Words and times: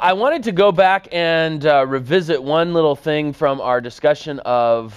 I 0.00 0.12
wanted 0.12 0.44
to 0.44 0.52
go 0.52 0.70
back 0.70 1.08
and 1.10 1.66
uh, 1.66 1.84
revisit 1.84 2.40
one 2.40 2.72
little 2.72 2.94
thing 2.94 3.32
from 3.32 3.60
our 3.60 3.80
discussion 3.80 4.38
of 4.40 4.92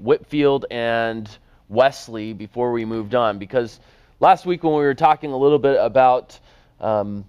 Whitefield 0.00 0.66
and 0.70 1.28
Wesley 1.68 2.32
before 2.32 2.70
we 2.70 2.84
moved 2.84 3.16
on, 3.16 3.38
because 3.38 3.80
last 4.20 4.46
week 4.46 4.62
when 4.62 4.74
we 4.74 4.84
were 4.84 4.94
talking 4.94 5.32
a 5.32 5.36
little 5.36 5.58
bit 5.58 5.76
about 5.80 6.38
um, 6.80 7.24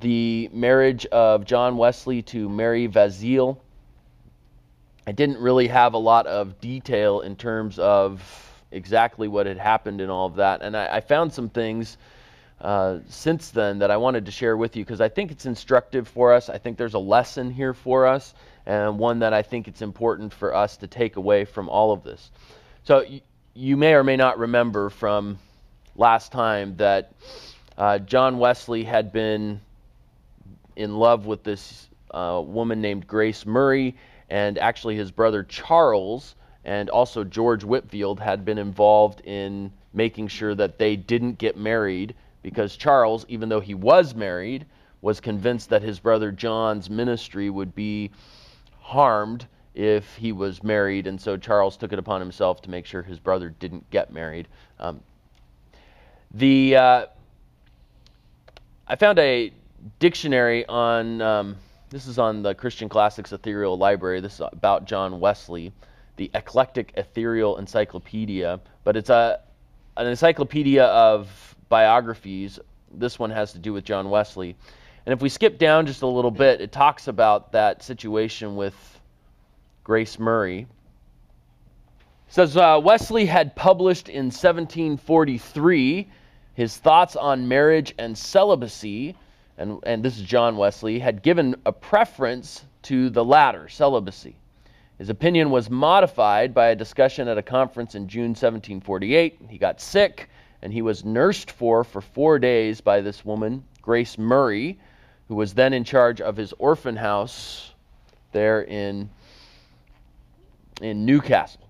the 0.00 0.48
marriage 0.50 1.04
of 1.06 1.44
John 1.44 1.76
Wesley 1.76 2.22
to 2.22 2.48
Mary 2.48 2.88
Vazeille, 2.88 3.58
I 5.06 5.12
didn't 5.12 5.38
really 5.38 5.68
have 5.68 5.92
a 5.92 5.98
lot 5.98 6.26
of 6.26 6.58
detail 6.62 7.20
in 7.20 7.36
terms 7.36 7.78
of 7.78 8.22
exactly 8.70 9.28
what 9.28 9.44
had 9.44 9.58
happened 9.58 10.00
and 10.00 10.10
all 10.10 10.26
of 10.26 10.36
that, 10.36 10.62
and 10.62 10.74
I, 10.74 10.96
I 10.96 11.00
found 11.00 11.34
some 11.34 11.50
things 11.50 11.98
uh, 12.60 12.98
since 13.08 13.50
then 13.50 13.80
that 13.80 13.90
I 13.90 13.96
wanted 13.98 14.26
to 14.26 14.30
share 14.32 14.56
with 14.56 14.76
you 14.76 14.84
because 14.84 15.00
I 15.00 15.08
think 15.08 15.30
it's 15.30 15.46
instructive 15.46 16.08
for 16.08 16.32
us. 16.32 16.48
I 16.48 16.58
think 16.58 16.78
there's 16.78 16.94
a 16.94 16.98
lesson 16.98 17.50
here 17.50 17.74
for 17.74 18.06
us, 18.06 18.34
and 18.64 18.98
one 18.98 19.18
that 19.20 19.32
I 19.32 19.42
think 19.42 19.68
it's 19.68 19.82
important 19.82 20.32
for 20.32 20.54
us 20.54 20.78
to 20.78 20.86
take 20.86 21.16
away 21.16 21.44
from 21.44 21.68
all 21.68 21.92
of 21.92 22.02
this. 22.02 22.30
So, 22.84 23.04
y- 23.08 23.22
you 23.54 23.76
may 23.76 23.94
or 23.94 24.04
may 24.04 24.16
not 24.16 24.38
remember 24.38 24.90
from 24.90 25.38
last 25.96 26.32
time 26.32 26.76
that 26.76 27.12
uh, 27.76 27.98
John 27.98 28.38
Wesley 28.38 28.84
had 28.84 29.12
been 29.12 29.60
in 30.76 30.96
love 30.96 31.26
with 31.26 31.42
this 31.42 31.88
uh, 32.10 32.42
woman 32.44 32.80
named 32.80 33.06
Grace 33.06 33.44
Murray, 33.44 33.96
and 34.30 34.58
actually 34.58 34.96
his 34.96 35.10
brother 35.10 35.42
Charles 35.42 36.34
and 36.64 36.90
also 36.90 37.22
George 37.22 37.64
Whitefield 37.64 38.18
had 38.18 38.44
been 38.44 38.58
involved 38.58 39.20
in 39.20 39.72
making 39.94 40.28
sure 40.28 40.54
that 40.54 40.78
they 40.78 40.96
didn't 40.96 41.38
get 41.38 41.56
married 41.56 42.14
because 42.46 42.76
Charles, 42.76 43.26
even 43.28 43.48
though 43.48 43.58
he 43.58 43.74
was 43.74 44.14
married, 44.14 44.66
was 45.00 45.18
convinced 45.18 45.68
that 45.70 45.82
his 45.82 45.98
brother 45.98 46.30
John's 46.30 46.88
ministry 46.88 47.50
would 47.50 47.74
be 47.74 48.12
harmed 48.78 49.48
if 49.74 50.14
he 50.14 50.30
was 50.30 50.62
married, 50.62 51.08
and 51.08 51.20
so 51.20 51.36
Charles 51.36 51.76
took 51.76 51.92
it 51.92 51.98
upon 51.98 52.20
himself 52.20 52.62
to 52.62 52.70
make 52.70 52.86
sure 52.86 53.02
his 53.02 53.18
brother 53.18 53.48
didn't 53.48 53.90
get 53.90 54.12
married. 54.12 54.46
Um, 54.78 55.00
the 56.34 56.76
uh, 56.76 57.06
I 58.86 58.94
found 58.94 59.18
a 59.18 59.52
dictionary 59.98 60.64
on 60.66 61.20
um, 61.20 61.56
this 61.90 62.06
is 62.06 62.16
on 62.16 62.44
the 62.44 62.54
Christian 62.54 62.88
Classics 62.88 63.32
Ethereal 63.32 63.76
Library. 63.76 64.20
This 64.20 64.34
is 64.34 64.42
about 64.52 64.84
John 64.84 65.18
Wesley, 65.18 65.72
the 66.14 66.30
Eclectic 66.32 66.92
Ethereal 66.96 67.56
Encyclopedia, 67.56 68.60
but 68.84 68.96
it's 68.96 69.10
a 69.10 69.40
an 69.96 70.06
encyclopedia 70.06 70.84
of 70.84 71.55
biographies. 71.68 72.58
This 72.92 73.18
one 73.18 73.30
has 73.30 73.52
to 73.52 73.58
do 73.58 73.72
with 73.72 73.84
John 73.84 74.10
Wesley. 74.10 74.56
And 75.04 75.12
if 75.12 75.20
we 75.20 75.28
skip 75.28 75.58
down 75.58 75.86
just 75.86 76.02
a 76.02 76.06
little 76.06 76.30
bit, 76.30 76.60
it 76.60 76.72
talks 76.72 77.08
about 77.08 77.52
that 77.52 77.82
situation 77.82 78.56
with 78.56 78.74
Grace 79.84 80.18
Murray. 80.18 80.66
It 82.28 82.34
says 82.34 82.56
uh, 82.56 82.80
Wesley 82.82 83.26
had 83.26 83.54
published 83.54 84.08
in 84.08 84.26
1743 84.26 86.08
his 86.56 86.74
thoughts 86.74 87.16
on 87.16 87.48
marriage 87.48 87.94
and 87.98 88.16
celibacy, 88.16 89.14
and, 89.58 89.78
and 89.82 90.02
this 90.02 90.16
is 90.16 90.24
John 90.24 90.56
Wesley, 90.56 90.98
had 90.98 91.22
given 91.22 91.54
a 91.66 91.72
preference 91.72 92.64
to 92.84 93.10
the 93.10 93.22
latter, 93.22 93.68
celibacy. 93.68 94.36
His 94.96 95.10
opinion 95.10 95.50
was 95.50 95.68
modified 95.68 96.54
by 96.54 96.68
a 96.68 96.74
discussion 96.74 97.28
at 97.28 97.36
a 97.36 97.42
conference 97.42 97.94
in 97.94 98.08
June 98.08 98.30
1748. 98.30 99.40
He 99.50 99.58
got 99.58 99.82
sick 99.82 100.30
and 100.66 100.74
he 100.74 100.82
was 100.82 101.04
nursed 101.04 101.52
for 101.52 101.84
for 101.84 102.00
four 102.00 102.40
days 102.40 102.80
by 102.80 103.00
this 103.00 103.24
woman, 103.24 103.62
Grace 103.82 104.18
Murray, 104.18 104.80
who 105.28 105.36
was 105.36 105.54
then 105.54 105.72
in 105.72 105.84
charge 105.84 106.20
of 106.20 106.36
his 106.36 106.52
orphan 106.58 106.96
house 106.96 107.72
there 108.32 108.62
in, 108.62 109.08
in 110.82 111.06
Newcastle. 111.06 111.60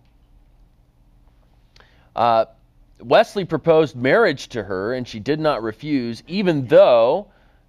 Uh, 2.16 2.46
Wesley 2.98 3.44
proposed 3.44 3.96
marriage 3.96 4.48
to 4.48 4.62
her, 4.62 4.94
and 4.94 5.06
she 5.06 5.20
did 5.20 5.40
not 5.40 5.62
refuse, 5.62 6.22
even 6.26 6.66
though, 6.66 7.26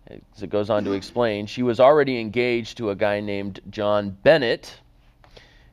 as 0.10 0.44
it 0.44 0.50
goes 0.50 0.70
on 0.70 0.86
to 0.86 0.94
explain, 0.94 1.46
she 1.46 1.62
was 1.62 1.82
already 1.82 2.22
engaged 2.22 2.78
to 2.78 2.92
a 2.92 2.96
guy 2.96 3.20
named 3.20 3.60
John 3.70 4.12
Bennett. 4.24 4.74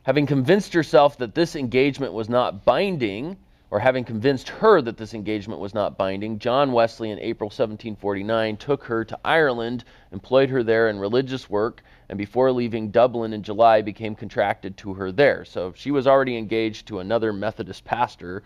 Having 0.02 0.26
convinced 0.26 0.74
herself 0.74 1.18
that 1.18 1.36
this 1.36 1.54
engagement 1.54 2.12
was 2.12 2.28
not 2.28 2.64
binding, 2.64 3.36
or 3.74 3.80
having 3.80 4.04
convinced 4.04 4.48
her 4.50 4.80
that 4.80 4.96
this 4.96 5.14
engagement 5.14 5.60
was 5.60 5.74
not 5.74 5.98
binding, 5.98 6.38
John 6.38 6.70
Wesley 6.70 7.10
in 7.10 7.18
April 7.18 7.48
1749 7.48 8.56
took 8.56 8.84
her 8.84 9.04
to 9.04 9.18
Ireland, 9.24 9.82
employed 10.12 10.48
her 10.50 10.62
there 10.62 10.88
in 10.90 11.00
religious 11.00 11.50
work, 11.50 11.82
and 12.08 12.16
before 12.16 12.52
leaving 12.52 12.92
Dublin 12.92 13.32
in 13.32 13.42
July 13.42 13.82
became 13.82 14.14
contracted 14.14 14.76
to 14.76 14.94
her 14.94 15.10
there. 15.10 15.44
So 15.44 15.72
she 15.74 15.90
was 15.90 16.06
already 16.06 16.38
engaged 16.38 16.86
to 16.86 17.00
another 17.00 17.32
Methodist 17.32 17.84
pastor. 17.84 18.44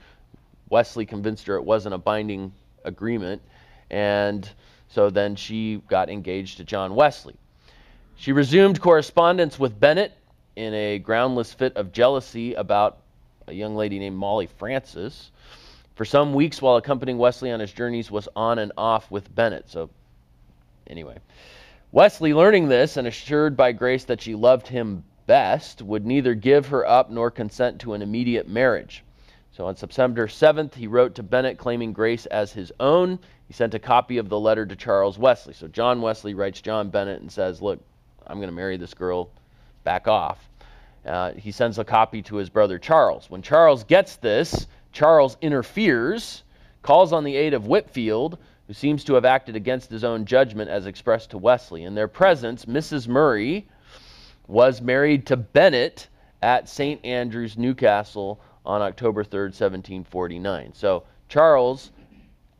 Wesley 0.71 1.05
convinced 1.05 1.47
her 1.47 1.56
it 1.56 1.65
wasn't 1.65 1.94
a 1.94 1.99
binding 1.99 2.50
agreement, 2.87 3.43
and 3.91 4.49
so 4.88 5.11
then 5.11 5.37
she 5.37 5.83
got 5.88 6.09
engaged 6.09 6.56
to 6.56 6.65
John 6.65 6.94
Wesley. 6.94 7.37
She 8.17 8.33
resumed 8.33 8.81
correspondence 8.81 9.59
with 9.59 9.78
Bennett 9.78 10.15
in 10.56 10.72
a 10.72 10.99
groundless 10.99 11.53
fit 11.53 11.77
of 11.77 11.93
jealousy 11.93 12.55
about 12.55 13.00
a 13.48 13.54
young 13.54 13.75
lady 13.75 13.98
named 13.98 14.16
Molly 14.16 14.47
Francis. 14.47 15.31
For 15.94 16.04
some 16.04 16.34
weeks 16.34 16.62
while 16.62 16.76
accompanying 16.76 17.19
Wesley 17.19 17.50
on 17.50 17.60
his 17.60 17.72
journeys 17.72 18.10
was 18.10 18.28
on 18.36 18.59
and 18.59 18.72
off 18.76 19.10
with 19.10 19.34
Bennett. 19.34 19.69
So 19.69 19.91
anyway, 20.86 21.19
Wesley 21.91 22.34
learning 22.34 22.69
this 22.69 22.97
and 22.97 23.08
assured 23.08 23.56
by 23.56 23.72
grace 23.72 24.04
that 24.04 24.20
she 24.20 24.34
loved 24.34 24.69
him 24.69 25.03
best 25.26 25.82
would 25.82 26.06
neither 26.06 26.34
give 26.34 26.66
her 26.69 26.87
up 26.87 27.10
nor 27.10 27.31
consent 27.31 27.81
to 27.81 27.94
an 27.94 28.03
immediate 28.03 28.48
marriage. 28.48 29.03
So 29.53 29.66
on 29.66 29.76
September 29.76 30.28
7th, 30.28 30.75
he 30.75 30.87
wrote 30.87 31.16
to 31.16 31.22
Bennett 31.22 31.58
claiming 31.58 31.92
Grace 31.92 32.26
as 32.26 32.53
his 32.53 32.72
own. 32.78 33.19
He 33.48 33.54
sent 33.54 33.75
a 33.75 33.78
copy 33.78 34.19
of 34.19 34.28
the 34.28 34.38
letter 34.38 34.64
to 34.64 34.76
Charles 34.76 35.19
Wesley. 35.19 35.54
So 35.54 35.66
John 35.66 36.00
Wesley 36.00 36.34
writes 36.34 36.60
John 36.60 36.91
Bennett 36.91 37.22
and 37.22 37.32
says, 37.32 37.60
Look, 37.60 37.81
I'm 38.26 38.37
going 38.37 38.48
to 38.48 38.54
marry 38.54 38.76
this 38.76 38.94
girl. 38.94 39.31
Back 39.84 40.06
off. 40.06 40.47
Uh, 41.08 41.32
he 41.32 41.50
sends 41.50 41.78
a 41.78 41.84
copy 41.84 42.22
to 42.22 42.36
his 42.36 42.50
brother 42.50 42.78
Charles. 42.78 43.30
When 43.30 43.42
Charles 43.42 43.82
gets 43.84 44.16
this, 44.16 44.66
Charles 44.92 45.36
interferes, 45.41 46.42
calls 46.82 47.12
on 47.12 47.24
the 47.24 47.34
aid 47.34 47.54
of 47.54 47.66
Whitefield, 47.66 48.38
who 48.66 48.74
seems 48.74 49.02
to 49.04 49.14
have 49.14 49.24
acted 49.24 49.56
against 49.56 49.91
his 49.91 50.04
own 50.04 50.26
judgment 50.26 50.70
as 50.70 50.86
expressed 50.86 51.30
to 51.30 51.38
Wesley. 51.38 51.84
In 51.84 51.94
their 51.94 52.08
presence, 52.08 52.66
Mrs. 52.66 53.08
Murray 53.08 53.66
was 54.46 54.82
married 54.82 55.26
to 55.26 55.36
Bennett 55.36 56.08
at 56.42 56.69
St. 56.69 57.02
Andrews, 57.04 57.56
Newcastle 57.56 58.40
on 58.66 58.82
October 58.82 59.25
3rd, 59.25 59.54
1749. 59.54 60.75
So 60.75 61.04
Charles 61.28 61.90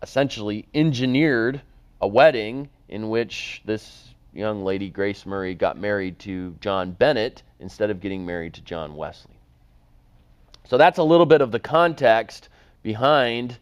essentially 0.03 0.67
engineered 0.75 1.61
a 2.01 2.09
wedding 2.09 2.69
in 2.89 3.11
which 3.11 3.63
this 3.65 4.15
young 4.39 4.65
lady, 4.65 4.89
Grace 4.89 5.27
Murray, 5.27 5.55
got 5.55 5.77
married 5.77 6.19
to 6.21 6.57
John 6.61 6.93
Bennett 6.93 7.43
instead 7.59 7.91
of 7.91 8.01
getting 8.01 8.25
married 8.25 8.55
to 8.55 8.63
John 8.63 8.95
Wesley. 8.95 9.39
So 10.65 10.79
that's 10.79 10.99
a 10.99 11.03
little 11.03 11.27
bit 11.27 11.41
of 11.41 11.51
the 11.51 11.59
context 11.59 12.49
behind 12.83 13.59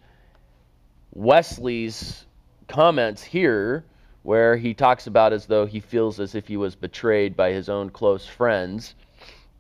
Wesley's 1.13 2.25
comments 2.69 3.23
here, 3.23 3.85
where 4.23 4.57
he 4.57 4.75
talks 4.75 5.07
about 5.07 5.33
as 5.33 5.47
though 5.47 5.67
he 5.67 5.81
feels 5.81 6.21
as 6.21 6.35
if 6.35 6.47
he 6.49 6.57
was 6.57 6.75
betrayed 6.75 7.37
by 7.37 7.53
his 7.53 7.69
own 7.69 7.91
close 7.91 8.27
friends, 8.27 8.95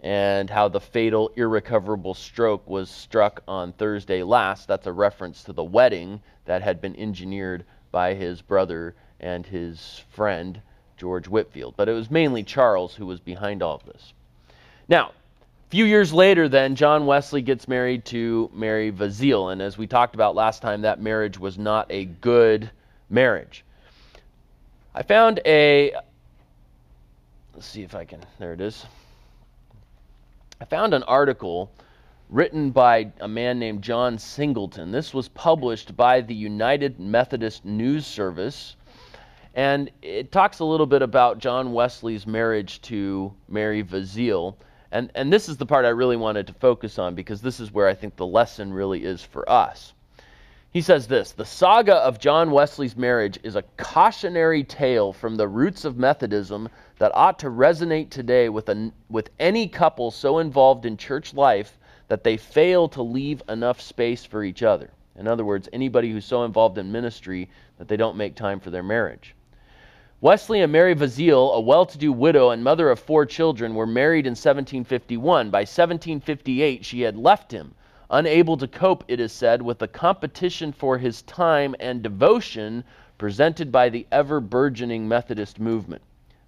and 0.00 0.50
how 0.50 0.68
the 0.68 0.80
fatal, 0.80 1.32
irrecoverable 1.36 2.14
stroke 2.14 2.68
was 2.68 2.90
struck 2.90 3.42
on 3.48 3.72
Thursday 3.72 4.22
last. 4.22 4.68
That's 4.68 4.86
a 4.86 4.92
reference 4.92 5.44
to 5.44 5.52
the 5.52 5.64
wedding 5.64 6.20
that 6.44 6.62
had 6.62 6.80
been 6.80 6.96
engineered 6.96 7.64
by 7.90 8.14
his 8.14 8.42
brother 8.42 8.94
and 9.18 9.46
his 9.46 10.02
friend 10.10 10.60
George 10.96 11.28
Whitefield, 11.28 11.74
But 11.76 11.88
it 11.88 11.92
was 11.92 12.10
mainly 12.10 12.42
Charles 12.42 12.94
who 12.94 13.06
was 13.06 13.20
behind 13.20 13.62
all 13.62 13.76
of 13.76 13.84
this. 13.84 14.12
Now, 14.88 15.08
a 15.08 15.70
few 15.70 15.84
years 15.84 16.12
later, 16.12 16.48
then, 16.48 16.76
John 16.76 17.06
Wesley 17.06 17.42
gets 17.42 17.66
married 17.66 18.04
to 18.06 18.50
Mary 18.54 18.90
Vazeille. 18.90 19.52
And 19.52 19.60
as 19.60 19.76
we 19.76 19.86
talked 19.86 20.14
about 20.14 20.34
last 20.34 20.62
time, 20.62 20.82
that 20.82 21.00
marriage 21.00 21.38
was 21.38 21.58
not 21.58 21.86
a 21.90 22.04
good 22.04 22.70
marriage. 23.10 23.64
I 24.94 25.02
found 25.02 25.40
a. 25.44 25.92
Let's 27.52 27.66
see 27.66 27.82
if 27.82 27.94
I 27.94 28.04
can. 28.04 28.20
There 28.38 28.52
it 28.52 28.60
is. 28.60 28.86
I 30.60 30.64
found 30.64 30.94
an 30.94 31.02
article 31.02 31.70
written 32.30 32.70
by 32.70 33.12
a 33.20 33.28
man 33.28 33.58
named 33.58 33.82
John 33.82 34.18
Singleton. 34.18 34.90
This 34.92 35.12
was 35.12 35.28
published 35.28 35.96
by 35.96 36.20
the 36.20 36.34
United 36.34 36.98
Methodist 36.98 37.64
News 37.64 38.06
Service 38.06 38.76
and 39.56 39.90
it 40.02 40.32
talks 40.32 40.58
a 40.58 40.64
little 40.66 40.84
bit 40.84 41.00
about 41.00 41.38
John 41.38 41.72
Wesley's 41.72 42.26
marriage 42.26 42.82
to 42.82 43.32
Mary 43.48 43.82
Vazeille. 43.82 44.54
And, 44.92 45.10
and 45.14 45.32
this 45.32 45.48
is 45.48 45.56
the 45.56 45.64
part 45.64 45.86
I 45.86 45.88
really 45.88 46.18
wanted 46.18 46.46
to 46.48 46.52
focus 46.52 46.98
on 46.98 47.14
because 47.14 47.40
this 47.40 47.58
is 47.58 47.72
where 47.72 47.88
I 47.88 47.94
think 47.94 48.16
the 48.16 48.26
lesson 48.26 48.70
really 48.70 49.02
is 49.02 49.22
for 49.22 49.48
us. 49.50 49.94
He 50.72 50.82
says 50.82 51.06
this 51.06 51.32
The 51.32 51.46
saga 51.46 51.94
of 51.94 52.18
John 52.18 52.50
Wesley's 52.50 52.98
marriage 52.98 53.38
is 53.42 53.56
a 53.56 53.64
cautionary 53.78 54.62
tale 54.62 55.14
from 55.14 55.36
the 55.36 55.48
roots 55.48 55.86
of 55.86 55.96
Methodism 55.96 56.68
that 56.98 57.12
ought 57.14 57.38
to 57.38 57.46
resonate 57.46 58.10
today 58.10 58.50
with, 58.50 58.68
a, 58.68 58.92
with 59.08 59.30
any 59.38 59.68
couple 59.68 60.10
so 60.10 60.38
involved 60.38 60.84
in 60.84 60.98
church 60.98 61.32
life 61.32 61.78
that 62.08 62.24
they 62.24 62.36
fail 62.36 62.90
to 62.90 63.00
leave 63.00 63.42
enough 63.48 63.80
space 63.80 64.22
for 64.22 64.44
each 64.44 64.62
other. 64.62 64.90
In 65.18 65.26
other 65.26 65.46
words, 65.46 65.66
anybody 65.72 66.12
who's 66.12 66.26
so 66.26 66.44
involved 66.44 66.76
in 66.76 66.92
ministry 66.92 67.48
that 67.78 67.88
they 67.88 67.96
don't 67.96 68.18
make 68.18 68.34
time 68.34 68.60
for 68.60 68.68
their 68.68 68.82
marriage. 68.82 69.34
Wesley 70.22 70.62
and 70.62 70.72
Mary 70.72 70.94
Vazeille, 70.94 71.52
a 71.52 71.60
well 71.60 71.84
to 71.84 71.98
do 71.98 72.10
widow 72.10 72.48
and 72.48 72.64
mother 72.64 72.88
of 72.88 72.98
four 72.98 73.26
children, 73.26 73.74
were 73.74 73.86
married 73.86 74.26
in 74.26 74.30
1751. 74.30 75.50
By 75.50 75.58
1758, 75.58 76.86
she 76.86 77.02
had 77.02 77.18
left 77.18 77.52
him, 77.52 77.74
unable 78.08 78.56
to 78.56 78.66
cope, 78.66 79.04
it 79.08 79.20
is 79.20 79.30
said, 79.30 79.60
with 79.60 79.78
the 79.78 79.86
competition 79.86 80.72
for 80.72 80.96
his 80.96 81.20
time 81.20 81.76
and 81.80 82.02
devotion 82.02 82.82
presented 83.18 83.70
by 83.70 83.90
the 83.90 84.06
ever 84.10 84.40
burgeoning 84.40 85.06
Methodist 85.06 85.60
movement. 85.60 86.00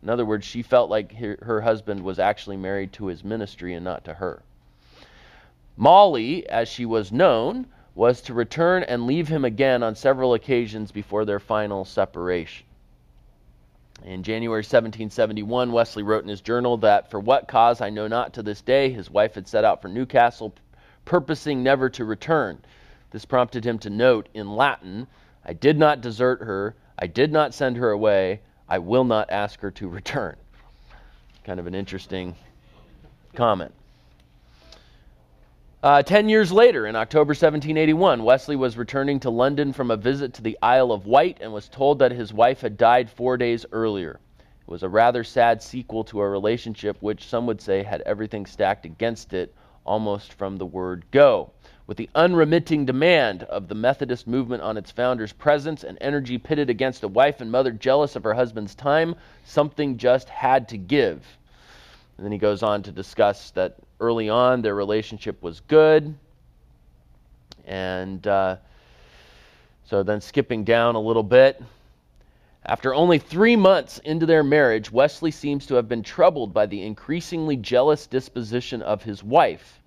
In 0.02 0.08
other 0.08 0.24
words, 0.24 0.46
she 0.46 0.62
felt 0.62 0.88
like 0.88 1.12
her 1.12 1.60
husband 1.60 2.02
was 2.02 2.18
actually 2.18 2.56
married 2.56 2.94
to 2.94 3.08
his 3.08 3.22
ministry 3.22 3.74
and 3.74 3.84
not 3.84 4.02
to 4.04 4.14
her. 4.14 4.40
Molly, 5.76 6.48
as 6.48 6.68
she 6.68 6.86
was 6.86 7.12
known, 7.12 7.66
was 7.94 8.22
to 8.22 8.32
return 8.32 8.82
and 8.84 9.06
leave 9.06 9.28
him 9.28 9.44
again 9.44 9.82
on 9.82 9.94
several 9.94 10.32
occasions 10.32 10.90
before 10.90 11.26
their 11.26 11.38
final 11.38 11.84
separation. 11.84 12.64
In 14.04 14.22
January 14.22 14.60
1771, 14.60 15.72
Wesley 15.72 16.02
wrote 16.02 16.22
in 16.22 16.28
his 16.28 16.40
journal 16.40 16.76
that, 16.78 17.10
For 17.10 17.18
what 17.18 17.48
cause 17.48 17.80
I 17.80 17.90
know 17.90 18.06
not 18.06 18.32
to 18.34 18.42
this 18.42 18.62
day, 18.62 18.90
his 18.90 19.10
wife 19.10 19.34
had 19.34 19.48
set 19.48 19.64
out 19.64 19.82
for 19.82 19.88
Newcastle, 19.88 20.54
purposing 21.04 21.62
never 21.62 21.90
to 21.90 22.04
return. 22.04 22.58
This 23.10 23.24
prompted 23.24 23.64
him 23.64 23.78
to 23.80 23.90
note 23.90 24.28
in 24.34 24.54
Latin, 24.54 25.06
I 25.44 25.52
did 25.52 25.78
not 25.78 26.00
desert 26.00 26.42
her, 26.42 26.74
I 26.98 27.06
did 27.06 27.32
not 27.32 27.54
send 27.54 27.76
her 27.76 27.90
away, 27.90 28.40
I 28.68 28.78
will 28.78 29.04
not 29.04 29.30
ask 29.30 29.60
her 29.60 29.70
to 29.72 29.88
return. 29.88 30.36
Kind 31.44 31.58
of 31.58 31.66
an 31.66 31.74
interesting 31.74 32.36
comment. 33.34 33.72
Uh, 35.80 36.02
ten 36.02 36.28
years 36.28 36.50
later, 36.50 36.88
in 36.88 36.96
October 36.96 37.30
1781, 37.30 38.24
Wesley 38.24 38.56
was 38.56 38.76
returning 38.76 39.20
to 39.20 39.30
London 39.30 39.72
from 39.72 39.92
a 39.92 39.96
visit 39.96 40.34
to 40.34 40.42
the 40.42 40.58
Isle 40.60 40.90
of 40.90 41.06
Wight 41.06 41.38
and 41.40 41.52
was 41.52 41.68
told 41.68 42.00
that 42.00 42.10
his 42.10 42.32
wife 42.32 42.62
had 42.62 42.76
died 42.76 43.08
four 43.08 43.36
days 43.36 43.64
earlier. 43.70 44.18
It 44.40 44.68
was 44.68 44.82
a 44.82 44.88
rather 44.88 45.22
sad 45.22 45.62
sequel 45.62 46.02
to 46.04 46.20
a 46.20 46.28
relationship 46.28 46.96
which 46.98 47.28
some 47.28 47.46
would 47.46 47.60
say 47.60 47.84
had 47.84 48.00
everything 48.00 48.44
stacked 48.44 48.86
against 48.86 49.32
it 49.32 49.54
almost 49.84 50.32
from 50.32 50.56
the 50.56 50.66
word 50.66 51.04
go. 51.12 51.52
With 51.86 51.96
the 51.96 52.10
unremitting 52.12 52.84
demand 52.84 53.44
of 53.44 53.68
the 53.68 53.76
Methodist 53.76 54.26
movement 54.26 54.64
on 54.64 54.76
its 54.76 54.90
founder's 54.90 55.32
presence 55.32 55.84
and 55.84 55.96
energy 56.00 56.38
pitted 56.38 56.70
against 56.70 57.04
a 57.04 57.08
wife 57.08 57.40
and 57.40 57.52
mother 57.52 57.70
jealous 57.70 58.16
of 58.16 58.24
her 58.24 58.34
husband's 58.34 58.74
time, 58.74 59.14
something 59.44 59.96
just 59.96 60.28
had 60.28 60.68
to 60.70 60.76
give. 60.76 61.37
And 62.18 62.24
then 62.24 62.32
he 62.32 62.38
goes 62.38 62.64
on 62.64 62.82
to 62.82 62.90
discuss 62.90 63.52
that 63.52 63.76
early 64.00 64.28
on 64.28 64.60
their 64.60 64.74
relationship 64.74 65.40
was 65.40 65.60
good. 65.60 66.14
And 67.64 68.26
uh, 68.26 68.56
so 69.84 70.02
then 70.02 70.20
skipping 70.20 70.64
down 70.64 70.96
a 70.96 71.00
little 71.00 71.22
bit. 71.22 71.62
After 72.66 72.92
only 72.92 73.18
three 73.18 73.54
months 73.54 73.98
into 74.00 74.26
their 74.26 74.42
marriage, 74.42 74.90
Wesley 74.90 75.30
seems 75.30 75.64
to 75.66 75.76
have 75.76 75.88
been 75.88 76.02
troubled 76.02 76.52
by 76.52 76.66
the 76.66 76.82
increasingly 76.82 77.56
jealous 77.56 78.08
disposition 78.08 78.82
of 78.82 79.04
his 79.04 79.22
wife. 79.22 79.80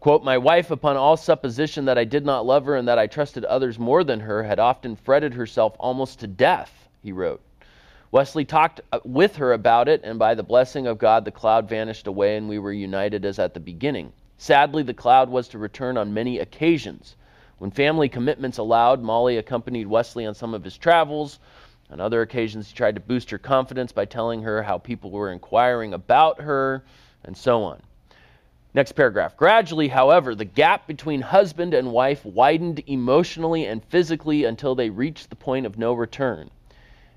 Quote, 0.00 0.24
My 0.24 0.36
wife, 0.36 0.72
upon 0.72 0.96
all 0.96 1.16
supposition 1.16 1.84
that 1.84 1.96
I 1.96 2.04
did 2.04 2.26
not 2.26 2.44
love 2.44 2.64
her 2.66 2.74
and 2.74 2.88
that 2.88 2.98
I 2.98 3.06
trusted 3.06 3.44
others 3.44 3.78
more 3.78 4.02
than 4.02 4.18
her, 4.20 4.42
had 4.42 4.58
often 4.58 4.96
fretted 4.96 5.34
herself 5.34 5.76
almost 5.78 6.20
to 6.20 6.26
death, 6.26 6.88
he 7.02 7.12
wrote. 7.12 7.40
Wesley 8.12 8.44
talked 8.44 8.80
uh, 8.90 8.98
with 9.04 9.36
her 9.36 9.52
about 9.52 9.88
it, 9.88 10.00
and 10.02 10.18
by 10.18 10.34
the 10.34 10.42
blessing 10.42 10.88
of 10.88 10.98
God, 10.98 11.24
the 11.24 11.30
cloud 11.30 11.68
vanished 11.68 12.08
away, 12.08 12.36
and 12.36 12.48
we 12.48 12.58
were 12.58 12.72
united 12.72 13.24
as 13.24 13.38
at 13.38 13.54
the 13.54 13.60
beginning. 13.60 14.12
Sadly, 14.36 14.82
the 14.82 14.92
cloud 14.92 15.30
was 15.30 15.46
to 15.48 15.58
return 15.58 15.96
on 15.96 16.12
many 16.12 16.40
occasions. 16.40 17.14
When 17.58 17.70
family 17.70 18.08
commitments 18.08 18.58
allowed, 18.58 19.00
Molly 19.00 19.36
accompanied 19.36 19.86
Wesley 19.86 20.26
on 20.26 20.34
some 20.34 20.54
of 20.54 20.64
his 20.64 20.76
travels. 20.76 21.38
On 21.90 22.00
other 22.00 22.22
occasions, 22.22 22.68
he 22.68 22.74
tried 22.74 22.96
to 22.96 23.00
boost 23.00 23.30
her 23.30 23.38
confidence 23.38 23.92
by 23.92 24.06
telling 24.06 24.42
her 24.42 24.62
how 24.62 24.78
people 24.78 25.10
were 25.12 25.30
inquiring 25.30 25.94
about 25.94 26.40
her, 26.40 26.82
and 27.22 27.36
so 27.36 27.62
on. 27.62 27.80
Next 28.74 28.92
paragraph. 28.92 29.36
Gradually, 29.36 29.86
however, 29.86 30.34
the 30.34 30.44
gap 30.44 30.88
between 30.88 31.20
husband 31.20 31.74
and 31.74 31.92
wife 31.92 32.24
widened 32.24 32.82
emotionally 32.88 33.66
and 33.66 33.84
physically 33.84 34.46
until 34.46 34.74
they 34.74 34.90
reached 34.90 35.30
the 35.30 35.36
point 35.36 35.64
of 35.64 35.78
no 35.78 35.92
return. 35.92 36.50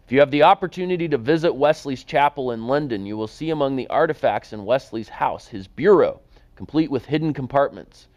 If 0.06 0.12
you 0.12 0.20
have 0.20 0.32
the 0.32 0.44
opportunity 0.44 1.08
to 1.08 1.18
visit 1.18 1.54
Wesley's 1.54 2.04
chapel 2.04 2.52
in 2.52 2.68
London, 2.68 3.06
you 3.06 3.16
will 3.16 3.26
see 3.26 3.52
among 3.52 3.78
the 3.78 3.88
artifacts 3.88 4.52
in 4.52 4.66
Wesley's 4.66 5.08
house 5.08 5.48
his 5.48 5.66
bureau, 5.66 6.20
complete 6.58 6.92
with 6.92 7.06
hidden 7.06 7.34
compartments. 7.34 8.10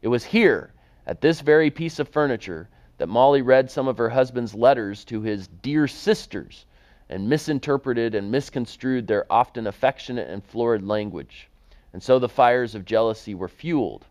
It 0.00 0.08
was 0.08 0.24
here, 0.24 0.72
at 1.06 1.20
this 1.20 1.42
very 1.42 1.70
piece 1.70 1.98
of 1.98 2.08
furniture, 2.08 2.70
that 2.96 3.10
Molly 3.10 3.42
read 3.42 3.70
some 3.70 3.88
of 3.88 3.98
her 3.98 4.08
husband's 4.08 4.54
letters 4.54 5.04
to 5.04 5.20
his 5.20 5.46
dear 5.48 5.86
sisters 5.86 6.64
and 7.10 7.28
misinterpreted 7.28 8.14
and 8.14 8.30
misconstrued 8.30 9.06
their 9.06 9.30
often 9.30 9.66
affectionate 9.66 10.30
and 10.30 10.42
florid 10.42 10.82
language. 10.82 11.50
And 11.92 12.02
so 12.02 12.18
the 12.18 12.26
fires 12.26 12.74
of 12.74 12.86
jealousy 12.86 13.34
were 13.34 13.48
fueled. 13.48 14.06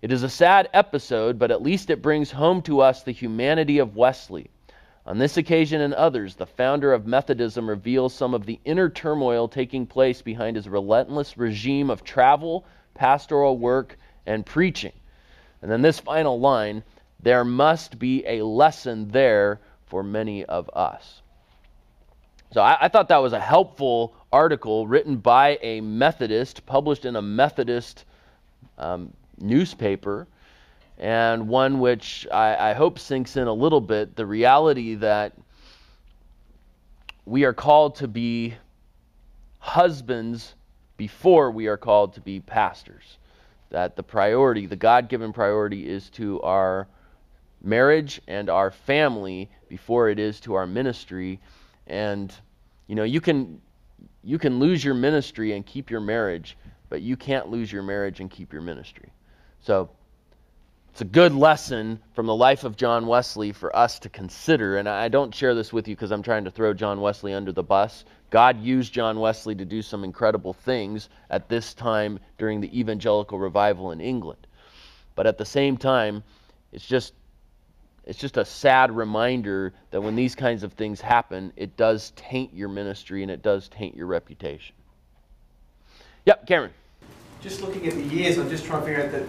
It 0.00 0.10
is 0.10 0.22
a 0.22 0.30
sad 0.30 0.70
episode, 0.72 1.38
but 1.38 1.50
at 1.50 1.62
least 1.62 1.90
it 1.90 2.00
brings 2.00 2.30
home 2.30 2.62
to 2.62 2.80
us 2.80 3.02
the 3.02 3.12
humanity 3.12 3.78
of 3.78 3.94
Wesley 3.94 4.48
on 5.04 5.18
this 5.18 5.36
occasion 5.36 5.80
and 5.80 5.94
others, 5.94 6.36
the 6.36 6.46
founder 6.46 6.92
of 6.92 7.06
Methodism 7.06 7.68
reveals 7.68 8.14
some 8.14 8.34
of 8.34 8.46
the 8.46 8.60
inner 8.64 8.88
turmoil 8.88 9.48
taking 9.48 9.86
place 9.86 10.22
behind 10.22 10.56
his 10.56 10.68
relentless 10.68 11.36
regime 11.36 11.90
of 11.90 12.04
travel, 12.04 12.64
pastoral 12.94 13.58
work, 13.58 13.98
and 14.26 14.46
preaching. 14.46 14.92
And 15.60 15.70
then 15.70 15.82
this 15.82 15.98
final 15.98 16.38
line 16.38 16.84
there 17.20 17.44
must 17.44 17.98
be 17.98 18.24
a 18.26 18.44
lesson 18.44 19.08
there 19.08 19.60
for 19.86 20.02
many 20.02 20.44
of 20.44 20.68
us. 20.74 21.22
So 22.52 22.60
I, 22.60 22.76
I, 22.82 22.88
thought 22.88 23.08
that 23.08 23.18
was 23.18 23.32
a 23.32 23.40
helpful 23.40 24.14
article 24.32 24.86
written 24.86 25.16
by 25.16 25.58
a 25.62 25.80
Methodist, 25.80 26.66
published 26.66 27.04
in 27.04 27.16
a 27.16 27.22
Methodist 27.22 28.04
um, 28.76 29.12
newspaper 29.38 30.26
and 30.98 31.48
one 31.48 31.80
which 31.80 32.26
I, 32.32 32.70
I 32.70 32.72
hope 32.74 32.98
sinks 32.98 33.36
in 33.36 33.46
a 33.46 33.52
little 33.52 33.80
bit 33.80 34.16
the 34.16 34.26
reality 34.26 34.94
that 34.96 35.32
we 37.24 37.44
are 37.44 37.52
called 37.52 37.96
to 37.96 38.08
be 38.08 38.54
husbands 39.58 40.54
before 40.96 41.50
we 41.50 41.66
are 41.66 41.76
called 41.76 42.14
to 42.14 42.20
be 42.20 42.40
pastors. 42.40 43.18
That 43.70 43.96
the 43.96 44.02
priority, 44.02 44.66
the 44.66 44.76
God 44.76 45.08
given 45.08 45.32
priority, 45.32 45.88
is 45.88 46.10
to 46.10 46.40
our 46.42 46.88
marriage 47.62 48.20
and 48.26 48.50
our 48.50 48.70
family 48.70 49.50
before 49.68 50.10
it 50.10 50.18
is 50.18 50.40
to 50.40 50.54
our 50.54 50.66
ministry. 50.66 51.40
And, 51.86 52.34
you 52.86 52.94
know, 52.94 53.04
you 53.04 53.20
can, 53.20 53.60
you 54.22 54.38
can 54.38 54.58
lose 54.58 54.84
your 54.84 54.94
ministry 54.94 55.52
and 55.52 55.64
keep 55.64 55.90
your 55.90 56.00
marriage, 56.00 56.56
but 56.88 57.00
you 57.02 57.16
can't 57.16 57.48
lose 57.48 57.72
your 57.72 57.82
marriage 57.82 58.20
and 58.20 58.30
keep 58.30 58.52
your 58.52 58.62
ministry. 58.62 59.10
So 59.60 59.88
it's 60.92 61.00
a 61.00 61.06
good 61.06 61.34
lesson 61.34 61.98
from 62.12 62.26
the 62.26 62.34
life 62.34 62.64
of 62.64 62.76
John 62.76 63.06
Wesley 63.06 63.52
for 63.52 63.74
us 63.74 63.98
to 64.00 64.10
consider. 64.10 64.76
And 64.76 64.86
I 64.86 65.08
don't 65.08 65.34
share 65.34 65.54
this 65.54 65.72
with 65.72 65.88
you 65.88 65.96
because 65.96 66.12
I'm 66.12 66.22
trying 66.22 66.44
to 66.44 66.50
throw 66.50 66.74
John 66.74 67.00
Wesley 67.00 67.32
under 67.32 67.50
the 67.50 67.62
bus. 67.62 68.04
God 68.28 68.60
used 68.60 68.92
John 68.92 69.18
Wesley 69.18 69.54
to 69.54 69.64
do 69.64 69.80
some 69.80 70.04
incredible 70.04 70.52
things 70.52 71.08
at 71.30 71.48
this 71.48 71.72
time 71.72 72.18
during 72.36 72.60
the 72.60 72.78
evangelical 72.78 73.38
revival 73.38 73.90
in 73.92 74.02
England. 74.02 74.46
But 75.14 75.26
at 75.26 75.38
the 75.38 75.46
same 75.46 75.78
time, 75.78 76.24
it's 76.72 76.86
just 76.86 77.14
it's 78.04 78.18
just 78.18 78.36
a 78.36 78.44
sad 78.44 78.94
reminder 78.94 79.72
that 79.92 80.02
when 80.02 80.14
these 80.14 80.34
kinds 80.34 80.62
of 80.62 80.74
things 80.74 81.00
happen, 81.00 81.54
it 81.56 81.74
does 81.78 82.12
taint 82.16 82.52
your 82.52 82.68
ministry 82.68 83.22
and 83.22 83.30
it 83.30 83.40
does 83.40 83.66
taint 83.68 83.96
your 83.96 84.08
reputation. 84.08 84.74
Yep, 86.26 86.46
Cameron. 86.46 86.72
Just 87.40 87.62
looking 87.62 87.86
at 87.86 87.94
the 87.94 88.02
years, 88.02 88.36
I'm 88.36 88.50
just 88.50 88.66
trying 88.66 88.80
to 88.80 88.86
figure 88.86 89.04
out 89.04 89.12
that 89.12 89.24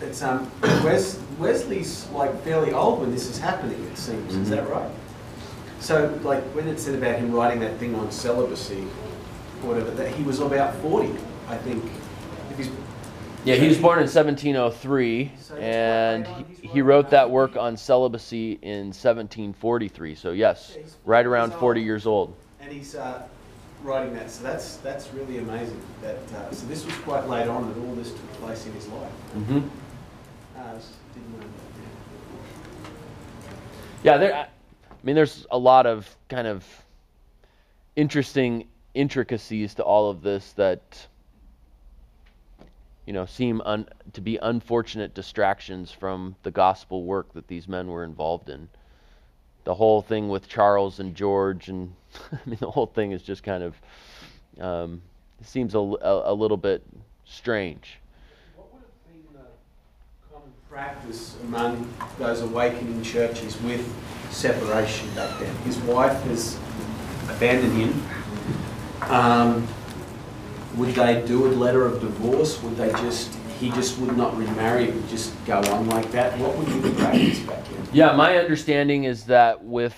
it's 0.00 0.22
um, 0.22 0.50
Wes, 0.62 1.20
Wesley's 1.38 2.08
like 2.10 2.42
fairly 2.42 2.72
old 2.72 3.00
when 3.00 3.10
this 3.10 3.28
is 3.28 3.38
happening. 3.38 3.82
It 3.84 3.98
seems. 3.98 4.32
Mm-hmm. 4.32 4.42
Is 4.42 4.50
that 4.50 4.68
right? 4.68 4.90
So, 5.80 6.18
like 6.22 6.42
when 6.54 6.68
it 6.68 6.78
said 6.80 6.94
about 6.94 7.18
him 7.18 7.32
writing 7.32 7.60
that 7.60 7.78
thing 7.78 7.94
on 7.94 8.10
celibacy, 8.10 8.84
or 9.62 9.68
whatever, 9.68 9.90
that 9.92 10.14
he 10.14 10.22
was 10.22 10.40
about 10.40 10.74
forty, 10.76 11.14
I 11.48 11.56
think. 11.56 11.84
yeah, 13.44 13.54
he 13.54 13.68
was 13.68 13.78
born 13.78 13.98
in 13.98 14.04
1703, 14.04 15.32
so 15.38 15.56
and 15.56 16.26
he, 16.26 16.68
he 16.68 16.82
wrote 16.82 17.10
that 17.10 17.30
work 17.30 17.56
on 17.56 17.76
celibacy 17.76 18.58
in 18.62 18.88
1743. 18.88 20.14
So 20.14 20.32
yes, 20.32 20.76
yeah, 20.76 20.82
right 21.04 21.24
around 21.24 21.52
40 21.54 21.80
years 21.80 22.06
old. 22.06 22.34
And 22.60 22.72
he's 22.72 22.94
uh, 22.94 23.22
writing 23.82 24.14
that. 24.14 24.30
So 24.30 24.42
that's 24.42 24.76
that's 24.78 25.12
really 25.12 25.38
amazing. 25.38 25.80
That 26.02 26.18
uh, 26.34 26.52
so 26.52 26.66
this 26.66 26.84
was 26.84 26.94
quite 26.96 27.28
late 27.28 27.48
on 27.48 27.68
that 27.68 27.80
all 27.80 27.94
this 27.94 28.10
took 28.10 28.32
place 28.34 28.66
in 28.66 28.72
his 28.72 28.86
life. 28.88 29.12
Mm-hmm. 29.34 29.58
Uh, 30.56 30.78
Yeah, 34.02 34.16
there. 34.16 34.34
I 34.34 34.48
mean, 35.02 35.16
there's 35.16 35.46
a 35.50 35.58
lot 35.58 35.86
of 35.86 36.08
kind 36.28 36.46
of 36.46 36.64
interesting 37.96 38.66
intricacies 38.94 39.74
to 39.74 39.82
all 39.82 40.10
of 40.10 40.22
this 40.22 40.52
that 40.52 41.06
you 43.06 43.12
know 43.12 43.26
seem 43.26 43.60
un, 43.62 43.88
to 44.12 44.20
be 44.20 44.36
unfortunate 44.36 45.14
distractions 45.14 45.90
from 45.90 46.36
the 46.42 46.50
gospel 46.50 47.04
work 47.04 47.32
that 47.34 47.48
these 47.48 47.68
men 47.68 47.88
were 47.88 48.04
involved 48.04 48.48
in. 48.48 48.68
The 49.68 49.74
whole 49.74 50.00
thing 50.00 50.30
with 50.30 50.48
Charles 50.48 50.98
and 50.98 51.14
George, 51.14 51.68
and 51.68 51.94
I 52.32 52.38
mean, 52.46 52.56
the 52.58 52.70
whole 52.70 52.86
thing 52.86 53.12
is 53.12 53.20
just 53.20 53.42
kind 53.42 53.62
of 53.62 53.74
um, 54.58 55.02
seems 55.42 55.74
a, 55.74 55.78
a, 55.78 56.32
a 56.32 56.34
little 56.34 56.56
bit 56.56 56.82
strange. 57.26 57.98
What 58.56 58.72
would 58.72 58.80
have 58.80 59.12
been 59.12 59.42
the 59.42 60.32
common 60.32 60.54
practice 60.70 61.36
among 61.42 61.86
those 62.18 62.40
awakening 62.40 63.02
churches 63.02 63.60
with 63.60 63.86
separation 64.30 65.14
back 65.14 65.38
then? 65.38 65.54
His 65.56 65.76
wife 65.80 66.18
has 66.22 66.58
abandoned 67.28 67.74
him. 67.74 68.02
Um, 69.02 69.68
would 70.76 70.94
they 70.94 71.26
do 71.26 71.46
a 71.46 71.52
letter 71.52 71.84
of 71.84 72.00
divorce? 72.00 72.62
Would 72.62 72.78
they 72.78 72.88
just, 72.92 73.37
he 73.58 73.70
just 73.70 73.98
would 73.98 74.16
not 74.16 74.36
remarry, 74.36 74.84
it 74.84 74.94
would 74.94 75.08
just 75.08 75.32
go 75.44 75.58
on 75.58 75.88
like 75.88 76.10
that? 76.12 76.38
What 76.38 76.56
would 76.56 76.66
be 76.66 76.78
the 76.78 76.90
practice 76.92 77.40
back 77.40 77.64
then? 77.64 77.88
Yeah, 77.92 78.14
my 78.14 78.38
understanding 78.38 79.04
is 79.04 79.24
that 79.24 79.62
with 79.62 79.96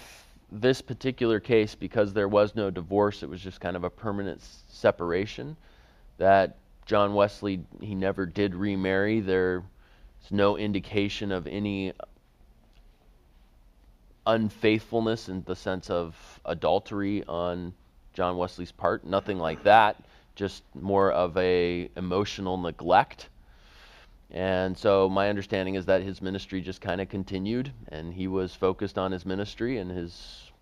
this 0.50 0.80
particular 0.80 1.40
case, 1.40 1.74
because 1.74 2.12
there 2.12 2.28
was 2.28 2.54
no 2.56 2.70
divorce, 2.70 3.22
it 3.22 3.28
was 3.28 3.40
just 3.40 3.60
kind 3.60 3.76
of 3.76 3.84
a 3.84 3.90
permanent 3.90 4.42
separation. 4.68 5.56
That 6.18 6.56
John 6.86 7.14
Wesley, 7.14 7.62
he 7.80 7.94
never 7.94 8.26
did 8.26 8.54
remarry. 8.54 9.20
There's 9.20 9.62
no 10.30 10.56
indication 10.56 11.30
of 11.32 11.46
any 11.46 11.92
unfaithfulness 14.26 15.28
in 15.28 15.42
the 15.44 15.56
sense 15.56 15.90
of 15.90 16.40
adultery 16.44 17.24
on 17.26 17.72
John 18.12 18.36
Wesley's 18.36 18.72
part. 18.72 19.04
Nothing 19.04 19.38
like 19.38 19.62
that. 19.64 20.02
Just 20.34 20.62
more 20.74 21.12
of 21.12 21.36
a 21.36 21.90
emotional 21.96 22.56
neglect. 22.56 23.28
And 24.32 24.78
so 24.78 25.08
my 25.08 25.28
understanding 25.28 25.74
is 25.74 25.86
that 25.86 26.02
his 26.02 26.22
ministry 26.22 26.60
just 26.60 26.80
kind 26.80 27.00
of 27.00 27.08
continued, 27.08 27.72
and 27.88 28.14
he 28.14 28.28
was 28.28 28.54
focused 28.54 28.96
on 28.96 29.10
his 29.10 29.26
ministry, 29.26 29.78
and 29.78 29.90
his 29.90 30.52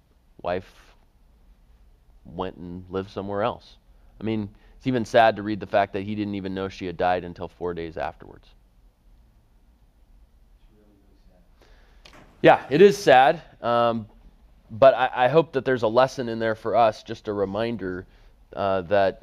wife 0.41 0.95
went 2.25 2.57
and 2.57 2.85
lived 2.89 3.11
somewhere 3.11 3.43
else. 3.43 3.77
I 4.21 4.25
mean, 4.25 4.49
it's 4.77 4.87
even 4.87 5.05
sad 5.05 5.37
to 5.37 5.43
read 5.43 5.61
the 5.61 5.67
fact 5.67 5.93
that 5.93 6.03
he 6.03 6.15
didn't 6.15 6.35
even 6.35 6.55
know 6.55 6.69
she 6.69 6.87
had 6.87 6.97
died 6.97 7.25
until 7.25 7.49
four 7.49 7.75
days 7.75 7.97
afterwards. 7.97 8.49
Yeah, 12.41 12.65
it 12.71 12.81
is 12.81 12.97
sad, 12.97 13.43
um, 13.61 14.07
but 14.71 14.95
I, 14.95 15.11
I 15.25 15.29
hope 15.29 15.53
that 15.53 15.65
there's 15.65 15.83
a 15.83 15.89
lesson 15.89 16.29
in 16.29 16.39
there 16.39 16.55
for 16.55 16.77
us, 16.77 17.03
just 17.03 17.27
a 17.27 17.33
reminder 17.33 18.07
uh, 18.55 18.83
that 18.83 19.21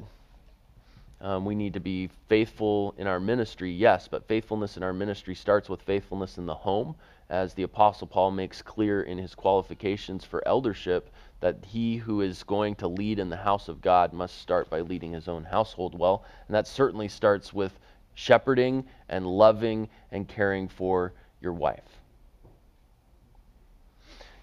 um, 1.20 1.44
we 1.44 1.54
need 1.54 1.72
to 1.74 1.80
be 1.80 2.10
faithful 2.28 2.94
in 2.98 3.06
our 3.06 3.20
ministry, 3.20 3.70
yes, 3.70 4.06
but 4.08 4.28
faithfulness 4.28 4.76
in 4.76 4.82
our 4.82 4.92
ministry 4.92 5.34
starts 5.34 5.68
with 5.68 5.80
faithfulness 5.82 6.38
in 6.38 6.46
the 6.46 6.54
home, 6.54 6.94
as 7.30 7.54
the 7.54 7.62
Apostle 7.62 8.06
Paul 8.06 8.30
makes 8.30 8.62
clear 8.62 9.02
in 9.02 9.18
his 9.18 9.34
qualifications 9.34 10.24
for 10.24 10.46
eldership 10.46 11.10
that 11.40 11.56
he 11.66 11.96
who 11.96 12.20
is 12.20 12.42
going 12.42 12.74
to 12.76 12.88
lead 12.88 13.18
in 13.18 13.28
the 13.28 13.36
house 13.36 13.68
of 13.68 13.80
God 13.80 14.12
must 14.12 14.38
start 14.38 14.70
by 14.70 14.80
leading 14.80 15.12
his 15.12 15.28
own 15.28 15.44
household 15.44 15.98
well. 15.98 16.24
And 16.48 16.54
that 16.54 16.66
certainly 16.66 17.08
starts 17.08 17.52
with 17.52 17.72
shepherding 18.14 18.84
and 19.08 19.26
loving 19.26 19.88
and 20.12 20.26
caring 20.28 20.68
for 20.68 21.12
your 21.40 21.52
wife. 21.52 21.82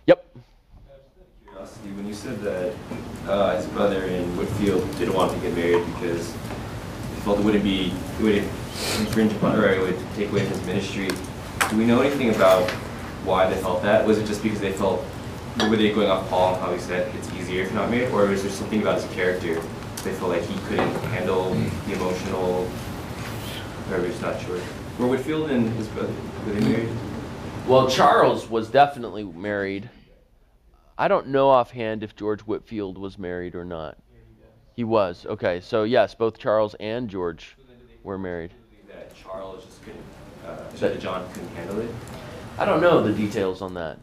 Yep. 0.07 0.25
When 1.95 2.07
you 2.07 2.13
said 2.13 2.39
that 2.41 2.73
uh, 3.27 3.55
his 3.55 3.65
brother 3.67 4.03
in 4.03 4.35
Whitefield 4.35 4.89
didn't 4.97 5.13
want 5.13 5.33
to 5.33 5.39
get 5.39 5.55
married 5.55 5.85
because 5.93 6.35
felt 7.23 7.39
it 7.39 7.45
wouldn't 7.45 7.63
be, 7.63 7.93
it 8.19 8.23
would 8.23 8.35
infringe 8.35 9.31
upon, 9.33 9.57
or 9.57 9.67
it 9.69 9.81
would 9.81 9.97
take 10.15 10.29
away 10.29 10.45
his 10.45 10.65
ministry. 10.65 11.09
Do 11.69 11.77
we 11.77 11.85
know 11.85 12.01
anything 12.01 12.29
about 12.35 12.69
why 13.23 13.49
they 13.49 13.59
felt 13.61 13.81
that? 13.83 14.05
Was 14.05 14.17
it 14.17 14.25
just 14.25 14.43
because 14.43 14.59
they 14.59 14.73
felt, 14.73 15.05
were 15.59 15.77
they 15.77 15.91
going 15.93 16.09
off 16.09 16.29
Paul, 16.29 16.55
and 16.55 16.61
how 16.61 16.73
he 16.73 16.79
said 16.79 17.13
it's 17.15 17.31
easier 17.33 17.63
if 17.63 17.73
not 17.73 17.89
married, 17.89 18.11
or 18.11 18.25
was 18.25 18.43
there 18.43 18.51
something 18.51 18.81
about 18.81 19.01
his 19.01 19.11
character? 19.13 19.55
They 20.03 20.11
felt 20.11 20.31
like 20.31 20.43
he 20.43 20.59
couldn't 20.67 20.93
handle 21.05 21.53
the 21.53 21.93
emotional, 21.93 22.67
or 23.89 23.99
we're 23.99 24.19
not 24.19 24.41
sure. 24.41 24.59
Were 24.99 25.07
Whitefield 25.07 25.49
and 25.49 25.69
his 25.75 25.87
brother, 25.87 26.13
were 26.45 26.53
they 26.53 26.67
married? 26.67 26.89
Well, 27.67 27.89
Charles 27.89 28.49
was 28.49 28.69
definitely 28.69 29.23
married. 29.23 29.89
I 30.97 31.07
don't 31.07 31.27
know 31.27 31.49
offhand 31.49 32.03
if 32.03 32.15
George 32.15 32.41
Whitefield 32.41 32.97
was 32.97 33.17
married 33.17 33.55
or 33.55 33.63
not. 33.63 33.97
He 34.75 34.83
was. 34.83 35.25
Okay, 35.27 35.59
so 35.59 35.83
yes, 35.83 36.15
both 36.15 36.37
Charles 36.37 36.75
and 36.79 37.09
George 37.09 37.55
were 38.03 38.17
married. 38.17 38.53
That 38.87 39.15
Charles 39.15 39.65
just 39.65 39.83
couldn't, 39.83 40.03
uh, 40.45 40.69
that 40.79 40.99
John 40.99 41.31
couldn't 41.33 41.55
handle 41.55 41.81
it? 41.81 41.89
I 42.57 42.65
don't 42.65 42.81
know 42.81 43.01
the 43.01 43.13
details 43.13 43.61
on 43.61 43.73
that. 43.75 43.97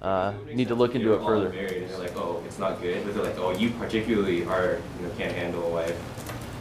Uh, 0.00 0.32
need 0.52 0.68
to 0.68 0.74
look 0.74 0.94
into 0.94 1.08
it 1.12 1.18
They're 1.18 1.20
all 1.20 1.26
further. 1.26 1.50
Married, 1.50 1.82
and 1.82 1.90
they're 1.90 1.98
like, 1.98 2.16
oh, 2.16 2.42
it's 2.46 2.58
not 2.58 2.80
good. 2.80 3.04
But 3.04 3.14
they're 3.14 3.24
like, 3.24 3.38
oh, 3.38 3.54
you 3.56 3.70
particularly 3.70 4.44
are, 4.44 4.80
you 4.98 5.06
know, 5.06 5.12
can't 5.16 5.34
handle 5.34 5.64
a 5.64 5.68
wife. 5.68 6.00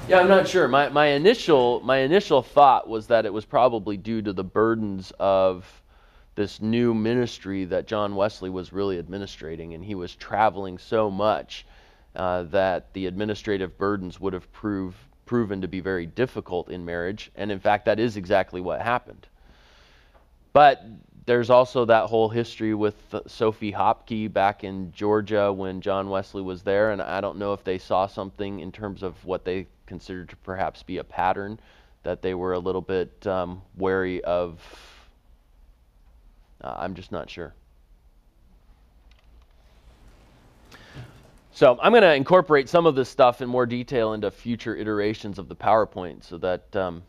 Yeah, 0.10 0.20
I'm 0.20 0.28
not 0.28 0.48
sure. 0.48 0.68
My 0.68 0.90
my 0.90 1.08
initial 1.08 1.82
my 1.82 2.00
initial 2.00 2.42
thought 2.42 2.90
was 2.90 3.08
that 3.08 3.26
it 3.26 3.34
was 3.34 3.46
probably 3.46 3.96
due 3.96 4.22
to 4.24 4.34
the 4.34 4.44
burdens 4.44 5.14
of 5.20 5.66
this 6.36 6.62
new 6.62 6.94
ministry 6.94 7.66
that 7.66 7.88
John 7.88 8.16
Wesley 8.16 8.50
was 8.50 8.74
really 8.74 8.98
administrating, 8.98 9.74
and 9.74 9.86
he 9.86 9.96
was 9.96 10.16
traveling 10.16 10.78
so 10.78 11.12
much 11.12 11.66
uh, 12.16 12.44
that 12.44 12.94
the 12.94 13.06
administrative 13.06 13.78
burdens 13.78 14.20
would 14.20 14.34
have 14.34 14.52
proved 14.52 14.98
proven 15.26 15.62
to 15.62 15.68
be 15.68 15.80
very 15.80 16.08
difficult 16.08 16.70
in 16.70 16.84
marriage. 16.84 17.32
And 17.36 17.52
in 17.52 17.60
fact, 17.60 17.86
that 17.86 18.00
is 18.00 18.18
exactly 18.18 18.62
what 18.62 18.82
happened. 18.82 19.28
But 20.54 20.84
there's 21.28 21.52
also 21.52 21.86
that 21.86 22.08
whole 22.08 22.30
history 22.30 22.74
with 22.74 22.96
Sophie 23.28 23.72
Hopkey 23.72 24.34
back 24.34 24.64
in 24.64 24.92
Georgia 24.92 25.54
when 25.54 25.82
John 25.82 26.10
Wesley 26.10 26.42
was 26.42 26.64
there, 26.64 26.90
and 26.90 27.00
I 27.00 27.22
don't 27.22 27.38
know 27.38 27.54
if 27.54 27.64
they 27.64 27.78
saw 27.78 28.08
something 28.08 28.60
in 28.60 28.72
terms 28.72 29.04
of 29.04 29.24
what 29.24 29.46
they 29.46 29.68
considered 29.86 30.30
to 30.30 30.36
perhaps 30.38 30.82
be 30.82 30.98
a 30.98 31.04
pattern 31.04 31.60
that 32.02 32.24
they 32.24 32.34
were 32.34 32.54
a 32.54 32.60
little 32.60 32.82
bit 32.82 33.28
um, 33.28 33.62
wary 33.78 34.24
of. 34.24 34.60
Uh, 36.62 36.74
I'm 36.80 36.96
just 36.96 37.12
not 37.12 37.30
sure. 37.30 37.54
So 41.52 41.78
I'm 41.82 41.92
going 41.92 42.04
to 42.04 42.14
incorporate 42.14 42.70
some 42.70 42.86
of 42.86 42.96
this 42.96 43.10
stuff 43.10 43.42
in 43.42 43.50
more 43.50 43.66
detail 43.66 44.14
into 44.14 44.30
future 44.32 44.76
iterations 44.76 45.40
of 45.40 45.50
the 45.50 45.56
PowerPoint, 45.56 46.24
so 46.24 46.38
that 46.38 46.76
um, 46.76 47.04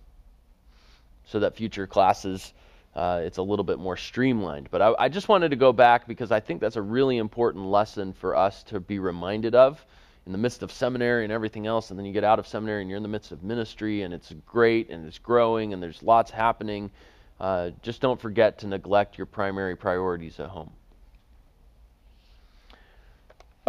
so 1.26 1.40
that 1.40 1.56
future 1.56 1.86
classes 1.86 2.52
uh, 2.94 3.20
it's 3.24 3.38
a 3.38 3.42
little 3.42 3.64
bit 3.64 3.78
more 3.78 3.96
streamlined. 3.96 4.68
But 4.70 4.82
I, 4.82 4.94
I 4.98 5.08
just 5.08 5.28
wanted 5.28 5.50
to 5.50 5.56
go 5.56 5.72
back 5.72 6.06
because 6.08 6.32
I 6.32 6.40
think 6.40 6.60
that's 6.60 6.76
a 6.76 6.82
really 6.82 7.18
important 7.18 7.66
lesson 7.66 8.12
for 8.12 8.36
us 8.36 8.62
to 8.64 8.80
be 8.80 8.98
reminded 8.98 9.54
of 9.54 9.84
in 10.26 10.32
the 10.32 10.38
midst 10.38 10.62
of 10.62 10.72
seminary 10.72 11.24
and 11.24 11.32
everything 11.32 11.66
else. 11.66 11.90
And 11.90 11.98
then 11.98 12.04
you 12.04 12.12
get 12.12 12.24
out 12.24 12.38
of 12.38 12.46
seminary 12.46 12.80
and 12.80 12.90
you're 12.90 12.96
in 12.96 13.02
the 13.02 13.08
midst 13.08 13.32
of 13.32 13.42
ministry 13.42 14.02
and 14.02 14.12
it's 14.12 14.32
great 14.46 14.90
and 14.90 15.06
it's 15.06 15.18
growing 15.18 15.72
and 15.72 15.82
there's 15.82 16.02
lots 16.02 16.30
happening. 16.30 16.90
Uh, 17.38 17.70
just 17.82 18.00
don't 18.00 18.20
forget 18.20 18.58
to 18.58 18.66
neglect 18.66 19.16
your 19.16 19.26
primary 19.26 19.76
priorities 19.76 20.40
at 20.40 20.48
home. 20.48 20.70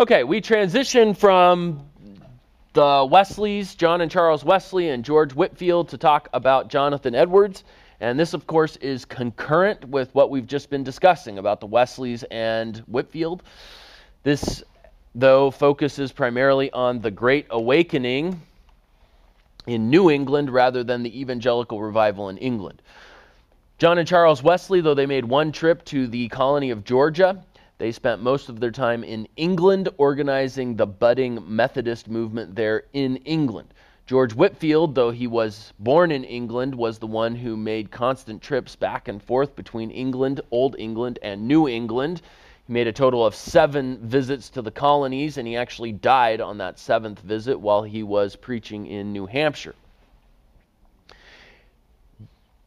Okay, 0.01 0.23
we 0.23 0.41
transition 0.41 1.13
from 1.13 1.85
the 2.73 3.07
Wesleys, 3.07 3.75
John 3.75 4.01
and 4.01 4.09
Charles 4.09 4.43
Wesley 4.43 4.89
and 4.89 5.05
George 5.05 5.35
Whitefield, 5.35 5.89
to 5.89 5.99
talk 5.99 6.27
about 6.33 6.69
Jonathan 6.69 7.13
Edwards. 7.13 7.63
And 7.99 8.19
this, 8.19 8.33
of 8.33 8.47
course, 8.47 8.77
is 8.77 9.05
concurrent 9.05 9.87
with 9.87 10.09
what 10.15 10.31
we've 10.31 10.47
just 10.47 10.71
been 10.71 10.83
discussing 10.83 11.37
about 11.37 11.59
the 11.59 11.67
Wesleys 11.67 12.23
and 12.31 12.77
Whitefield. 12.87 13.43
This, 14.23 14.63
though, 15.13 15.51
focuses 15.51 16.11
primarily 16.11 16.71
on 16.71 17.01
the 17.01 17.11
Great 17.11 17.45
Awakening 17.51 18.41
in 19.67 19.91
New 19.91 20.09
England 20.09 20.49
rather 20.49 20.83
than 20.83 21.03
the 21.03 21.21
evangelical 21.21 21.79
revival 21.79 22.29
in 22.29 22.39
England. 22.39 22.81
John 23.77 23.99
and 23.99 24.07
Charles 24.07 24.41
Wesley, 24.41 24.81
though 24.81 24.95
they 24.95 25.05
made 25.05 25.25
one 25.25 25.51
trip 25.51 25.85
to 25.85 26.07
the 26.07 26.27
colony 26.29 26.71
of 26.71 26.83
Georgia, 26.83 27.43
they 27.81 27.91
spent 27.91 28.21
most 28.21 28.47
of 28.47 28.59
their 28.59 28.69
time 28.69 29.03
in 29.03 29.27
England 29.37 29.89
organizing 29.97 30.75
the 30.75 30.85
budding 30.85 31.39
Methodist 31.47 32.07
movement 32.07 32.55
there 32.55 32.83
in 32.93 33.15
England. 33.25 33.73
George 34.05 34.35
Whitefield, 34.35 34.93
though 34.93 35.09
he 35.09 35.25
was 35.25 35.73
born 35.79 36.11
in 36.11 36.23
England, 36.23 36.75
was 36.75 36.99
the 36.99 37.07
one 37.07 37.33
who 37.33 37.57
made 37.57 37.89
constant 37.89 38.39
trips 38.39 38.75
back 38.75 39.07
and 39.07 39.19
forth 39.23 39.55
between 39.55 39.89
England, 39.89 40.41
Old 40.51 40.75
England, 40.77 41.17
and 41.23 41.47
New 41.47 41.67
England. 41.67 42.21
He 42.67 42.73
made 42.73 42.85
a 42.85 42.93
total 42.93 43.25
of 43.25 43.33
seven 43.33 43.97
visits 43.97 44.49
to 44.51 44.61
the 44.61 44.69
colonies, 44.69 45.39
and 45.39 45.47
he 45.47 45.57
actually 45.57 45.91
died 45.91 46.39
on 46.39 46.59
that 46.59 46.77
seventh 46.77 47.21
visit 47.21 47.59
while 47.59 47.81
he 47.81 48.03
was 48.03 48.35
preaching 48.35 48.85
in 48.85 49.11
New 49.11 49.25
Hampshire. 49.25 49.73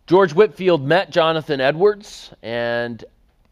George 0.09 0.35
Whitefield 0.35 0.85
met 0.85 1.11
Jonathan 1.11 1.61
Edwards, 1.61 2.33
and 2.42 3.04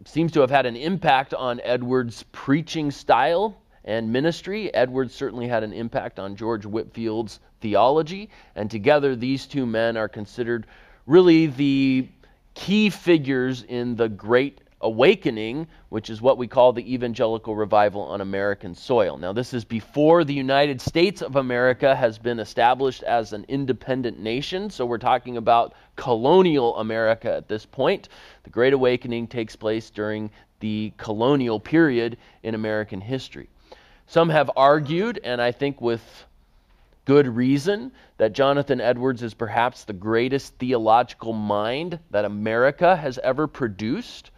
seems 0.09 0.32
to 0.32 0.40
have 0.40 0.50
had 0.50 0.66
an 0.66 0.76
impact 0.76 1.35
on 1.35 1.61
Edwards' 1.62 2.25
preaching 2.32 2.90
style 2.90 3.56
and 3.85 4.12
ministry. 4.12 4.73
Edwards 4.75 5.14
certainly 5.14 5.49
had 5.49 5.62
an 5.62 5.73
impact 5.73 6.18
on 6.18 6.37
George 6.37 6.64
Whitefield's 6.64 7.40
theology, 7.61 8.30
and 8.54 8.71
together 8.71 9.14
these 9.16 9.47
two 9.47 9.66
men 9.66 9.97
are 9.97 10.09
considered 10.09 10.66
really 11.06 11.47
the 11.47 12.09
key 12.54 12.90
figures 12.90 13.62
in 13.64 13.97
the 13.97 14.09
Great 14.09 14.61
Awakening, 14.83 15.69
which 15.91 16.11
is 16.11 16.21
what 16.21 16.39
we 16.39 16.49
call 16.49 16.73
the 16.73 16.93
evangelical 16.93 17.55
revival 17.55 18.03
on 18.03 18.21
American 18.21 18.75
soil. 18.75 19.17
Now, 19.17 19.33
this 19.33 19.55
is 19.55 19.65
before 19.65 20.25
the 20.25 20.35
United 20.35 20.81
States 20.81 21.23
of 21.23 21.37
America 21.37 21.95
has 21.95 22.19
been 22.19 22.41
established 22.41 23.05
as 23.05 23.33
an 23.33 23.45
independent 23.49 24.19
nation, 24.19 24.71
so 24.71 24.85
we're 24.85 24.99
talking 24.99 25.37
about 25.37 25.75
colonial 25.95 26.77
America 26.79 27.33
at 27.33 27.47
this 27.47 27.65
point. 27.65 28.09
The 28.43 28.51
Great 28.51 28.73
Awakening 28.73 29.29
takes 29.29 29.55
place 29.55 29.89
during 29.89 30.31
the 30.59 30.93
colonial 30.97 31.61
period 31.61 32.17
in 32.43 32.57
American 32.57 33.01
history. 33.01 33.49
Some 34.09 34.29
have 34.31 34.51
argued, 34.57 35.21
and 35.23 35.41
I 35.41 35.53
think 35.53 35.81
with 35.81 36.03
good 37.05 37.29
reason, 37.29 37.93
that 38.19 38.33
Jonathan 38.33 38.81
Edwards 38.81 39.23
is 39.23 39.33
perhaps 39.33 39.85
the 39.85 39.93
greatest 39.93 40.55
theological 40.59 41.33
mind 41.33 42.01
that 42.11 42.25
America 42.25 42.97
has 42.97 43.19
ever 43.19 43.47
produced. 43.47 44.32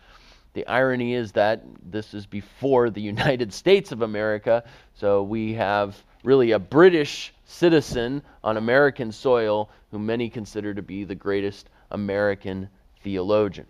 The 0.54 0.66
irony 0.68 1.14
is 1.14 1.32
that 1.32 1.62
this 1.84 2.14
is 2.14 2.26
before 2.26 2.88
the 2.88 3.00
United 3.14 3.52
States 3.52 3.92
of 3.92 4.02
America, 4.02 4.64
so 4.94 5.22
we 5.22 5.54
have 5.54 6.02
really 6.22 6.52
a 6.52 6.58
British 6.58 7.34
citizen 7.44 8.22
on 8.42 8.56
American 8.56 9.12
soil 9.12 9.68
who 9.90 9.98
many 9.98 10.30
consider 10.30 10.72
to 10.72 10.82
be 10.82 11.04
the 11.04 11.14
greatest 11.14 11.68
American 11.90 12.68
theologian. 13.02 13.66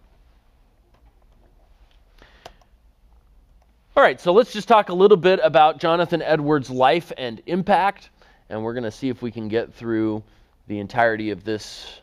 All 3.96 4.02
right, 4.02 4.20
so 4.20 4.32
let's 4.32 4.52
just 4.52 4.68
talk 4.68 4.88
a 4.88 4.94
little 4.94 5.16
bit 5.16 5.40
about 5.42 5.78
Jonathan 5.78 6.20
Edwards' 6.20 6.68
life 6.68 7.12
and 7.16 7.40
impact, 7.46 8.10
and 8.50 8.62
we're 8.62 8.74
going 8.74 8.84
to 8.84 8.90
see 8.90 9.08
if 9.08 9.22
we 9.22 9.30
can 9.30 9.48
get 9.48 9.72
through 9.72 10.22
the 10.66 10.80
entirety 10.80 11.30
of 11.30 11.44
this 11.44 12.00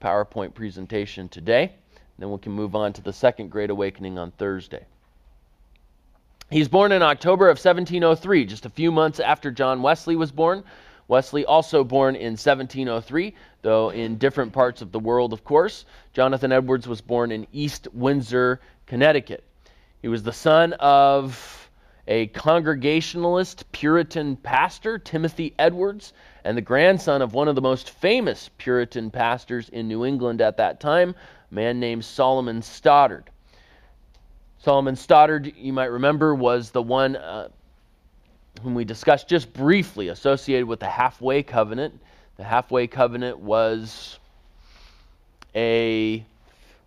PowerPoint 0.00 0.54
presentation 0.54 1.28
today. 1.28 1.72
Then 2.18 2.30
we 2.30 2.38
can 2.38 2.52
move 2.52 2.74
on 2.74 2.92
to 2.94 3.02
the 3.02 3.12
Second 3.12 3.50
Great 3.50 3.70
Awakening 3.70 4.18
on 4.18 4.30
Thursday. 4.30 4.84
He's 6.50 6.68
born 6.68 6.92
in 6.92 7.02
October 7.02 7.46
of 7.46 7.58
1703, 7.58 8.44
just 8.46 8.66
a 8.66 8.70
few 8.70 8.92
months 8.92 9.20
after 9.20 9.50
John 9.50 9.82
Wesley 9.82 10.16
was 10.16 10.30
born. 10.30 10.62
Wesley 11.08 11.44
also 11.44 11.84
born 11.84 12.16
in 12.16 12.32
1703, 12.32 13.34
though 13.62 13.90
in 13.90 14.16
different 14.18 14.52
parts 14.52 14.80
of 14.82 14.92
the 14.92 14.98
world, 14.98 15.32
of 15.32 15.44
course. 15.44 15.84
Jonathan 16.12 16.52
Edwards 16.52 16.88
was 16.88 17.00
born 17.00 17.32
in 17.32 17.46
East 17.52 17.88
Windsor, 17.92 18.60
Connecticut. 18.86 19.44
He 20.02 20.08
was 20.08 20.22
the 20.22 20.32
son 20.32 20.72
of 20.74 21.68
a 22.08 22.28
Congregationalist 22.28 23.70
Puritan 23.72 24.36
pastor, 24.36 24.98
Timothy 24.98 25.54
Edwards, 25.58 26.12
and 26.44 26.56
the 26.56 26.62
grandson 26.62 27.22
of 27.22 27.34
one 27.34 27.48
of 27.48 27.56
the 27.56 27.60
most 27.60 27.90
famous 27.90 28.50
Puritan 28.58 29.10
pastors 29.10 29.68
in 29.68 29.88
New 29.88 30.04
England 30.04 30.40
at 30.40 30.56
that 30.58 30.78
time, 30.78 31.14
man 31.50 31.80
named 31.80 32.04
Solomon 32.04 32.62
Stoddard. 32.62 33.30
Solomon 34.58 34.96
Stoddard, 34.96 35.52
you 35.56 35.72
might 35.72 35.86
remember, 35.86 36.34
was 36.34 36.70
the 36.70 36.82
one 36.82 37.16
uh, 37.16 37.48
whom 38.62 38.74
we 38.74 38.84
discussed 38.84 39.28
just 39.28 39.52
briefly 39.52 40.08
associated 40.08 40.66
with 40.66 40.80
the 40.80 40.88
halfway 40.88 41.42
covenant. 41.42 42.00
The 42.36 42.44
halfway 42.44 42.86
covenant 42.86 43.38
was 43.38 44.18
a 45.54 46.24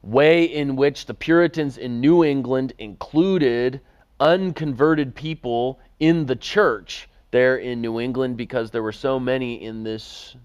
way 0.02 0.46
in 0.46 0.76
which 0.76 1.06
the 1.06 1.14
Puritans 1.14 1.78
in 1.78 2.00
New 2.00 2.24
England 2.24 2.74
included 2.78 3.82
unconverted 4.20 5.16
people 5.16 5.80
in 6.00 6.26
the 6.26 6.36
church 6.36 7.10
there 7.32 7.58
in 7.58 7.82
New 7.82 8.00
England 8.00 8.38
because 8.38 8.72
there 8.72 8.84
were 8.84 8.92
so 8.92 9.20
many 9.20 9.64
in 9.64 9.84
this 9.84 10.36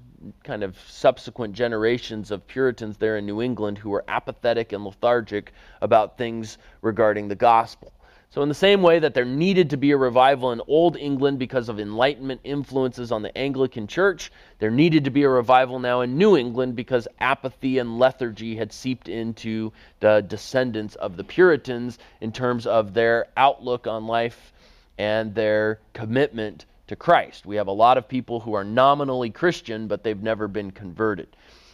kind 0.43 0.63
of 0.63 0.79
subsequent 0.89 1.55
generations 1.55 2.31
of 2.31 2.47
Puritans 2.47 2.97
there 2.97 3.17
in 3.17 3.27
New 3.27 3.43
England 3.43 3.79
who 3.79 3.91
were 3.91 4.05
apathetic 4.09 4.73
and 4.73 4.85
lethargic 4.85 5.53
about 5.81 6.17
things 6.17 6.59
regarding 6.83 7.29
the 7.29 7.35
gospel. 7.35 7.93
So, 8.35 8.43
in 8.43 8.49
the 8.49 8.55
same 8.55 8.83
way 8.83 8.99
that 8.99 9.15
there 9.15 9.25
needed 9.25 9.71
to 9.71 9.77
be 9.77 9.93
a 9.93 9.97
revival 9.97 10.51
in 10.51 10.61
Old 10.67 10.97
England 10.97 11.39
because 11.39 11.69
of 11.69 11.79
Enlightenment 11.79 12.41
influences 12.43 13.13
on 13.13 13.23
the 13.23 13.37
Anglican 13.39 13.87
Church, 13.87 14.33
there 14.59 14.73
needed 14.73 15.05
to 15.05 15.11
be 15.11 15.23
a 15.23 15.29
revival 15.29 15.79
now 15.79 16.01
in 16.01 16.19
New 16.19 16.37
England 16.37 16.75
because 16.75 17.07
apathy 17.21 17.79
and 17.79 18.01
lethargy 18.01 18.57
had 18.57 18.73
seeped 18.73 19.09
into 19.09 19.73
the 20.01 20.21
descendants 20.23 20.97
of 20.97 21.17
the 21.17 21.23
Puritans 21.23 22.01
in 22.21 22.33
terms 22.33 22.67
of 22.67 22.93
their 22.93 23.27
outlook 23.37 23.87
on 23.87 24.09
life 24.09 24.53
and 24.99 25.33
their 25.35 25.79
commitment 25.93 26.65
to 26.87 26.97
Christ. 26.97 27.47
We 27.47 27.57
have 27.57 27.69
a 27.69 27.73
lot 27.73 27.99
of 27.99 28.09
people 28.09 28.41
who 28.41 28.55
are 28.55 28.65
nominally 28.65 29.31
Christian, 29.31 29.87
but 29.89 30.03
they've 30.03 30.23
never 30.23 30.49
been 30.49 30.71
converted. 30.71 31.29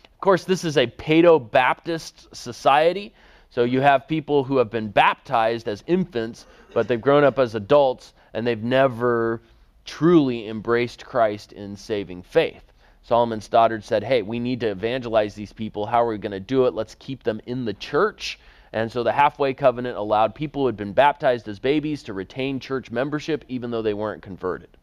Of 0.04 0.20
course, 0.20 0.44
this 0.44 0.64
is 0.64 0.76
a 0.76 0.86
Paedo 0.86 1.38
Baptist 1.50 2.34
society. 2.36 3.14
So 3.50 3.64
you 3.64 3.80
have 3.80 4.06
people 4.06 4.44
who 4.44 4.58
have 4.58 4.70
been 4.70 4.88
baptized 4.88 5.66
as 5.66 5.82
infants, 5.86 6.46
but 6.72 6.86
they've 6.86 7.00
grown 7.00 7.24
up 7.24 7.38
as 7.38 7.54
adults 7.54 8.12
and 8.32 8.46
they've 8.46 8.62
never 8.62 9.40
truly 9.84 10.46
embraced 10.46 11.04
Christ 11.04 11.52
in 11.52 11.74
saving 11.76 12.22
faith. 12.22 12.62
Solomon 13.02 13.40
Stoddard 13.40 13.82
said, 13.82 14.04
Hey, 14.04 14.22
we 14.22 14.38
need 14.38 14.60
to 14.60 14.68
evangelize 14.68 15.34
these 15.34 15.52
people. 15.52 15.86
How 15.86 16.04
are 16.04 16.08
we 16.08 16.18
going 16.18 16.30
to 16.32 16.38
do 16.38 16.66
it? 16.66 16.74
Let's 16.74 16.94
keep 16.96 17.22
them 17.24 17.40
in 17.46 17.64
the 17.64 17.74
church. 17.74 18.38
And 18.72 18.92
so 18.92 19.02
the 19.02 19.12
halfway 19.12 19.54
covenant 19.54 19.96
allowed 19.96 20.34
people 20.34 20.62
who 20.62 20.66
had 20.66 20.76
been 20.76 20.92
baptized 20.92 21.48
as 21.48 21.58
babies 21.58 22.04
to 22.04 22.12
retain 22.12 22.60
church 22.60 22.90
membership 22.90 23.44
even 23.48 23.70
though 23.70 23.82
they 23.82 23.94
weren't 23.94 24.22
converted. 24.22 24.76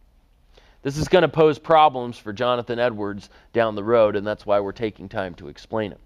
This 0.84 0.98
is 0.98 1.08
going 1.08 1.24
to 1.24 1.28
pose 1.28 1.58
problems 1.60 2.18
for 2.18 2.32
Jonathan 2.32 2.80
Edwards 2.80 3.30
down 3.52 3.76
the 3.76 3.84
road, 3.84 4.16
and 4.16 4.26
that's 4.26 4.46
why 4.46 4.60
we're 4.60 4.72
taking 4.72 5.10
time 5.10 5.34
to 5.36 5.48
explain 5.48 5.92
it. 5.92 6.00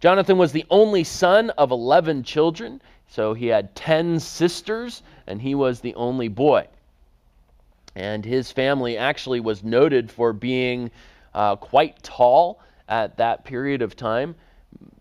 Jonathan 0.00 0.36
was 0.36 0.52
the 0.52 0.66
only 0.70 1.04
son 1.04 1.50
of 1.50 1.70
11 1.70 2.22
children, 2.22 2.82
so 3.08 3.32
he 3.32 3.46
had 3.46 3.74
10 3.74 4.20
sisters, 4.20 5.02
and 5.26 5.40
he 5.40 5.54
was 5.54 5.80
the 5.80 5.94
only 5.94 6.28
boy. 6.28 6.66
And 7.94 8.24
his 8.24 8.50
family 8.50 8.98
actually 8.98 9.40
was 9.40 9.64
noted 9.64 10.10
for 10.10 10.34
being 10.34 10.90
uh, 11.34 11.56
quite 11.56 12.02
tall 12.02 12.60
at 12.88 13.16
that 13.16 13.44
period 13.44 13.80
of 13.80 13.96
time. 13.96 14.34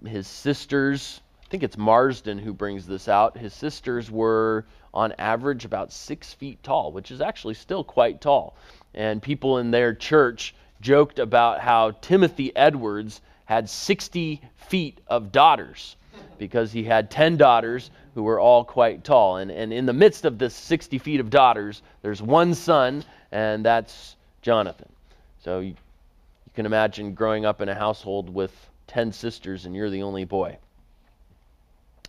His 0.06 0.28
sisters, 0.28 1.20
I 1.44 1.50
think 1.50 1.64
it's 1.64 1.78
Marsden 1.78 2.38
who 2.38 2.54
brings 2.54 2.86
this 2.86 3.10
out, 3.10 3.38
his 3.38 3.54
sisters 3.54 4.10
were 4.10 4.66
on 4.96 5.14
average 5.20 5.66
about 5.66 5.92
six 5.92 6.34
feet 6.34 6.64
tall, 6.64 6.92
which 6.92 7.12
is 7.12 7.22
actually 7.22 7.54
still 7.54 7.84
quite 7.84 8.22
tall. 8.22 8.56
And 8.94 9.22
people 9.22 9.58
in 9.58 9.72
their 9.72 9.94
church 9.94 10.56
joked 10.82 11.20
about 11.20 11.60
how 11.60 11.92
Timothy 12.02 12.56
Edwards 12.56 13.22
had 13.46 13.70
60 13.70 14.42
feet 14.56 15.00
of 15.08 15.32
daughters 15.32 15.96
because 16.38 16.72
he 16.72 16.84
had 16.84 17.12
10 17.12 17.38
daughters 17.38 17.92
who 18.14 18.24
were 18.24 18.40
all 18.40 18.64
quite 18.64 19.04
tall. 19.04 19.38
And, 19.38 19.52
and 19.52 19.74
in 19.74 19.86
the 19.86 19.94
midst 19.94 20.26
of 20.26 20.38
this 20.38 20.56
60 20.56 20.98
feet 21.00 21.20
of 21.20 21.30
daughters, 21.30 21.82
there's 22.02 22.22
one 22.22 22.54
son, 22.54 23.04
and 23.32 23.66
that's 23.66 24.16
Jonathan. 24.42 24.90
So 25.44 25.60
you, 25.60 25.70
you 25.70 26.52
can 26.56 26.66
imagine 26.66 27.14
growing 27.14 27.46
up 27.46 27.62
in 27.62 27.70
a 27.70 27.76
household 27.76 28.34
with 28.34 28.52
10 28.88 29.12
sisters 29.12 29.66
and 29.66 29.76
you're 29.76 29.90
the 29.90 30.04
only 30.04 30.26
boy. 30.26 30.58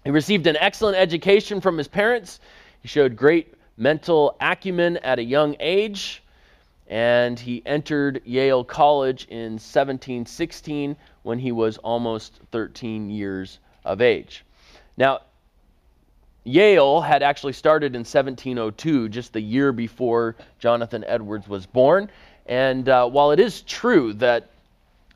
He 0.05 0.11
received 0.11 0.47
an 0.47 0.57
excellent 0.57 0.97
education 0.97 1.61
from 1.61 1.77
his 1.77 1.89
parents. 1.89 2.39
He 2.83 2.89
showed 2.89 3.17
great 3.17 3.55
mental 3.77 4.37
acumen 4.41 4.97
at 4.99 5.19
a 5.19 5.25
young 5.25 5.57
age 5.61 6.23
and 6.89 7.39
he 7.39 7.63
entered 7.67 8.23
Yale 8.25 8.65
College 8.65 9.27
in 9.29 9.55
1716 9.55 10.97
when 11.23 11.39
he 11.39 11.53
was 11.53 11.79
almost 11.79 12.41
13 12.53 13.11
years 13.11 13.59
of 13.85 14.01
age. 14.01 14.45
Now, 14.97 15.21
Yale 16.45 17.01
had 17.01 17.25
actually 17.25 17.55
started 17.55 17.97
in 17.97 18.01
1702, 18.01 19.09
just 19.09 19.33
the 19.33 19.41
year 19.41 19.73
before 19.73 20.37
Jonathan 20.61 21.03
Edwards 21.09 21.49
was 21.49 21.67
born. 21.67 22.09
And 22.47 22.89
uh, 22.89 23.09
while 23.09 23.33
it 23.33 23.41
is 23.41 23.63
true 23.63 24.13
that 24.15 24.49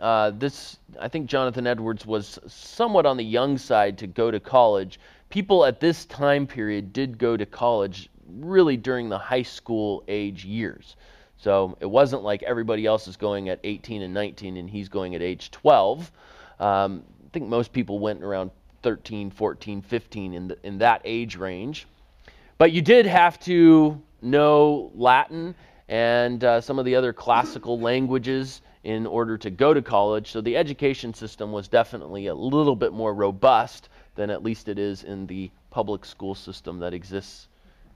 uh, 0.01 0.31
this, 0.31 0.77
I 0.99 1.07
think 1.07 1.27
Jonathan 1.27 1.69
Edwards 1.69 2.05
was 2.05 2.41
somewhat 2.49 3.07
on 3.07 3.17
the 3.17 3.25
young 3.25 3.59
side 3.59 3.99
to 3.99 4.09
go 4.09 4.33
to 4.33 4.41
college, 4.41 4.99
people 5.31 5.65
at 5.65 5.81
this 5.81 6.05
time 6.05 6.47
period 6.47 6.93
did 6.93 7.17
go 7.17 7.37
to 7.37 7.47
college 7.47 8.11
really 8.39 8.77
during 8.77 9.09
the 9.09 9.19
high 9.19 9.43
school 9.43 10.05
age 10.09 10.45
years. 10.45 10.97
So 11.37 11.77
it 11.81 11.87
wasn't 11.87 12.23
like 12.23 12.43
everybody 12.43 12.85
else 12.85 13.09
is 13.09 13.17
going 13.17 13.49
at 13.49 13.61
18 13.65 14.03
and 14.03 14.13
19 14.13 14.59
and 14.59 14.69
he's 14.69 14.89
going 14.89 15.15
at 15.15 15.23
age 15.23 15.51
12. 15.51 16.13
Um, 16.59 17.03
I 17.25 17.29
think 17.33 17.49
most 17.49 17.73
people 17.73 17.99
went 17.99 18.23
around 18.23 18.51
13, 18.83 19.31
14, 19.31 19.81
15 19.81 20.35
in, 20.35 20.49
the, 20.49 20.59
in 20.63 20.79
that 20.79 21.01
age 21.05 21.37
range. 21.37 21.87
But 22.59 22.73
you 22.73 22.83
did 22.83 23.07
have 23.07 23.41
to 23.41 24.01
know 24.21 24.91
Latin 24.95 25.55
and 25.89 26.45
uh, 26.45 26.61
some 26.61 26.79
of 26.79 26.85
the 26.85 26.95
other 26.95 27.13
classical 27.13 27.81
languages 27.81 28.61
in 28.85 29.07
order 29.07 29.39
to 29.39 29.51
go 29.51 29.73
to 29.73 29.83
college. 29.83 30.31
So 30.31 30.41
the 30.41 30.57
education 30.57 31.15
system 31.15 31.53
was 31.53 31.69
definitely 31.69 32.27
a 32.27 32.35
little 32.35 32.77
bit 32.77 32.93
more 32.93 33.15
robust 33.15 33.89
than 34.21 34.29
at 34.29 34.43
least 34.43 34.69
it 34.69 34.79
is 34.79 35.03
in 35.03 35.27
the 35.27 35.51
public 35.71 36.05
school 36.05 36.35
system 36.35 36.81
that 36.81 36.93
exists 36.93 37.49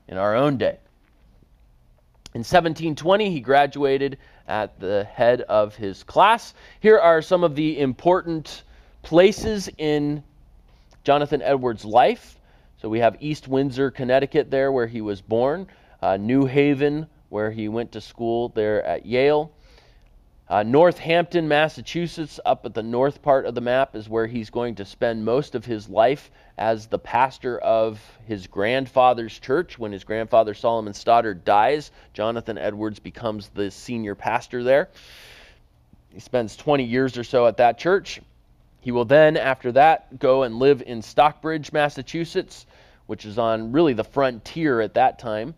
in 0.07 0.17
our 0.17 0.35
own 0.35 0.57
day. 0.57 0.79
In 2.33 2.39
1720, 2.39 3.29
he 3.29 3.39
graduated 3.39 4.17
at 4.47 4.79
the 4.79 5.03
head 5.03 5.41
of 5.41 5.75
his 5.75 6.01
class. 6.01 6.55
Here 6.79 6.97
are 6.97 7.21
some 7.21 7.43
of 7.43 7.53
the 7.53 7.79
important 7.79 8.63
places 9.03 9.69
in 9.77 10.23
Jonathan 11.03 11.43
Edwards' 11.43 11.85
life. 11.85 12.39
So 12.81 12.89
we 12.89 12.99
have 13.01 13.17
East 13.19 13.47
Windsor, 13.47 13.91
Connecticut, 13.91 14.49
there 14.49 14.71
where 14.71 14.87
he 14.87 15.01
was 15.01 15.21
born, 15.21 15.67
uh, 16.01 16.17
New 16.17 16.47
Haven, 16.47 17.05
where 17.29 17.51
he 17.51 17.69
went 17.69 17.91
to 17.91 18.01
school 18.01 18.49
there 18.49 18.83
at 18.83 19.05
Yale. 19.05 19.51
Uh, 20.47 20.61
Northampton, 20.61 21.47
Massachusetts, 21.47 22.39
up 22.45 22.67
at 22.67 22.75
the 22.75 22.83
north 22.83 23.23
part 23.23 23.47
of 23.47 23.55
the 23.55 23.61
map, 23.61 23.95
is 23.95 24.07
where 24.07 24.27
he's 24.27 24.51
going 24.51 24.75
to 24.75 24.85
spend 24.85 25.25
most 25.25 25.55
of 25.55 25.65
his 25.65 25.89
life 25.89 26.29
as 26.59 26.85
the 26.85 26.99
pastor 26.99 27.57
of 27.59 27.99
his 28.27 28.45
grandfather's 28.45 29.39
church. 29.39 29.79
When 29.79 29.91
his 29.91 30.03
grandfather 30.03 30.53
Solomon 30.53 30.93
Stoddard 30.93 31.45
dies, 31.45 31.89
Jonathan 32.13 32.59
Edwards 32.59 32.99
becomes 32.99 33.49
the 33.49 33.71
senior 33.71 34.13
pastor 34.13 34.63
there. 34.63 34.89
He 36.09 36.19
spends 36.19 36.55
20 36.55 36.83
years 36.83 37.17
or 37.17 37.23
so 37.23 37.47
at 37.47 37.57
that 37.57 37.79
church. 37.79 38.21
He 38.81 38.91
will 38.91 39.05
then, 39.05 39.37
after 39.37 39.71
that, 39.71 40.19
go 40.19 40.43
and 40.43 40.59
live 40.59 40.83
in 40.85 41.01
Stockbridge, 41.01 41.73
Massachusetts, 41.73 42.67
which 43.07 43.25
is 43.25 43.39
on 43.39 43.71
really 43.71 43.93
the 43.93 44.03
frontier 44.03 44.79
at 44.79 44.93
that 44.93 45.17
time. 45.17 45.55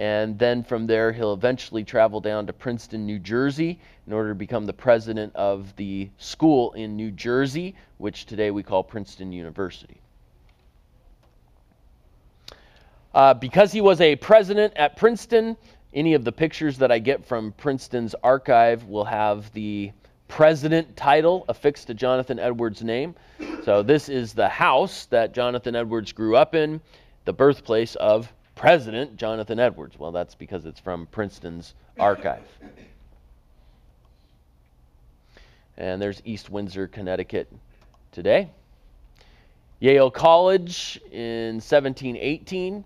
And 0.00 0.38
then 0.38 0.62
from 0.62 0.86
there, 0.86 1.12
he'll 1.12 1.34
eventually 1.34 1.84
travel 1.84 2.22
down 2.22 2.46
to 2.46 2.54
Princeton, 2.54 3.04
New 3.04 3.18
Jersey, 3.18 3.78
in 4.06 4.14
order 4.14 4.30
to 4.30 4.34
become 4.34 4.64
the 4.64 4.72
president 4.72 5.36
of 5.36 5.76
the 5.76 6.08
school 6.16 6.72
in 6.72 6.96
New 6.96 7.10
Jersey, 7.10 7.74
which 7.98 8.24
today 8.24 8.50
we 8.50 8.62
call 8.62 8.82
Princeton 8.82 9.30
University. 9.30 10.00
Uh, 13.12 13.34
because 13.34 13.72
he 13.72 13.82
was 13.82 14.00
a 14.00 14.16
president 14.16 14.72
at 14.74 14.96
Princeton, 14.96 15.54
any 15.92 16.14
of 16.14 16.24
the 16.24 16.32
pictures 16.32 16.78
that 16.78 16.90
I 16.90 16.98
get 16.98 17.26
from 17.26 17.52
Princeton's 17.52 18.14
archive 18.22 18.84
will 18.84 19.04
have 19.04 19.52
the 19.52 19.92
president 20.28 20.96
title 20.96 21.44
affixed 21.46 21.88
to 21.88 21.94
Jonathan 21.94 22.38
Edwards' 22.38 22.82
name. 22.82 23.14
So 23.64 23.82
this 23.82 24.08
is 24.08 24.32
the 24.32 24.48
house 24.48 25.04
that 25.10 25.34
Jonathan 25.34 25.76
Edwards 25.76 26.12
grew 26.12 26.36
up 26.36 26.54
in, 26.54 26.80
the 27.26 27.34
birthplace 27.34 27.96
of 27.96 28.32
President 28.60 29.16
Jonathan 29.16 29.58
Edwards. 29.58 29.98
Well, 29.98 30.12
that's 30.12 30.34
because 30.34 30.66
it's 30.66 30.78
from 30.78 31.06
Princeton's 31.06 31.72
archive. 31.98 32.44
And 35.78 36.00
there's 36.02 36.20
East 36.26 36.50
Windsor, 36.50 36.86
Connecticut 36.86 37.50
today. 38.12 38.50
Yale 39.78 40.10
College 40.10 41.00
in 41.10 41.54
1718. 41.54 42.84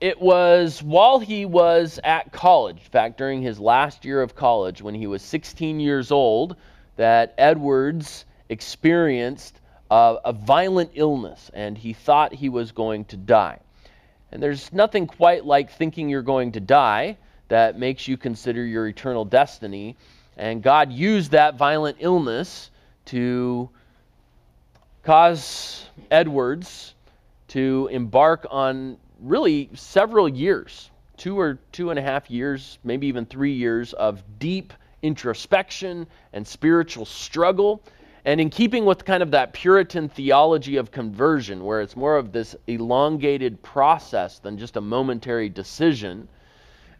It 0.00 0.20
was 0.20 0.82
while 0.82 1.20
he 1.20 1.46
was 1.46 2.00
at 2.02 2.32
college, 2.32 2.78
in 2.78 2.90
fact, 2.90 3.16
during 3.16 3.42
his 3.42 3.60
last 3.60 4.04
year 4.04 4.20
of 4.20 4.34
college, 4.34 4.82
when 4.82 4.96
he 4.96 5.06
was 5.06 5.22
16 5.22 5.78
years 5.78 6.10
old, 6.10 6.56
that 6.96 7.32
Edwards 7.38 8.24
experienced 8.48 9.60
a, 9.90 10.16
a 10.24 10.32
violent 10.32 10.90
illness 10.94 11.50
and 11.54 11.76
he 11.76 11.92
thought 11.92 12.32
he 12.32 12.48
was 12.48 12.72
going 12.72 13.04
to 13.06 13.16
die. 13.16 13.60
And 14.32 14.42
there's 14.42 14.72
nothing 14.72 15.06
quite 15.06 15.44
like 15.44 15.70
thinking 15.70 16.08
you're 16.08 16.22
going 16.22 16.52
to 16.52 16.60
die 16.60 17.16
that 17.48 17.78
makes 17.78 18.06
you 18.06 18.16
consider 18.16 18.64
your 18.64 18.86
eternal 18.86 19.24
destiny. 19.24 19.96
And 20.36 20.62
God 20.62 20.92
used 20.92 21.30
that 21.30 21.56
violent 21.56 21.96
illness 22.00 22.70
to 23.06 23.70
cause 25.02 25.86
Edwards 26.10 26.94
to 27.48 27.88
embark 27.90 28.46
on 28.50 28.98
really 29.20 29.70
several 29.74 30.28
years 30.28 30.90
two 31.18 31.38
or 31.38 31.58
two 31.72 31.90
and 31.90 31.98
a 31.98 32.02
half 32.02 32.30
years, 32.30 32.78
maybe 32.84 33.08
even 33.08 33.26
three 33.26 33.52
years 33.52 33.92
of 33.92 34.22
deep 34.38 34.72
introspection 35.02 36.06
and 36.32 36.46
spiritual 36.46 37.04
struggle. 37.04 37.82
And 38.28 38.42
in 38.42 38.50
keeping 38.50 38.84
with 38.84 39.06
kind 39.06 39.22
of 39.22 39.30
that 39.30 39.54
Puritan 39.54 40.10
theology 40.10 40.76
of 40.76 40.90
conversion, 40.90 41.64
where 41.64 41.80
it's 41.80 41.96
more 41.96 42.18
of 42.18 42.30
this 42.30 42.54
elongated 42.66 43.62
process 43.62 44.38
than 44.38 44.58
just 44.58 44.76
a 44.76 44.82
momentary 44.82 45.48
decision, 45.48 46.28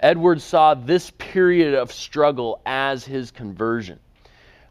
Edwards 0.00 0.42
saw 0.42 0.72
this 0.72 1.10
period 1.18 1.74
of 1.74 1.92
struggle 1.92 2.62
as 2.64 3.04
his 3.04 3.30
conversion. 3.30 3.98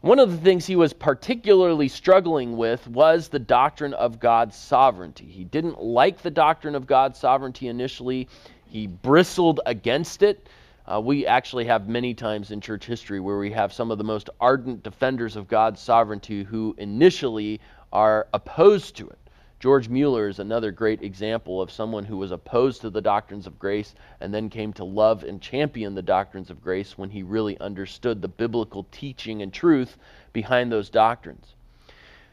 One 0.00 0.18
of 0.18 0.32
the 0.32 0.36
things 0.38 0.66
he 0.66 0.74
was 0.74 0.92
particularly 0.92 1.86
struggling 1.86 2.56
with 2.56 2.88
was 2.88 3.28
the 3.28 3.38
doctrine 3.38 3.94
of 3.94 4.18
God's 4.18 4.56
sovereignty. 4.56 5.26
He 5.26 5.44
didn't 5.44 5.80
like 5.80 6.22
the 6.22 6.28
doctrine 6.28 6.74
of 6.74 6.88
God's 6.88 7.20
sovereignty 7.20 7.68
initially, 7.68 8.26
he 8.66 8.88
bristled 8.88 9.60
against 9.64 10.24
it. 10.24 10.48
Uh, 10.90 10.98
we 10.98 11.26
actually 11.26 11.66
have 11.66 11.86
many 11.86 12.14
times 12.14 12.50
in 12.50 12.62
church 12.62 12.86
history 12.86 13.20
where 13.20 13.36
we 13.36 13.50
have 13.50 13.74
some 13.74 13.90
of 13.90 13.98
the 13.98 14.04
most 14.04 14.30
ardent 14.40 14.82
defenders 14.82 15.36
of 15.36 15.46
God's 15.46 15.82
sovereignty 15.82 16.44
who 16.44 16.74
initially 16.78 17.60
are 17.92 18.26
opposed 18.32 18.96
to 18.96 19.06
it. 19.06 19.18
George 19.60 19.90
Mueller 19.90 20.28
is 20.28 20.38
another 20.38 20.70
great 20.70 21.02
example 21.02 21.60
of 21.60 21.70
someone 21.70 22.04
who 22.04 22.16
was 22.16 22.30
opposed 22.30 22.80
to 22.80 22.90
the 22.90 23.02
doctrines 23.02 23.46
of 23.46 23.58
grace 23.58 23.94
and 24.20 24.32
then 24.32 24.48
came 24.48 24.72
to 24.72 24.84
love 24.84 25.24
and 25.24 25.42
champion 25.42 25.94
the 25.94 26.00
doctrines 26.00 26.48
of 26.48 26.62
grace 26.62 26.96
when 26.96 27.10
he 27.10 27.22
really 27.22 27.60
understood 27.60 28.22
the 28.22 28.28
biblical 28.28 28.86
teaching 28.90 29.42
and 29.42 29.52
truth 29.52 29.98
behind 30.32 30.72
those 30.72 30.88
doctrines. 30.88 31.54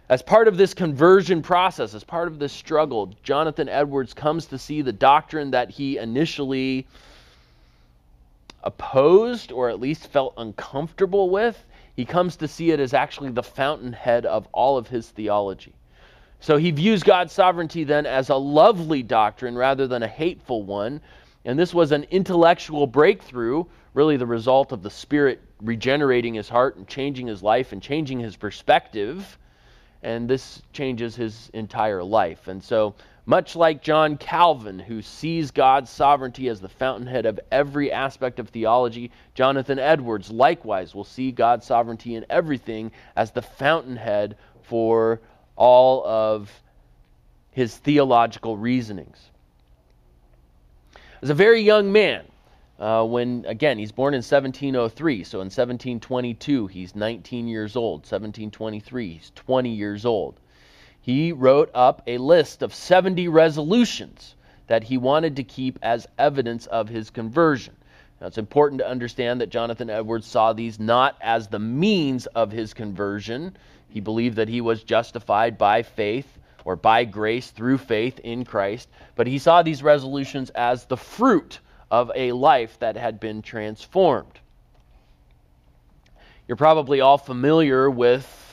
As 0.07 0.21
part 0.21 0.47
of 0.47 0.55
this 0.55 0.73
conversion 0.73 1.41
process, 1.41 1.93
as 1.93 2.03
part 2.05 2.27
of 2.29 2.39
this 2.39 2.53
struggle, 2.53 3.13
Jonathan 3.21 3.67
Edwards 3.67 4.13
comes 4.13 4.45
to 4.45 4.57
see 4.57 4.81
the 4.81 4.93
doctrine 4.93 5.51
that 5.51 5.71
he 5.71 5.97
initially 5.97 6.87
opposed 8.65 9.51
or 9.51 9.69
at 9.69 9.79
least 9.79 10.07
felt 10.07 10.33
uncomfortable 10.37 11.29
with. 11.29 11.65
He 11.95 12.03
comes 12.03 12.35
to 12.37 12.47
see 12.47 12.71
it 12.71 12.79
as 12.79 12.93
actually 12.93 13.31
the 13.31 13.43
fountainhead 13.43 14.25
of 14.25 14.47
all 14.51 14.77
of 14.77 14.87
his 14.87 15.09
theology. 15.09 15.73
So 16.39 16.57
he 16.57 16.71
views 16.71 17.03
God's 17.03 17.31
sovereignty 17.31 17.83
then 17.83 18.05
as 18.05 18.29
a 18.29 18.35
lovely 18.35 19.01
doctrine 19.01 19.55
rather 19.55 19.87
than 19.87 20.03
a 20.03 20.07
hateful 20.07 20.63
one. 20.63 20.99
And 21.45 21.57
this 21.57 21.73
was 21.73 21.91
an 21.91 22.05
intellectual 22.11 22.87
breakthrough, 22.87 23.63
really 23.93 24.17
the 24.17 24.25
result 24.25 24.71
of 24.71 24.83
the 24.83 24.89
Spirit 24.89 25.41
regenerating 25.61 26.33
his 26.33 26.49
heart 26.49 26.75
and 26.75 26.87
changing 26.87 27.27
his 27.27 27.41
life 27.41 27.71
and 27.71 27.81
changing 27.81 28.19
his 28.19 28.35
perspective. 28.35 29.37
And 30.03 30.29
this 30.29 30.61
changes 30.73 31.15
his 31.15 31.49
entire 31.53 32.03
life. 32.03 32.47
And 32.47 32.63
so, 32.63 32.93
much 33.25 33.55
like 33.55 33.81
John 33.81 34.17
Calvin, 34.17 34.77
who 34.77 35.01
sees 35.01 35.51
God's 35.51 35.89
sovereignty 35.89 36.47
as 36.47 36.61
the 36.61 36.69
fountainhead 36.69 37.25
of 37.25 37.39
every 37.51 37.91
aspect 37.91 38.39
of 38.39 38.49
theology, 38.49 39.11
Jonathan 39.33 39.79
Edwards 39.79 40.29
likewise 40.29 40.93
will 40.93 41.03
see 41.03 41.31
God's 41.31 41.65
sovereignty 41.65 42.15
in 42.15 42.25
everything 42.29 42.91
as 43.15 43.31
the 43.31 43.41
fountainhead 43.41 44.37
for 44.63 45.21
all 45.55 46.05
of 46.05 46.51
his 47.51 47.75
theological 47.77 48.57
reasonings. 48.57 49.17
As 51.21 51.29
a 51.29 51.33
very 51.33 51.61
young 51.61 51.91
man, 51.91 52.25
uh, 52.77 53.03
when, 53.05 53.45
again, 53.47 53.79
he's 53.79 53.93
born 53.93 54.13
in 54.13 54.19
1703, 54.19 55.23
so 55.23 55.37
in 55.37 55.45
1722, 55.45 56.67
he's 56.67 56.93
19 56.93 57.47
years 57.47 57.75
old. 57.75 58.01
1723, 58.01 59.13
he's 59.13 59.31
20 59.33 59.69
years 59.69 60.05
old. 60.05 60.39
He 61.05 61.33
wrote 61.33 61.69
up 61.75 62.01
a 62.07 62.17
list 62.17 62.63
of 62.63 62.73
70 62.73 63.27
resolutions 63.27 64.33
that 64.65 64.85
he 64.85 64.97
wanted 64.97 65.35
to 65.35 65.43
keep 65.43 65.77
as 65.83 66.07
evidence 66.17 66.65
of 66.65 66.89
his 66.89 67.11
conversion. 67.11 67.75
Now, 68.19 68.25
it's 68.25 68.39
important 68.39 68.79
to 68.79 68.89
understand 68.89 69.39
that 69.39 69.51
Jonathan 69.51 69.91
Edwards 69.91 70.25
saw 70.25 70.51
these 70.51 70.79
not 70.79 71.15
as 71.21 71.47
the 71.47 71.59
means 71.59 72.25
of 72.25 72.51
his 72.51 72.73
conversion, 72.73 73.55
he 73.87 73.99
believed 73.99 74.37
that 74.37 74.49
he 74.49 74.61
was 74.61 74.81
justified 74.81 75.59
by 75.59 75.83
faith 75.83 76.39
or 76.63 76.75
by 76.75 77.05
grace 77.05 77.51
through 77.51 77.77
faith 77.77 78.17
in 78.23 78.43
Christ. 78.43 78.89
But 79.15 79.27
he 79.27 79.37
saw 79.37 79.61
these 79.61 79.83
resolutions 79.83 80.49
as 80.49 80.85
the 80.85 80.97
fruit 80.97 81.59
of 81.91 82.11
a 82.15 82.31
life 82.31 82.79
that 82.79 82.97
had 82.97 83.19
been 83.19 83.43
transformed. 83.43 84.39
You're 86.47 86.57
probably 86.57 86.99
all 86.99 87.19
familiar 87.19 87.91
with 87.91 88.44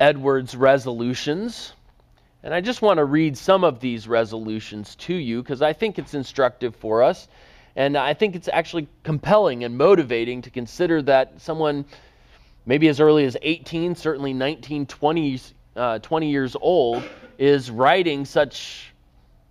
Edwards' 0.00 0.56
resolutions. 0.56 1.72
And 2.42 2.52
I 2.52 2.60
just 2.60 2.82
want 2.82 2.98
to 2.98 3.04
read 3.04 3.36
some 3.36 3.64
of 3.64 3.80
these 3.80 4.08
resolutions 4.08 4.96
to 4.96 5.14
you 5.14 5.42
because 5.42 5.62
I 5.62 5.72
think 5.72 5.98
it's 5.98 6.14
instructive 6.14 6.74
for 6.76 7.02
us. 7.02 7.28
And 7.76 7.96
I 7.96 8.14
think 8.14 8.34
it's 8.34 8.48
actually 8.48 8.88
compelling 9.02 9.64
and 9.64 9.78
motivating 9.78 10.42
to 10.42 10.50
consider 10.50 11.00
that 11.02 11.40
someone 11.40 11.84
maybe 12.66 12.88
as 12.88 13.00
early 13.00 13.24
as 13.24 13.36
18, 13.42 13.94
certainly 13.94 14.32
19, 14.32 14.86
20, 14.86 15.40
uh, 15.76 15.98
20 15.98 16.30
years 16.30 16.56
old, 16.60 17.02
is 17.38 17.70
writing 17.70 18.24
such 18.24 18.92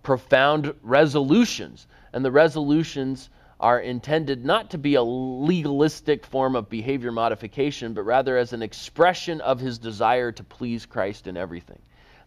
profound 0.02 0.74
resolutions. 0.82 1.86
And 2.12 2.24
the 2.24 2.30
resolutions 2.30 3.30
are 3.62 3.78
intended 3.78 4.44
not 4.44 4.70
to 4.70 4.78
be 4.78 4.96
a 4.96 5.02
legalistic 5.02 6.26
form 6.26 6.56
of 6.56 6.68
behavior 6.68 7.12
modification, 7.12 7.94
but 7.94 8.02
rather 8.02 8.36
as 8.36 8.52
an 8.52 8.60
expression 8.60 9.40
of 9.40 9.60
his 9.60 9.78
desire 9.78 10.32
to 10.32 10.42
please 10.42 10.84
Christ 10.84 11.28
in 11.28 11.36
everything. 11.36 11.78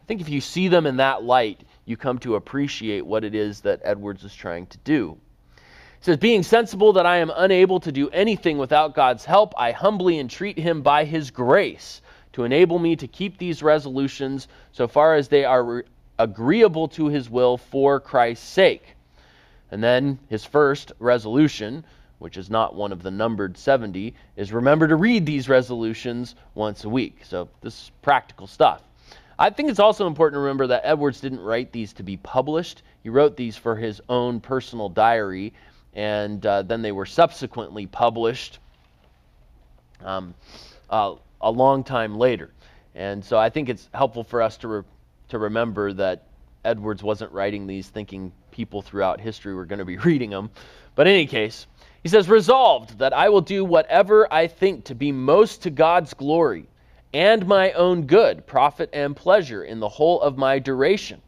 I 0.02 0.06
think 0.06 0.22
if 0.22 0.30
you 0.30 0.40
see 0.40 0.70
them 0.70 0.86
in 0.86 0.98
that 0.98 1.24
light, 1.24 1.62
you 1.84 1.98
come 1.98 2.20
to 2.20 2.36
appreciate 2.36 3.06
what 3.06 3.26
it 3.26 3.36
is 3.36 3.62
that 3.62 3.82
Edwards 3.84 4.24
is 4.24 4.34
trying 4.34 4.68
to 4.68 4.78
do. 4.80 5.18
He 5.58 6.06
says, 6.06 6.18
Being 6.18 6.42
sensible 6.42 6.94
that 6.94 7.06
I 7.06 7.18
am 7.18 7.32
unable 7.36 7.82
to 7.82 7.92
do 7.92 8.10
anything 8.10 8.58
without 8.58 8.96
God's 8.96 9.26
help, 9.26 9.54
I 9.58 9.72
humbly 9.72 10.20
entreat 10.20 10.58
him 10.58 10.84
by 10.84 11.04
his 11.04 11.32
grace 11.32 12.02
to 12.34 12.44
enable 12.46 12.80
me 12.80 12.96
to 12.96 13.08
keep 13.08 13.38
these 13.38 13.62
resolutions 13.62 14.48
so 14.72 14.88
far 14.88 15.16
as 15.16 15.28
they 15.28 15.44
are 15.44 15.64
re- 15.64 15.84
agreeable 16.18 16.88
to 16.90 17.08
his 17.08 17.30
will 17.30 17.58
for 17.58 18.00
Christ's 18.00 18.48
sake. 18.48 18.95
And 19.72 19.84
then 19.84 20.20
his 20.30 20.46
first 20.46 20.92
resolution, 21.00 21.84
which 22.20 22.38
is 22.38 22.50
not 22.50 22.76
one 22.76 22.92
of 22.92 23.04
the 23.04 23.12
numbered 23.12 23.58
70, 23.58 24.14
is 24.36 24.54
remember 24.54 24.88
to 24.88 24.96
read 24.96 25.26
these 25.26 25.50
resolutions 25.50 26.36
once 26.54 26.84
a 26.84 26.90
week. 26.90 27.20
So 27.24 27.50
this 27.62 27.74
is 27.74 27.92
practical 28.02 28.48
stuff. 28.48 28.82
I 29.38 29.50
think 29.50 29.70
it's 29.70 29.80
also 29.80 30.08
important 30.08 30.36
to 30.36 30.42
remember 30.42 30.68
that 30.68 30.82
Edwards 30.86 31.20
didn't 31.20 31.42
write 31.42 31.72
these 31.72 31.92
to 31.94 32.04
be 32.04 32.18
published. 32.18 32.84
He 33.04 33.10
wrote 33.10 33.36
these 33.36 33.58
for 33.58 33.76
his 33.76 34.02
own 34.08 34.40
personal 34.40 34.88
diary, 34.88 35.54
and 35.94 36.46
uh, 36.46 36.62
then 36.62 36.82
they 36.82 36.94
were 36.94 37.06
subsequently 37.06 37.86
published 37.86 38.60
um, 40.04 40.34
uh, 40.90 41.16
a 41.42 41.52
long 41.52 41.84
time 41.84 42.16
later. 42.18 42.52
And 42.94 43.24
so 43.24 43.38
I 43.38 43.50
think 43.50 43.68
it's 43.68 43.90
helpful 43.94 44.24
for 44.24 44.42
us 44.42 44.56
to, 44.58 44.68
re- 44.68 44.84
to 45.30 45.38
remember 45.38 45.92
that 45.94 46.24
Edwards 46.64 47.04
wasn't 47.04 47.32
writing 47.34 47.68
these 47.68 47.90
thinking 47.90 48.32
people 48.56 48.82
throughout 48.82 49.20
history 49.20 49.54
were 49.54 49.66
going 49.66 49.80
to 49.80 49.86
be 49.86 49.98
reading 50.10 50.30
them. 50.30 50.50
But 50.96 51.08
in 51.08 51.14
any 51.14 51.28
case, 51.28 51.68
he 52.04 52.08
says, 52.10 52.30
Resolved 52.30 53.00
that 53.00 53.12
I 53.12 53.28
will 53.28 53.42
do 53.42 53.66
whatever 53.66 54.32
I 54.34 54.48
think 54.48 54.86
to 54.86 54.96
be 54.96 55.12
most 55.12 55.64
to 55.64 55.70
God's 55.70 56.14
glory 56.14 56.68
and 57.14 57.46
my 57.46 57.74
own 57.74 58.08
good, 58.08 58.46
profit, 58.48 58.90
and 58.94 59.14
pleasure 59.16 59.64
in 59.64 59.82
the 59.82 59.90
whole 59.90 60.22
of 60.22 60.38
my 60.38 60.60
duration, 60.60 61.22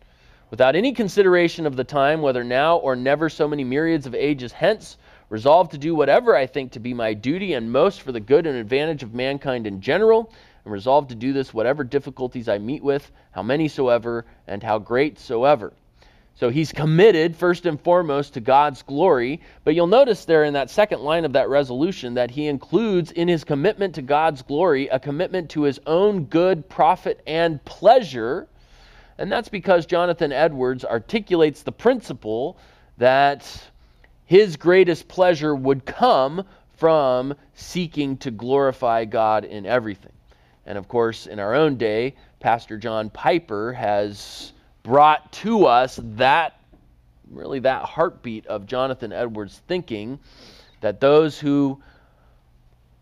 without 0.52 0.76
any 0.76 0.94
consideration 0.94 1.66
of 1.66 1.76
the 1.76 1.84
time, 1.84 2.22
whether 2.22 2.46
now 2.46 2.78
or 2.78 2.96
never 2.96 3.28
so 3.28 3.46
many 3.46 3.66
myriads 3.66 4.06
of 4.06 4.16
ages 4.16 4.54
hence, 4.54 4.98
resolved 5.30 5.72
to 5.72 5.78
do 5.78 5.96
whatever 5.96 6.34
I 6.34 6.46
think 6.46 6.72
to 6.74 6.80
be 6.80 6.94
my 6.94 7.14
duty 7.14 7.54
and 7.54 7.72
most 7.72 8.02
for 8.02 8.14
the 8.14 8.22
good 8.22 8.48
and 8.48 8.58
advantage 8.58 9.04
of 9.04 9.14
mankind 9.14 9.68
in 9.68 9.82
general, 9.82 10.32
and 10.64 10.72
resolved 10.72 11.10
to 11.10 11.16
do 11.16 11.34
this 11.34 11.54
whatever 11.54 11.84
difficulties 11.84 12.48
I 12.48 12.58
meet 12.58 12.84
with, 12.84 13.12
how 13.32 13.44
many 13.44 13.68
soever, 13.68 14.26
and 14.48 14.64
how 14.64 14.80
great 14.80 15.20
soever. 15.20 15.74
So 16.40 16.52
he's 16.52 16.72
committed 16.72 17.36
first 17.36 17.66
and 17.66 17.82
foremost 17.82 18.36
to 18.36 18.42
God's 18.42 18.84
glory. 18.84 19.42
But 19.64 19.74
you'll 19.74 19.88
notice 19.88 20.24
there 20.24 20.44
in 20.44 20.54
that 20.54 20.70
second 20.70 21.02
line 21.02 21.26
of 21.26 21.34
that 21.34 21.50
resolution 21.50 22.14
that 22.14 22.30
he 22.30 22.46
includes 22.46 23.10
in 23.10 23.28
his 23.28 23.44
commitment 23.44 23.96
to 23.96 24.04
God's 24.04 24.44
glory 24.44 24.88
a 24.90 25.00
commitment 25.00 25.50
to 25.52 25.64
his 25.64 25.80
own 25.88 26.26
good, 26.26 26.70
profit, 26.70 27.24
and 27.26 27.64
pleasure. 27.66 28.48
And 29.18 29.32
that's 29.32 29.50
because 29.50 29.88
Jonathan 29.88 30.32
Edwards 30.32 30.86
articulates 30.86 31.64
the 31.64 31.72
principle 31.72 32.60
that 33.00 33.52
his 34.26 34.58
greatest 34.58 35.08
pleasure 35.08 35.56
would 35.56 35.86
come 35.88 36.46
from 36.76 37.34
seeking 37.56 38.16
to 38.18 38.30
glorify 38.30 39.06
God 39.06 39.44
in 39.44 39.66
everything. 39.66 40.12
And 40.68 40.78
of 40.78 40.88
course, 40.88 41.26
in 41.26 41.40
our 41.40 41.56
own 41.56 41.78
day, 41.78 42.14
Pastor 42.40 42.78
John 42.78 43.10
Piper 43.10 43.74
has 43.74 44.54
brought 44.88 45.30
to 45.34 45.66
us 45.66 46.00
that 46.02 46.62
really 47.30 47.60
that 47.60 47.84
heartbeat 47.84 48.48
of 48.48 48.66
Jonathan 48.66 49.12
Edwards' 49.12 49.62
thinking 49.68 50.18
that 50.80 51.02
those 51.02 51.38
who 51.38 51.82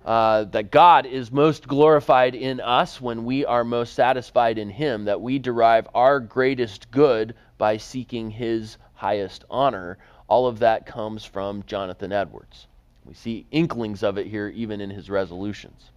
uh, 0.03 0.45
that 0.45 0.71
God 0.71 1.05
is 1.05 1.31
most 1.31 1.67
glorified 1.67 2.33
in 2.33 2.59
us 2.59 2.99
when 2.99 3.23
we 3.23 3.45
are 3.45 3.63
most 3.63 3.93
satisfied 3.93 4.57
in 4.57 4.69
Him, 4.69 5.05
that 5.05 5.21
we 5.21 5.37
derive 5.39 5.87
our 5.93 6.19
greatest 6.19 6.89
good 6.89 7.35
by 7.59 7.77
seeking 7.77 8.31
His 8.31 8.77
highest 8.95 9.45
honor. 9.49 9.99
All 10.27 10.47
of 10.47 10.59
that 10.59 10.87
comes 10.87 11.23
from 11.23 11.63
Jonathan 11.67 12.11
Edwards. 12.11 12.67
We 13.05 13.13
see 13.13 13.45
inklings 13.51 14.01
of 14.01 14.17
it 14.17 14.25
here, 14.25 14.49
even 14.49 14.81
in 14.81 14.89
his 14.89 15.09
resolutions. 15.09 15.91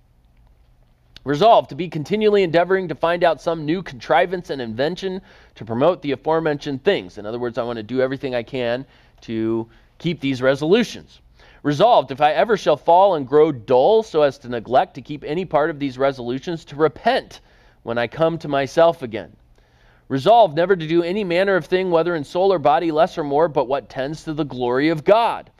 Resolved 1.24 1.68
to 1.70 1.74
be 1.74 1.88
continually 1.88 2.42
endeavoring 2.42 2.88
to 2.88 2.94
find 2.94 3.24
out 3.24 3.40
some 3.40 3.64
new 3.64 3.82
contrivance 3.82 4.50
and 4.50 4.62
invention 4.62 5.20
to 5.56 5.64
promote 5.64 6.00
the 6.00 6.12
aforementioned 6.12 6.84
things. 6.84 7.18
In 7.18 7.26
other 7.26 7.38
words, 7.38 7.58
I 7.58 7.64
want 7.64 7.76
to 7.76 7.82
do 7.82 8.00
everything 8.00 8.34
I 8.34 8.42
can 8.42 8.86
to 9.22 9.68
keep 9.98 10.20
these 10.20 10.40
resolutions. 10.40 11.20
Resolved, 11.62 12.12
if 12.12 12.20
I 12.20 12.32
ever 12.32 12.56
shall 12.56 12.76
fall 12.76 13.16
and 13.16 13.26
grow 13.26 13.50
dull 13.50 14.02
so 14.02 14.22
as 14.22 14.38
to 14.38 14.48
neglect 14.48 14.94
to 14.94 15.02
keep 15.02 15.24
any 15.24 15.44
part 15.44 15.70
of 15.70 15.78
these 15.78 15.98
resolutions, 15.98 16.64
to 16.66 16.76
repent 16.76 17.40
when 17.82 17.98
I 17.98 18.06
come 18.06 18.38
to 18.38 18.48
myself 18.48 19.02
again. 19.02 19.34
Resolved 20.08 20.56
never 20.56 20.76
to 20.76 20.86
do 20.86 21.02
any 21.02 21.24
manner 21.24 21.56
of 21.56 21.66
thing, 21.66 21.90
whether 21.90 22.14
in 22.14 22.24
soul 22.24 22.52
or 22.52 22.58
body, 22.58 22.90
less 22.92 23.18
or 23.18 23.24
more, 23.24 23.48
but 23.48 23.66
what 23.68 23.88
tends 23.88 24.24
to 24.24 24.32
the 24.32 24.44
glory 24.44 24.88
of 24.88 25.04
God, 25.04 25.50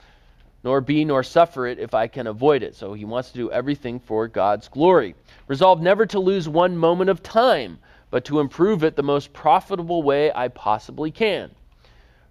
nor 0.65 0.81
be 0.81 1.05
nor 1.05 1.23
suffer 1.23 1.67
it 1.67 1.79
if 1.79 1.95
I 1.95 2.09
can 2.09 2.27
avoid 2.27 2.63
it. 2.63 2.75
So 2.75 2.93
he 2.93 3.05
wants 3.05 3.31
to 3.31 3.39
do 3.39 3.51
everything 3.51 4.01
for 4.01 4.27
God's 4.29 4.69
glory. 4.69 5.15
Resolve 5.47 5.81
never 5.81 6.07
to 6.07 6.19
lose 6.19 6.49
one 6.49 6.77
moment 6.77 7.11
of 7.11 7.23
time, 7.23 7.79
but 8.11 8.25
to 8.27 8.41
improve 8.41 8.83
it 8.85 8.97
the 8.97 9.03
most 9.03 9.33
profitable 9.33 10.03
way 10.03 10.33
I 10.33 10.49
possibly 10.49 11.11
can. 11.11 11.51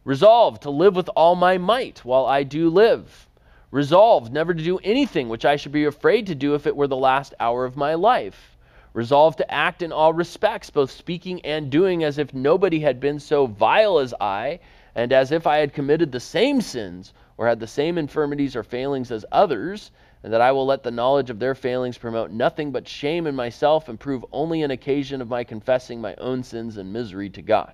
Resolve 0.03 0.59
to 0.61 0.69
live 0.69 0.95
with 0.95 1.09
all 1.15 1.35
my 1.35 1.57
might 1.57 1.99
while 2.05 2.25
I 2.25 2.43
do 2.43 2.69
live. 2.69 3.27
Resolve 3.71 4.31
never 4.31 4.53
to 4.53 4.63
do 4.63 4.79
anything 4.83 5.27
which 5.27 5.43
I 5.43 5.57
should 5.57 5.73
be 5.73 5.85
afraid 5.85 6.27
to 6.27 6.35
do 6.35 6.55
if 6.55 6.65
it 6.65 6.75
were 6.75 6.87
the 6.87 6.95
last 6.95 7.33
hour 7.39 7.65
of 7.65 7.75
my 7.75 7.95
life. 7.95 8.57
Resolve 8.93 9.35
to 9.35 9.53
act 9.53 9.81
in 9.81 9.91
all 9.91 10.13
respects, 10.13 10.69
both 10.69 10.91
speaking 10.91 11.41
and 11.41 11.69
doing, 11.69 12.03
as 12.03 12.17
if 12.17 12.33
nobody 12.33 12.79
had 12.79 12.99
been 12.99 13.19
so 13.19 13.45
vile 13.45 13.99
as 13.99 14.13
I, 14.19 14.59
and 14.95 15.11
as 15.11 15.31
if 15.31 15.45
I 15.45 15.57
had 15.57 15.73
committed 15.73 16.11
the 16.11 16.19
same 16.19 16.61
sins 16.61 17.13
or 17.37 17.47
had 17.47 17.59
the 17.59 17.67
same 17.67 17.97
infirmities 17.97 18.55
or 18.55 18.63
failings 18.63 19.11
as 19.11 19.25
others 19.31 19.91
and 20.23 20.33
that 20.33 20.41
I 20.41 20.51
will 20.51 20.65
let 20.65 20.83
the 20.83 20.91
knowledge 20.91 21.29
of 21.29 21.39
their 21.39 21.55
failings 21.55 21.97
promote 21.97 22.31
nothing 22.31 22.71
but 22.71 22.87
shame 22.87 23.27
in 23.27 23.35
myself 23.35 23.87
and 23.87 23.99
prove 23.99 24.25
only 24.31 24.63
an 24.63 24.71
occasion 24.71 25.21
of 25.21 25.29
my 25.29 25.43
confessing 25.43 26.01
my 26.01 26.15
own 26.15 26.43
sins 26.43 26.77
and 26.77 26.91
misery 26.91 27.29
to 27.29 27.41
God. 27.41 27.73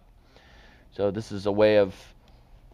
So, 0.92 1.10
this 1.10 1.32
is 1.32 1.46
a 1.46 1.52
way 1.52 1.78
of 1.78 1.96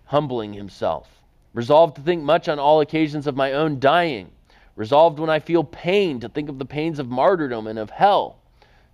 humbling 0.05 0.53
himself. 0.53 1.07
Resolved 1.53 1.95
to 1.95 2.01
think 2.01 2.23
much 2.23 2.49
on 2.49 2.59
all 2.59 2.81
occasions 2.81 3.27
of 3.27 3.35
my 3.35 3.53
own 3.53 3.79
dying. 3.79 4.31
Resolved 4.75 5.19
when 5.19 5.29
I 5.29 5.39
feel 5.39 5.63
pain 5.63 6.19
to 6.21 6.29
think 6.29 6.49
of 6.49 6.59
the 6.59 6.65
pains 6.65 6.99
of 6.99 7.07
martyrdom 7.07 7.67
and 7.67 7.79
of 7.79 7.89
hell. 7.89 8.39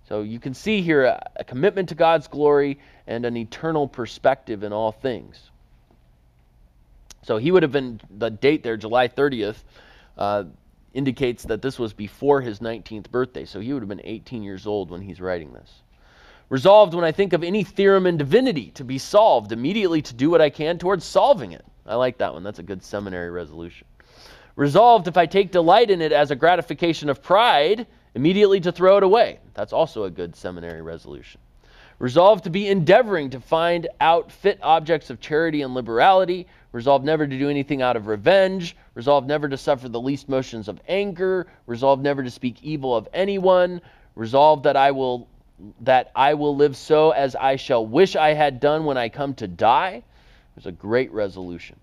So, 0.08 0.22
you 0.22 0.38
can 0.38 0.54
see 0.54 0.82
here 0.82 1.04
a, 1.04 1.30
a 1.36 1.44
commitment 1.44 1.88
to 1.88 1.94
God's 1.94 2.28
glory 2.28 2.78
and 3.06 3.24
an 3.24 3.36
eternal 3.36 3.88
perspective 3.88 4.62
in 4.62 4.72
all 4.72 4.92
things. 4.92 5.50
So, 7.26 7.38
he 7.38 7.50
would 7.50 7.62
have 7.62 7.72
been 7.72 8.00
the 8.08 8.30
date 8.30 8.62
there, 8.62 8.76
July 8.76 9.08
30th. 9.08 9.56
Uh, 10.16 10.44
indicates 10.96 11.42
that 11.42 11.60
this 11.60 11.78
was 11.78 11.92
before 11.92 12.40
his 12.40 12.60
19th 12.60 13.10
birthday, 13.10 13.44
so 13.44 13.60
he 13.60 13.72
would 13.72 13.82
have 13.82 13.88
been 13.88 14.00
18 14.02 14.42
years 14.42 14.66
old 14.66 14.90
when 14.90 15.02
he's 15.02 15.20
writing 15.20 15.52
this. 15.52 15.82
Resolved 16.48 16.94
when 16.94 17.04
I 17.04 17.12
think 17.12 17.34
of 17.34 17.44
any 17.44 17.64
theorem 17.64 18.06
in 18.06 18.16
divinity 18.16 18.70
to 18.76 18.84
be 18.84 18.96
solved, 18.96 19.52
immediately 19.52 20.00
to 20.00 20.14
do 20.14 20.30
what 20.30 20.40
I 20.40 20.48
can 20.48 20.78
towards 20.78 21.04
solving 21.04 21.52
it. 21.52 21.64
I 21.84 21.96
like 21.96 22.16
that 22.18 22.32
one. 22.32 22.42
That's 22.42 22.60
a 22.60 22.62
good 22.62 22.82
seminary 22.82 23.30
resolution. 23.30 23.86
Resolved 24.54 25.06
if 25.06 25.18
I 25.18 25.26
take 25.26 25.50
delight 25.52 25.90
in 25.90 26.00
it 26.00 26.12
as 26.12 26.30
a 26.30 26.36
gratification 26.36 27.10
of 27.10 27.22
pride, 27.22 27.86
immediately 28.14 28.60
to 28.60 28.72
throw 28.72 28.96
it 28.96 29.02
away. 29.02 29.40
That's 29.52 29.74
also 29.74 30.04
a 30.04 30.10
good 30.10 30.34
seminary 30.34 30.80
resolution. 30.80 31.40
Resolved 31.98 32.44
to 32.44 32.50
be 32.50 32.68
endeavoring 32.68 33.30
to 33.30 33.40
find 33.40 33.88
out 34.00 34.30
fit 34.30 34.58
objects 34.62 35.08
of 35.08 35.18
charity 35.18 35.62
and 35.62 35.72
liberality, 35.72 36.46
resolved 36.72 37.06
never 37.06 37.26
to 37.26 37.38
do 37.38 37.48
anything 37.48 37.80
out 37.80 37.96
of 37.96 38.06
revenge, 38.06 38.76
resolved 38.94 39.26
never 39.26 39.48
to 39.48 39.56
suffer 39.56 39.88
the 39.88 40.00
least 40.00 40.28
motions 40.28 40.68
of 40.68 40.78
anger, 40.88 41.46
resolved 41.66 42.02
never 42.02 42.22
to 42.22 42.30
speak 42.30 42.62
evil 42.62 42.94
of 42.94 43.08
anyone, 43.14 43.80
resolved 44.14 44.64
that 44.64 44.76
I 44.76 44.90
will 44.90 45.26
that 45.80 46.10
I 46.14 46.34
will 46.34 46.54
live 46.54 46.76
so 46.76 47.12
as 47.12 47.34
I 47.34 47.56
shall 47.56 47.86
wish 47.86 48.14
I 48.14 48.34
had 48.34 48.60
done 48.60 48.84
when 48.84 48.98
I 48.98 49.08
come 49.08 49.32
to 49.36 49.48
die. 49.48 50.02
It's 50.58 50.66
a 50.66 50.72
great 50.72 51.10
resolution 51.12 51.76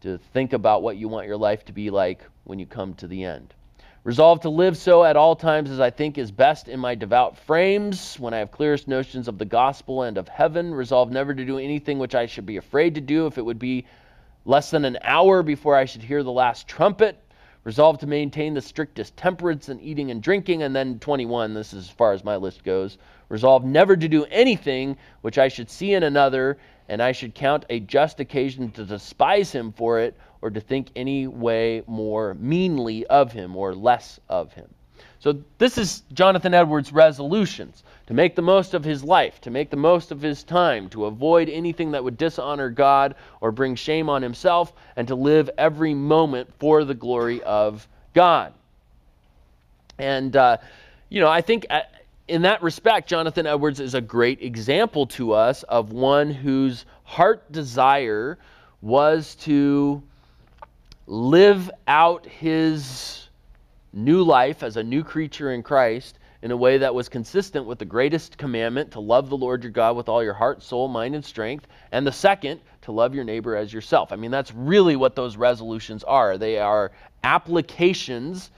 to 0.00 0.18
think 0.32 0.52
about 0.52 0.82
what 0.82 0.96
you 0.96 1.08
want 1.08 1.28
your 1.28 1.36
life 1.36 1.64
to 1.66 1.72
be 1.72 1.90
like 1.90 2.24
when 2.42 2.58
you 2.58 2.66
come 2.66 2.94
to 2.94 3.06
the 3.06 3.22
end. 3.22 3.54
Resolved 4.04 4.42
to 4.42 4.48
live 4.48 4.76
so 4.76 5.04
at 5.04 5.16
all 5.16 5.36
times 5.36 5.70
as 5.70 5.78
I 5.78 5.90
think 5.90 6.18
is 6.18 6.32
best 6.32 6.66
in 6.66 6.80
my 6.80 6.96
devout 6.96 7.38
frames, 7.38 8.18
when 8.18 8.34
I 8.34 8.38
have 8.38 8.50
clearest 8.50 8.88
notions 8.88 9.28
of 9.28 9.38
the 9.38 9.44
gospel 9.44 10.02
and 10.02 10.18
of 10.18 10.26
heaven. 10.26 10.74
Resolved 10.74 11.12
never 11.12 11.32
to 11.32 11.44
do 11.44 11.58
anything 11.58 12.00
which 12.00 12.16
I 12.16 12.26
should 12.26 12.44
be 12.44 12.56
afraid 12.56 12.96
to 12.96 13.00
do 13.00 13.26
if 13.26 13.38
it 13.38 13.44
would 13.44 13.60
be 13.60 13.86
less 14.44 14.70
than 14.70 14.84
an 14.84 14.98
hour 15.02 15.44
before 15.44 15.76
I 15.76 15.84
should 15.84 16.02
hear 16.02 16.24
the 16.24 16.32
last 16.32 16.66
trumpet. 16.66 17.16
Resolved 17.62 18.00
to 18.00 18.08
maintain 18.08 18.54
the 18.54 18.60
strictest 18.60 19.16
temperance 19.16 19.68
in 19.68 19.78
eating 19.78 20.10
and 20.10 20.20
drinking. 20.20 20.64
And 20.64 20.74
then 20.74 20.98
21, 20.98 21.54
this 21.54 21.72
is 21.72 21.84
as 21.84 21.90
far 21.90 22.12
as 22.12 22.24
my 22.24 22.34
list 22.34 22.64
goes. 22.64 22.98
Resolved 23.28 23.64
never 23.64 23.96
to 23.96 24.08
do 24.08 24.24
anything 24.24 24.96
which 25.20 25.38
I 25.38 25.46
should 25.46 25.70
see 25.70 25.94
in 25.94 26.02
another, 26.02 26.58
and 26.88 27.00
I 27.00 27.12
should 27.12 27.36
count 27.36 27.66
a 27.70 27.78
just 27.78 28.18
occasion 28.18 28.72
to 28.72 28.84
despise 28.84 29.52
him 29.52 29.70
for 29.70 30.00
it, 30.00 30.16
or 30.42 30.50
to 30.50 30.60
think 30.60 30.88
any 30.94 31.26
way 31.26 31.82
more 31.86 32.34
meanly 32.34 33.06
of 33.06 33.32
him 33.32 33.56
or 33.56 33.74
less 33.74 34.20
of 34.28 34.52
him. 34.52 34.68
So, 35.20 35.40
this 35.58 35.78
is 35.78 36.02
Jonathan 36.12 36.52
Edwards' 36.52 36.92
resolutions 36.92 37.84
to 38.08 38.14
make 38.14 38.34
the 38.34 38.42
most 38.42 38.74
of 38.74 38.82
his 38.82 39.04
life, 39.04 39.40
to 39.42 39.50
make 39.50 39.70
the 39.70 39.76
most 39.76 40.10
of 40.10 40.20
his 40.20 40.42
time, 40.42 40.88
to 40.90 41.04
avoid 41.06 41.48
anything 41.48 41.92
that 41.92 42.02
would 42.02 42.18
dishonor 42.18 42.70
God 42.70 43.14
or 43.40 43.52
bring 43.52 43.76
shame 43.76 44.08
on 44.08 44.20
himself, 44.20 44.72
and 44.96 45.06
to 45.06 45.14
live 45.14 45.48
every 45.56 45.94
moment 45.94 46.52
for 46.58 46.84
the 46.84 46.94
glory 46.94 47.40
of 47.44 47.86
God. 48.14 48.52
And, 49.96 50.34
uh, 50.34 50.56
you 51.08 51.20
know, 51.20 51.28
I 51.28 51.40
think 51.40 51.66
uh, 51.70 51.82
in 52.26 52.42
that 52.42 52.60
respect, 52.60 53.08
Jonathan 53.08 53.46
Edwards 53.46 53.78
is 53.78 53.94
a 53.94 54.00
great 54.00 54.42
example 54.42 55.06
to 55.06 55.34
us 55.34 55.62
of 55.64 55.92
one 55.92 56.30
whose 56.30 56.84
heart 57.04 57.50
desire 57.52 58.38
was 58.80 59.36
to 59.36 60.02
live 61.12 61.70
out 61.86 62.24
his 62.24 63.28
new 63.92 64.22
life 64.22 64.62
as 64.62 64.78
a 64.78 64.82
new 64.82 65.04
creature 65.04 65.52
in 65.52 65.62
Christ 65.62 66.18
in 66.40 66.50
a 66.50 66.56
way 66.56 66.78
that 66.78 66.94
was 66.94 67.10
consistent 67.10 67.66
with 67.66 67.78
the 67.78 67.84
greatest 67.84 68.38
commandment 68.38 68.92
to 68.92 69.00
love 69.00 69.28
the 69.28 69.36
Lord 69.36 69.62
your 69.62 69.72
God 69.72 69.94
with 69.94 70.08
all 70.08 70.24
your 70.24 70.32
heart, 70.32 70.62
soul, 70.62 70.88
mind, 70.88 71.14
and 71.14 71.22
strength, 71.22 71.66
and 71.92 72.06
the 72.06 72.12
second, 72.12 72.62
to 72.80 72.92
love 72.92 73.14
your 73.14 73.24
neighbor 73.24 73.54
as 73.54 73.70
yourself. 73.74 74.10
I 74.10 74.16
mean, 74.16 74.30
that's 74.30 74.54
really 74.54 74.96
what 74.96 75.14
those 75.14 75.36
resolutions 75.36 76.02
are. 76.02 76.38
They 76.38 76.58
are 76.58 76.92
applications, 77.22 78.50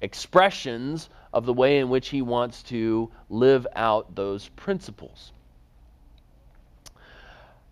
expressions 0.00 1.08
of 1.32 1.46
the 1.46 1.52
way 1.52 1.78
in 1.78 1.88
which 1.88 2.08
he 2.08 2.20
wants 2.20 2.64
to 2.64 3.12
live 3.30 3.64
out 3.76 4.16
those 4.16 4.48
principles. 4.48 5.30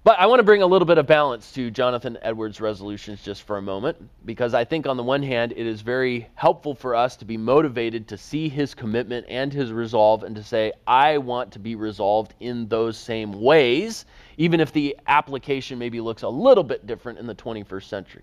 But 0.03 0.19
I 0.19 0.25
want 0.29 0.39
to 0.39 0.45
bring 0.45 0.63
a 0.63 0.67
little 0.67 0.87
bit 0.87 0.97
of 0.97 1.07
balance 1.07 1.53
to 1.53 1.71
Jonathan 1.71 2.17
Edwards' 2.23 2.59
resolutions 2.59 3.23
just 3.23 3.43
for 3.43 3.59
a 3.59 3.63
moment, 3.63 3.99
because 4.25 4.55
I 4.55 4.65
think 4.65 4.87
on 4.87 4.97
the 4.97 5.03
one 5.03 5.23
hand, 5.23 5.53
it 5.55 5.67
is 5.67 5.83
very 5.83 6.27
helpful 6.37 6.75
for 6.75 6.95
us 6.95 7.17
to 7.17 7.27
be 7.27 7.37
motivated 7.37 8.09
to 8.09 8.17
see 8.17 8.49
his 8.49 8.75
commitment 8.75 9.27
and 9.29 9.53
his 9.53 9.71
resolve 9.71 10.23
and 10.23 10.35
to 10.37 10.43
say, 10.43 10.73
I 10.87 11.19
want 11.19 11.53
to 11.53 11.59
be 11.59 11.75
resolved 11.75 12.33
in 12.41 12.67
those 12.67 12.97
same 12.97 13.43
ways, 13.43 14.07
even 14.39 14.59
if 14.59 14.73
the 14.73 14.97
application 15.07 15.79
maybe 15.79 16.01
looks 16.01 16.23
a 16.23 16.29
little 16.31 16.65
bit 16.65 16.87
different 16.87 17.19
in 17.19 17.27
the 17.27 17.35
21st 17.35 17.85
century. 17.85 18.23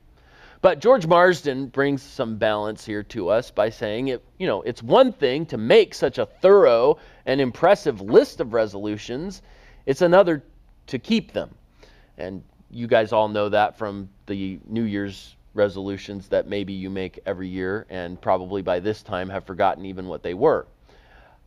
But 0.61 0.79
George 0.79 1.05
Marsden 1.05 1.67
brings 1.67 2.01
some 2.01 2.37
balance 2.37 2.83
here 2.83 3.03
to 3.03 3.29
us 3.29 3.51
by 3.51 3.69
saying 3.69 4.07
it, 4.07 4.25
you 4.39 4.47
know, 4.47 4.63
it's 4.63 4.81
one 4.81 5.13
thing 5.13 5.45
to 5.45 5.59
make 5.59 5.93
such 5.93 6.17
a 6.17 6.25
thorough 6.25 6.97
and 7.27 7.39
impressive 7.39 8.01
list 8.01 8.39
of 8.39 8.53
resolutions, 8.53 9.43
it's 9.85 10.01
another 10.01 10.43
to 10.87 10.97
keep 10.97 11.33
them. 11.33 11.53
And 12.17 12.43
you 12.69 12.87
guys 12.87 13.11
all 13.11 13.27
know 13.27 13.49
that 13.49 13.77
from 13.77 14.09
the 14.25 14.59
New 14.67 14.83
Year's 14.83 15.35
resolutions 15.53 16.27
that 16.29 16.47
maybe 16.47 16.73
you 16.73 16.89
make 16.89 17.19
every 17.25 17.47
year 17.47 17.85
and 17.89 18.19
probably 18.21 18.61
by 18.61 18.79
this 18.79 19.01
time 19.01 19.29
have 19.29 19.45
forgotten 19.45 19.85
even 19.85 20.07
what 20.07 20.23
they 20.23 20.33
were. 20.33 20.67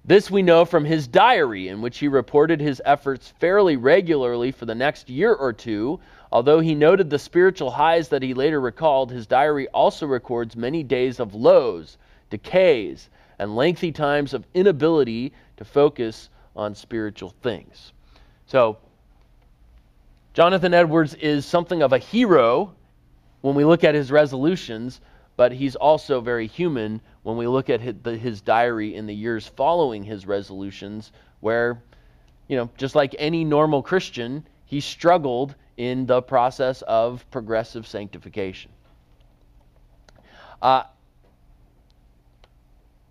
This 0.04 0.30
we 0.30 0.40
know 0.40 0.64
from 0.64 0.86
his 0.86 1.06
diary, 1.06 1.68
in 1.68 1.82
which 1.82 1.98
he 1.98 2.08
reported 2.08 2.58
his 2.58 2.80
efforts 2.86 3.34
fairly 3.38 3.76
regularly 3.76 4.50
for 4.50 4.64
the 4.64 4.74
next 4.74 5.10
year 5.10 5.34
or 5.34 5.52
two. 5.52 6.00
Although 6.32 6.60
he 6.60 6.74
noted 6.74 7.10
the 7.10 7.18
spiritual 7.18 7.70
highs 7.70 8.08
that 8.08 8.22
he 8.22 8.32
later 8.32 8.60
recalled, 8.60 9.10
his 9.10 9.26
diary 9.26 9.68
also 9.68 10.06
records 10.06 10.56
many 10.56 10.82
days 10.82 11.20
of 11.20 11.34
lows, 11.34 11.98
decays, 12.30 13.10
and 13.38 13.54
lengthy 13.54 13.92
times 13.92 14.32
of 14.32 14.46
inability 14.54 15.34
to 15.58 15.64
focus 15.66 16.30
on 16.56 16.74
spiritual 16.74 17.34
things. 17.42 17.92
So, 18.46 18.78
Jonathan 20.32 20.74
Edwards 20.74 21.14
is 21.14 21.44
something 21.44 21.82
of 21.82 21.92
a 21.92 21.98
hero 21.98 22.74
when 23.40 23.54
we 23.56 23.64
look 23.64 23.82
at 23.82 23.94
his 23.94 24.12
resolutions, 24.12 25.00
but 25.36 25.50
he's 25.50 25.74
also 25.74 26.20
very 26.20 26.46
human 26.46 27.00
when 27.22 27.36
we 27.36 27.46
look 27.46 27.68
at 27.68 27.80
his, 27.80 28.40
diary 28.40 28.94
in 28.94 29.06
the 29.06 29.14
years 29.14 29.46
following 29.46 30.04
his 30.04 30.26
resolutions, 30.26 31.10
where, 31.40 31.82
you 32.46 32.56
know, 32.56 32.70
just 32.76 32.94
like 32.94 33.16
any 33.18 33.44
normal 33.44 33.82
Christian, 33.82 34.46
he 34.66 34.80
struggled 34.80 35.56
in 35.76 36.06
the 36.06 36.22
process 36.22 36.82
of 36.82 37.28
progressive 37.30 37.86
sanctification. 37.86 38.70
Uh, 40.62 40.84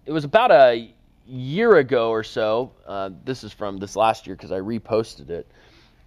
it 0.05 0.11
was 0.11 0.23
about 0.23 0.51
a 0.51 0.93
year 1.27 1.75
ago 1.77 2.11
or 2.11 2.23
so. 2.23 2.71
Uh, 2.87 3.09
this 3.25 3.43
is 3.43 3.51
from 3.51 3.77
this 3.77 3.95
last 3.95 4.25
year 4.25 4.35
because 4.35 4.51
I 4.51 4.59
reposted 4.59 5.29
it. 5.29 5.51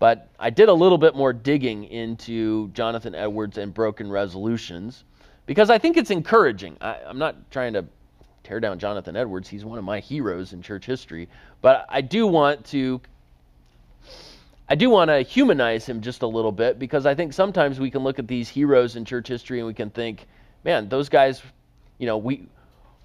But 0.02 0.26
I 0.36 0.50
did 0.50 0.68
a 0.68 0.72
little 0.72 0.98
bit 0.98 1.14
more 1.14 1.32
digging 1.32 1.84
into 1.84 2.70
Jonathan 2.72 3.14
Edwards 3.14 3.56
and 3.56 3.72
broken 3.72 4.10
resolutions 4.10 5.04
because 5.46 5.70
I 5.70 5.78
think 5.78 5.96
it's 5.96 6.10
encouraging. 6.10 6.76
I, 6.80 6.96
am 7.06 7.20
not 7.20 7.36
trying 7.52 7.74
to 7.74 7.84
tear 8.42 8.58
down 8.58 8.80
Jonathan 8.80 9.14
Edwards, 9.14 9.48
he's 9.48 9.64
one 9.64 9.78
of 9.78 9.84
my 9.84 10.00
heroes 10.00 10.54
in 10.54 10.60
church 10.60 10.86
history, 10.86 11.28
but 11.60 11.86
I 11.88 12.00
do 12.00 12.26
want 12.26 12.64
to. 12.72 13.00
I 14.68 14.74
do 14.74 14.90
want 14.90 15.08
to 15.08 15.22
humanize 15.22 15.86
him 15.86 16.00
just 16.00 16.22
a 16.22 16.26
little 16.26 16.50
bit 16.50 16.80
because 16.80 17.06
I 17.06 17.14
think 17.14 17.32
sometimes 17.32 17.78
we 17.78 17.88
can 17.88 18.02
look 18.02 18.18
at 18.18 18.26
these 18.26 18.48
heroes 18.48 18.96
in 18.96 19.04
church 19.04 19.28
history 19.28 19.60
and 19.60 19.68
we 19.68 19.74
can 19.74 19.90
think, 19.90 20.26
man, 20.64 20.88
those 20.88 21.08
guys, 21.08 21.40
you 21.98 22.06
know, 22.06 22.18
we 22.18 22.48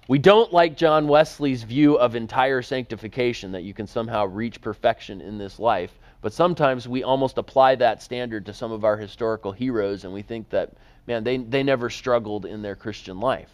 we 0.08 0.18
don't 0.18 0.52
like 0.52 0.76
John 0.76 1.06
Wesley's 1.06 1.62
view 1.62 1.96
of 1.96 2.16
entire 2.16 2.60
sanctification 2.60 3.52
that 3.52 3.62
you 3.62 3.72
can 3.72 3.86
somehow 3.86 4.24
reach 4.24 4.60
perfection 4.60 5.20
in 5.20 5.38
this 5.38 5.60
life. 5.60 5.96
But 6.20 6.32
sometimes 6.32 6.88
we 6.88 7.04
almost 7.04 7.38
apply 7.38 7.76
that 7.76 8.02
standard 8.02 8.46
to 8.46 8.54
some 8.54 8.72
of 8.72 8.84
our 8.84 8.96
historical 8.96 9.52
heroes 9.52 10.04
and 10.04 10.12
we 10.12 10.22
think 10.22 10.50
that, 10.50 10.72
man, 11.06 11.22
they, 11.24 11.36
they 11.36 11.62
never 11.62 11.90
struggled 11.90 12.44
in 12.44 12.62
their 12.62 12.74
Christian 12.74 13.20
life. 13.20 13.50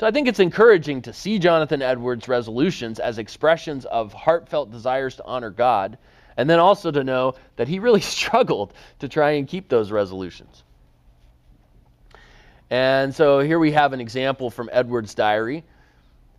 So 0.00 0.06
I 0.06 0.10
think 0.10 0.26
it's 0.26 0.40
encouraging 0.40 1.02
to 1.02 1.12
see 1.12 1.38
Jonathan 1.38 1.80
Edwards' 1.80 2.26
resolutions 2.26 2.98
as 2.98 3.18
expressions 3.18 3.84
of 3.84 4.12
heartfelt 4.12 4.72
desires 4.72 5.16
to 5.16 5.24
honor 5.24 5.50
God, 5.50 5.96
and 6.36 6.50
then 6.50 6.58
also 6.58 6.90
to 6.90 7.04
know 7.04 7.34
that 7.56 7.68
he 7.68 7.78
really 7.78 8.00
struggled 8.16 8.72
to 8.98 9.08
try 9.08 9.32
and 9.32 9.46
keep 9.46 9.68
those 9.68 9.92
resolutions. 9.92 10.64
And 12.68 13.14
so 13.14 13.40
here 13.40 13.58
we 13.58 13.72
have 13.72 13.92
an 13.92 14.00
example 14.00 14.50
from 14.50 14.70
Edwards' 14.72 15.14
diary. 15.14 15.62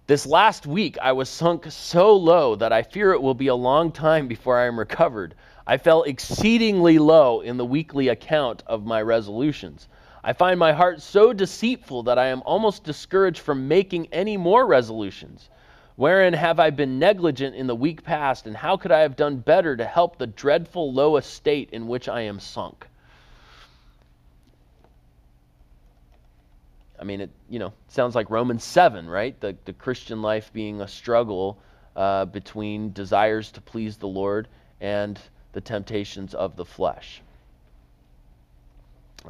This 0.08 0.26
last 0.26 0.66
week 0.66 0.98
I 1.02 1.14
was 1.14 1.30
sunk 1.30 1.68
so 1.70 2.18
low 2.18 2.56
that 2.56 2.74
I 2.74 2.84
fear 2.84 3.14
it 3.14 3.22
will 3.22 3.36
be 3.36 3.48
a 3.48 3.56
long 3.56 3.92
time 3.94 4.28
before 4.28 4.60
I 4.60 4.66
am 4.66 4.78
recovered. 4.78 5.36
I 5.66 5.78
fell 5.78 6.04
exceedingly 6.04 7.00
low 7.00 7.40
in 7.40 7.58
the 7.58 7.66
weekly 7.66 8.10
account 8.10 8.64
of 8.68 8.86
my 8.86 9.02
resolutions. 9.02 9.88
I 10.24 10.34
find 10.34 10.60
my 10.60 10.74
heart 10.74 11.02
so 11.02 11.34
deceitful 11.34 12.04
that 12.04 12.20
I 12.20 12.28
am 12.28 12.42
almost 12.46 12.84
discouraged 12.84 13.40
from 13.40 13.68
making 13.68 14.08
any 14.12 14.38
more 14.38 14.66
resolutions. 14.66 15.50
Wherein 15.96 16.34
have 16.34 16.60
I 16.60 16.70
been 16.72 17.00
negligent 17.00 17.56
in 17.56 17.68
the 17.68 17.76
week 17.76 18.04
past, 18.04 18.48
and 18.48 18.58
how 18.58 18.78
could 18.78 18.92
I 18.92 19.00
have 19.00 19.16
done 19.16 19.38
better 19.38 19.78
to 19.78 19.86
help 19.86 20.18
the 20.18 20.28
dreadful 20.28 20.92
low 20.92 21.18
estate 21.18 21.70
in 21.72 21.88
which 21.88 22.10
I 22.10 22.22
am 22.22 22.40
sunk? 22.40 22.88
I 27.00 27.06
mean, 27.06 27.22
it 27.22 27.30
you 27.50 27.60
know 27.60 27.74
sounds 27.90 28.16
like 28.16 28.30
Romans 28.30 28.64
seven, 28.64 29.10
right? 29.10 29.40
The 29.40 29.56
the 29.66 29.74
Christian 29.74 30.22
life 30.22 30.52
being 30.54 30.82
a 30.82 30.88
struggle 30.88 31.60
uh, 31.96 32.26
between 32.26 32.94
desires 32.94 33.52
to 33.52 33.62
please 33.62 33.98
the 33.98 34.08
Lord 34.08 34.48
and 34.80 35.20
the 35.54 35.62
temptations 35.62 36.34
of 36.34 36.56
the 36.56 36.66
flesh. 36.66 37.22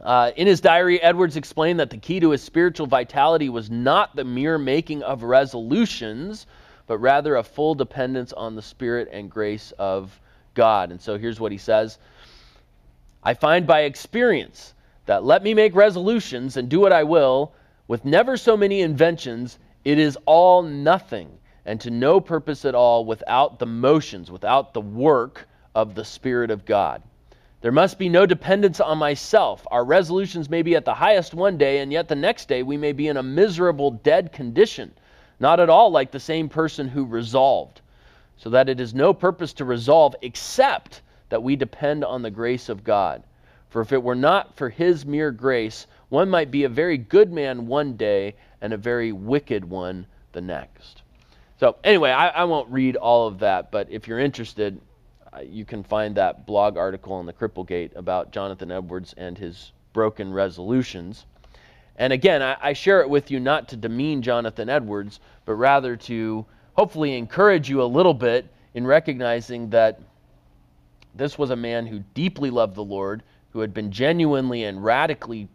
Uh, 0.02 0.32
in 0.36 0.48
his 0.48 0.60
diary, 0.60 1.02
Edwards 1.02 1.38
explained 1.38 1.80
that 1.80 1.92
the 1.92 1.98
key 1.98 2.20
to 2.20 2.32
his 2.32 2.42
spiritual 2.42 2.88
vitality 2.88 3.50
was 3.50 3.70
not 3.70 4.16
the 4.16 4.24
mere 4.24 4.58
making 4.58 5.04
of 5.04 5.22
resolutions, 5.22 6.48
but 6.88 6.98
rather 6.98 7.36
a 7.36 7.44
full 7.44 7.76
dependence 7.76 8.34
on 8.34 8.56
the 8.56 8.62
Spirit 8.62 9.08
and 9.12 9.30
grace 9.30 9.72
of 9.78 10.20
God. 10.56 10.92
And 10.92 11.00
so 11.00 11.18
here's 11.18 11.40
what 11.40 11.52
he 11.52 11.58
says 11.58 12.00
I 13.24 13.34
find 13.36 13.68
by 13.68 13.82
experience 13.82 14.74
that 15.06 15.24
let 15.24 15.44
me 15.44 15.54
make 15.54 15.76
resolutions 15.76 16.58
and 16.58 16.70
do 16.70 16.80
what 16.80 16.94
I 16.94 17.04
will, 17.04 17.54
with 17.88 18.04
never 18.06 18.36
so 18.38 18.58
many 18.58 18.82
inventions, 18.82 19.60
it 19.86 20.00
is 20.00 20.18
all 20.26 20.64
nothing 20.64 21.30
and 21.65 21.80
to 21.82 21.92
no 21.92 22.19
purpose 22.19 22.65
at 22.65 22.76
all 22.76 23.06
without 23.06 23.60
the 23.60 23.65
motions, 23.65 24.32
without 24.32 24.74
the 24.74 24.82
work 24.82 25.48
of 25.76 25.96
the 25.96 26.06
Spirit 26.06 26.52
of 26.52 26.65
God. 26.65 27.02
There 27.62 27.71
must 27.71 27.98
be 27.98 28.10
no 28.10 28.26
dependence 28.26 28.82
on 28.82 28.98
myself. 28.98 29.65
Our 29.71 29.86
resolutions 29.86 30.50
may 30.50 30.63
be 30.63 30.76
at 30.76 30.84
the 30.84 30.94
highest 30.94 31.34
one 31.34 31.58
day, 31.58 31.80
and 31.80 31.94
yet 31.94 32.10
the 32.10 32.15
next 32.15 32.50
day 32.50 32.62
we 32.62 32.76
may 32.76 32.92
be 32.92 33.08
in 33.08 33.15
a 33.15 33.24
miserable, 33.24 33.92
dead 33.92 34.34
condition, 34.34 34.92
not 35.40 35.62
at 35.62 35.69
all 35.69 35.90
like 35.90 36.12
the 36.12 36.19
same 36.19 36.50
person 36.50 36.90
who 36.90 37.06
resolved. 37.06 37.80
So 38.36 38.50
that 38.50 38.67
it 38.67 38.82
is 38.82 38.94
no 38.94 39.13
purpose 39.13 39.54
to 39.54 39.65
resolve 39.65 40.13
except 40.21 41.02
that 41.30 41.42
we 41.42 41.56
depend 41.56 42.04
on 42.04 42.21
the 42.21 42.30
grace 42.30 42.67
of 42.67 42.84
God. 42.84 43.24
For 43.69 43.82
if 43.82 43.94
it 43.94 44.04
were 44.04 44.13
not 44.13 44.58
for 44.58 44.69
his 44.69 45.06
mere 45.06 45.32
grace, 45.32 45.88
one 46.10 46.30
might 46.30 46.52
be 46.52 46.65
a 46.65 46.69
very 46.69 46.98
good 46.98 47.32
man 47.32 47.67
one 47.67 47.96
day 47.96 48.36
and 48.62 48.74
a 48.74 48.78
very 48.78 49.12
wicked 49.12 49.63
one 49.63 50.06
the 50.34 50.42
next. 50.42 51.02
So, 51.60 51.78
anyway, 51.84 52.12
I, 52.12 52.28
I 52.28 52.44
won't 52.44 52.69
read 52.69 52.98
all 52.98 53.26
of 53.26 53.40
that, 53.40 53.71
but 53.71 53.88
if 53.90 54.08
you're 54.08 54.19
interested, 54.19 54.82
you 55.42 55.65
can 55.65 55.84
find 55.84 56.15
that 56.15 56.46
blog 56.46 56.77
article 56.77 57.13
on 57.13 57.25
the 57.25 57.34
Cripplegate 57.34 57.96
about 57.96 58.31
Jonathan 58.31 58.71
Edwards 58.71 59.13
and 59.17 59.38
his 59.38 59.71
broken 59.94 60.34
resolutions. 60.34 61.25
And 61.96 62.12
again, 62.12 62.42
I, 62.42 62.58
I 62.62 62.73
share 62.73 63.02
it 63.02 63.10
with 63.10 63.29
you 63.31 63.40
not 63.40 63.67
to 63.69 63.77
demean 63.77 64.21
Jonathan 64.21 64.69
Edwards, 64.69 65.19
but 65.46 65.54
rather 65.54 65.96
to 65.96 66.46
hopefully 66.73 67.17
encourage 67.17 67.69
you 67.69 67.81
a 67.81 67.86
little 67.86 68.13
bit 68.13 68.48
in 68.73 68.86
recognizing 68.86 69.69
that 69.69 70.00
this 71.15 71.38
was 71.38 71.52
a 71.52 71.56
man 71.56 71.86
who 71.86 72.00
deeply 72.13 72.50
loved 72.50 72.75
the 72.75 72.84
Lord, 72.84 73.21
who 73.52 73.60
had 73.60 73.73
been 73.73 73.92
genuinely 73.92 74.63
and 74.63 74.84
radically 74.84 75.48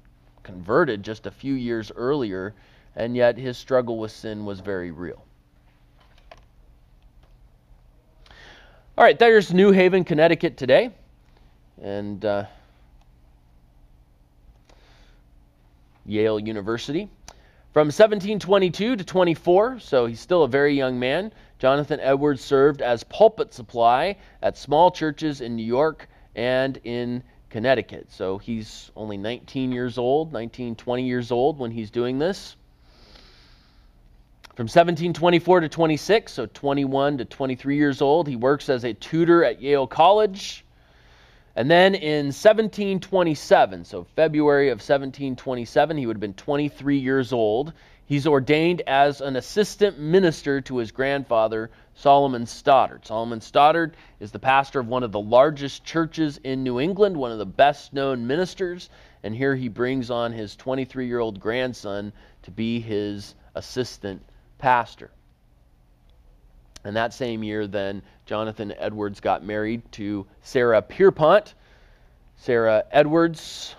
converted 0.45 1.03
just 1.03 1.27
a 1.27 1.31
few 1.31 1.55
years 1.55 1.91
earlier, 1.97 2.55
and 2.95 3.17
yet 3.17 3.37
his 3.37 3.59
struggle 3.59 3.99
with 3.99 4.13
sin 4.13 4.45
was 4.45 4.61
very 4.61 4.93
real. 4.93 5.25
All 8.99 9.05
right, 9.05 9.17
there's 9.17 9.55
New 9.55 9.71
Haven, 9.71 10.03
Connecticut 10.03 10.57
today. 10.57 10.91
And 11.81 12.25
uh, 12.25 12.47
Yale 16.05 16.41
University. 16.41 17.09
From 17.73 17.87
1722 17.87 18.97
to 18.97 19.05
24, 19.05 19.79
so 19.79 20.07
he's 20.07 20.19
still 20.19 20.43
a 20.43 20.49
very 20.49 20.75
young 20.75 20.99
man, 20.99 21.33
Jonathan 21.61 22.01
Edwards 22.01 22.43
served 22.43 22.83
as 22.83 23.05
pulpit 23.05 23.55
supply 23.55 24.17
at 24.43 24.59
small 24.59 24.91
churches 24.91 25.43
in 25.43 25.55
New 25.55 25.65
York 25.65 26.09
and 26.35 26.81
in 26.83 27.23
Connecticut. 27.51 28.11
So 28.11 28.39
he's 28.39 28.91
only 28.97 29.17
19 29.17 29.71
years 29.71 29.97
old, 29.97 30.33
19, 30.33 30.75
20 30.75 31.05
years 31.05 31.31
old 31.31 31.61
when 31.61 31.71
he's 31.71 31.93
doing 31.93 32.19
this. 32.19 32.57
From 34.59 34.65
1724 34.65 35.61
to 35.61 35.69
26, 35.69 36.33
so 36.33 36.47
21 36.47 37.19
to 37.19 37.25
23 37.25 37.77
years 37.77 38.03
old, 38.03 38.27
he 38.27 38.35
works 38.35 38.69
as 38.69 38.83
a 38.83 38.93
tutor 38.93 39.45
at 39.45 39.63
Yale 39.63 39.87
College. 39.87 40.65
And 41.55 41.71
then 41.71 41.95
in 41.95 42.27
1727, 42.33 43.85
so 43.85 44.03
February 44.17 44.71
of 44.71 44.79
1727, 44.79 45.97
he 45.97 46.07
would 46.07 46.17
have 46.17 46.21
been 46.21 46.35
23 46.35 46.99
years 46.99 47.33
old. 47.33 47.73
He's 48.07 48.27
ordained 48.27 48.83
as 48.89 49.21
an 49.21 49.37
assistant 49.37 50.01
minister 50.01 50.61
to 50.63 50.79
his 50.79 50.91
grandfather, 50.91 51.71
Solomon 51.95 52.45
Stoddard. 52.45 53.07
Solomon 53.07 53.41
Stoddard 53.41 53.95
is 54.19 54.33
the 54.33 54.41
pastor 54.41 54.81
of 54.81 54.89
one 54.89 55.05
of 55.05 55.13
the 55.13 55.21
largest 55.21 55.85
churches 55.85 56.41
in 56.43 56.65
New 56.65 56.81
England, 56.81 57.17
one 57.17 57.31
of 57.31 57.39
the 57.39 57.47
best 57.47 57.93
known 57.93 58.27
ministers, 58.27 58.91
and 59.23 59.37
here 59.37 59.55
he 59.55 59.69
brings 59.69 60.11
on 60.11 60.33
his 60.33 60.57
23 60.57 61.07
year 61.07 61.21
old 61.21 61.39
grandson 61.39 62.13
to 62.43 62.51
be 62.51 62.81
his 62.81 63.37
assistant 63.55 64.21
pastor. 64.59 65.11
And 66.85 66.97
that 66.97 67.13
same 67.13 67.43
year, 67.43 67.67
then, 67.67 68.03
Jonathan 68.27 68.73
Edwards 68.79 69.21
got 69.21 69.45
married 69.45 69.83
to 69.93 70.27
Sarah 70.43 70.83
Pierpont. 70.83 71.55
Sarah 72.37 72.85
Edwards 72.93 73.75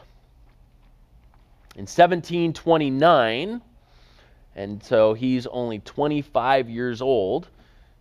in 1.76 1.84
1729, 1.84 3.62
and 4.56 4.84
so 4.84 5.14
he's 5.14 5.48
only 5.48 5.80
25 5.80 6.70
years 6.70 7.02
old. 7.02 7.48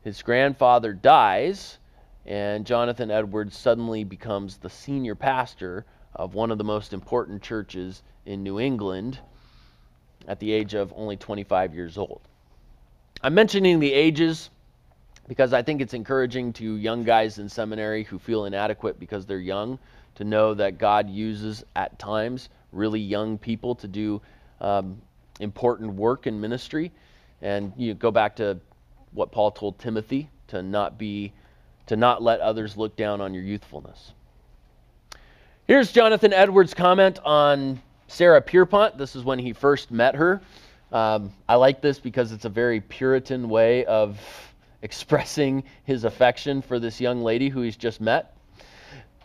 His 0.02 0.20
grandfather 0.20 0.92
dies, 0.92 1.78
and 2.26 2.66
Jonathan 2.66 3.10
Edwards 3.10 3.56
suddenly 3.56 4.02
becomes 4.02 4.56
the 4.56 4.68
senior 4.68 5.14
pastor 5.14 5.86
of 6.12 6.34
one 6.34 6.50
of 6.50 6.58
the 6.58 6.64
most 6.64 6.92
important 6.92 7.40
churches 7.40 8.02
in 8.26 8.42
New 8.42 8.58
England 8.58 9.20
at 10.26 10.40
the 10.40 10.50
age 10.50 10.74
of 10.74 10.92
only 10.96 11.16
25 11.16 11.72
years 11.72 11.96
old. 11.96 12.27
I'm 13.20 13.34
mentioning 13.34 13.80
the 13.80 13.92
ages 13.92 14.50
because 15.26 15.52
I 15.52 15.60
think 15.62 15.80
it's 15.80 15.92
encouraging 15.92 16.52
to 16.54 16.76
young 16.76 17.02
guys 17.02 17.38
in 17.38 17.48
seminary 17.48 18.04
who 18.04 18.18
feel 18.18 18.44
inadequate 18.44 19.00
because 19.00 19.26
they're 19.26 19.38
young 19.38 19.78
to 20.14 20.24
know 20.24 20.54
that 20.54 20.78
God 20.78 21.10
uses 21.10 21.64
at 21.74 21.98
times 21.98 22.48
really 22.72 23.00
young 23.00 23.36
people 23.36 23.74
to 23.74 23.88
do 23.88 24.20
um, 24.60 25.00
important 25.40 25.94
work 25.94 26.28
in 26.28 26.40
ministry. 26.40 26.92
And 27.42 27.72
you 27.76 27.94
go 27.94 28.12
back 28.12 28.36
to 28.36 28.58
what 29.12 29.32
Paul 29.32 29.50
told 29.50 29.78
Timothy 29.78 30.30
to 30.48 30.62
not 30.62 30.96
be 30.96 31.32
to 31.86 31.96
not 31.96 32.22
let 32.22 32.40
others 32.40 32.76
look 32.76 32.94
down 32.96 33.20
on 33.20 33.32
your 33.32 33.42
youthfulness. 33.42 34.12
Here's 35.66 35.90
Jonathan 35.90 36.32
Edwards' 36.32 36.74
comment 36.74 37.18
on 37.24 37.80
Sarah 38.08 38.42
Pierpont. 38.42 38.98
This 38.98 39.16
is 39.16 39.24
when 39.24 39.38
he 39.38 39.52
first 39.52 39.90
met 39.90 40.14
her. 40.14 40.40
Um, 40.90 41.34
I 41.46 41.56
like 41.56 41.82
this 41.82 41.98
because 41.98 42.32
it's 42.32 42.46
a 42.46 42.50
very 42.50 42.80
Puritan 42.80 43.48
way 43.48 43.84
of 43.84 44.18
expressing 44.82 45.64
his 45.84 46.04
affection 46.04 46.62
for 46.62 46.78
this 46.78 47.00
young 47.00 47.22
lady 47.22 47.50
who 47.50 47.60
he's 47.60 47.76
just 47.76 48.00
met. 48.00 48.34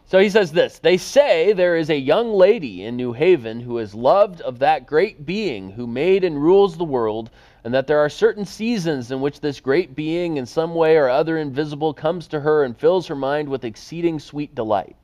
So 0.05 0.19
he 0.19 0.29
says 0.29 0.51
this 0.51 0.79
They 0.79 0.97
say 0.97 1.53
there 1.53 1.77
is 1.77 1.89
a 1.89 1.97
young 1.97 2.33
lady 2.33 2.83
in 2.83 2.97
New 2.97 3.13
Haven 3.13 3.61
who 3.61 3.77
is 3.77 3.95
loved 3.95 4.41
of 4.41 4.59
that 4.59 4.85
great 4.85 5.25
being 5.25 5.71
who 5.71 5.87
made 5.87 6.25
and 6.25 6.41
rules 6.41 6.77
the 6.77 6.83
world, 6.83 7.29
and 7.63 7.73
that 7.73 7.87
there 7.87 7.99
are 7.99 8.09
certain 8.09 8.45
seasons 8.45 9.09
in 9.11 9.21
which 9.21 9.39
this 9.39 9.61
great 9.61 9.95
being, 9.95 10.35
in 10.35 10.45
some 10.45 10.75
way 10.75 10.97
or 10.97 11.07
other 11.07 11.37
invisible, 11.37 11.93
comes 11.93 12.27
to 12.27 12.41
her 12.41 12.65
and 12.65 12.77
fills 12.77 13.07
her 13.07 13.15
mind 13.15 13.47
with 13.47 13.63
exceeding 13.63 14.19
sweet 14.19 14.53
delight. 14.53 14.97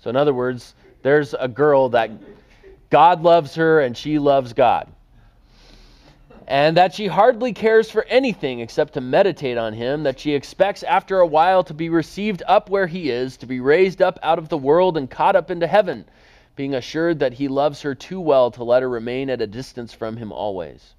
So, 0.00 0.10
in 0.10 0.16
other 0.16 0.34
words, 0.34 0.74
there's 1.02 1.32
a 1.34 1.46
girl 1.46 1.88
that 1.90 2.10
God 2.90 3.22
loves 3.22 3.54
her 3.54 3.80
and 3.80 3.96
she 3.96 4.18
loves 4.18 4.52
God 4.52 4.92
and 6.48 6.76
that 6.76 6.94
she 6.94 7.06
hardly 7.06 7.52
cares 7.52 7.90
for 7.90 8.04
anything 8.04 8.60
except 8.60 8.94
to 8.94 9.00
meditate 9.00 9.56
on 9.56 9.72
him, 9.72 10.02
that 10.02 10.18
she 10.18 10.34
expects 10.34 10.82
after 10.82 11.20
a 11.20 11.26
while 11.26 11.64
to 11.64 11.74
be 11.74 11.88
received 11.88 12.42
up 12.46 12.68
where 12.68 12.86
he 12.86 13.10
is, 13.10 13.36
to 13.36 13.46
be 13.46 13.60
raised 13.60 14.02
up 14.02 14.18
out 14.22 14.38
of 14.38 14.48
the 14.48 14.58
world 14.58 14.96
and 14.96 15.10
caught 15.10 15.36
up 15.36 15.50
into 15.50 15.66
heaven, 15.66 16.04
being 16.56 16.74
assured 16.74 17.18
that 17.18 17.34
he 17.34 17.48
loves 17.48 17.82
her 17.82 17.94
too 17.94 18.20
well 18.20 18.50
to 18.50 18.64
let 18.64 18.82
her 18.82 18.88
remain 18.88 19.30
at 19.30 19.40
a 19.40 19.46
distance 19.46 19.92
from 19.92 20.16
him 20.16 20.32
always. 20.32 20.94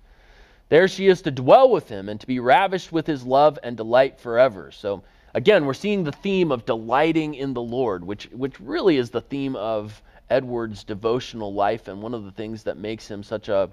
There 0.70 0.88
she 0.88 1.08
is 1.08 1.22
to 1.24 1.32
dwell 1.32 1.70
with 1.70 1.89
him 1.89 2.10
and 2.10 2.20
to 2.20 2.28
be 2.28 2.39
ravished 2.39 2.91
with 2.91 3.06
his 3.06 3.26
love 3.26 3.60
and 3.62 3.78
delight 3.78 4.20
forever. 4.20 4.72
So, 4.72 5.04
again, 5.34 5.66
we're 5.66 5.74
seeing 5.74 6.04
the 6.04 6.12
theme 6.12 6.52
of 6.52 6.66
delighting 6.66 7.36
in 7.36 7.54
the 7.54 7.62
Lord, 7.62 8.04
which, 8.04 8.30
which 8.32 8.60
really 8.60 8.98
is 8.98 9.12
the 9.12 9.22
theme 9.22 9.56
of 9.56 10.02
Edward's 10.30 10.84
devotional 10.84 11.54
life 11.54 11.88
and 11.88 12.02
one 12.02 12.14
of 12.14 12.24
the 12.24 12.32
things 12.32 12.64
that 12.64 12.78
makes 12.78 13.08
him 13.08 13.22
such 13.22 13.50
a, 13.50 13.70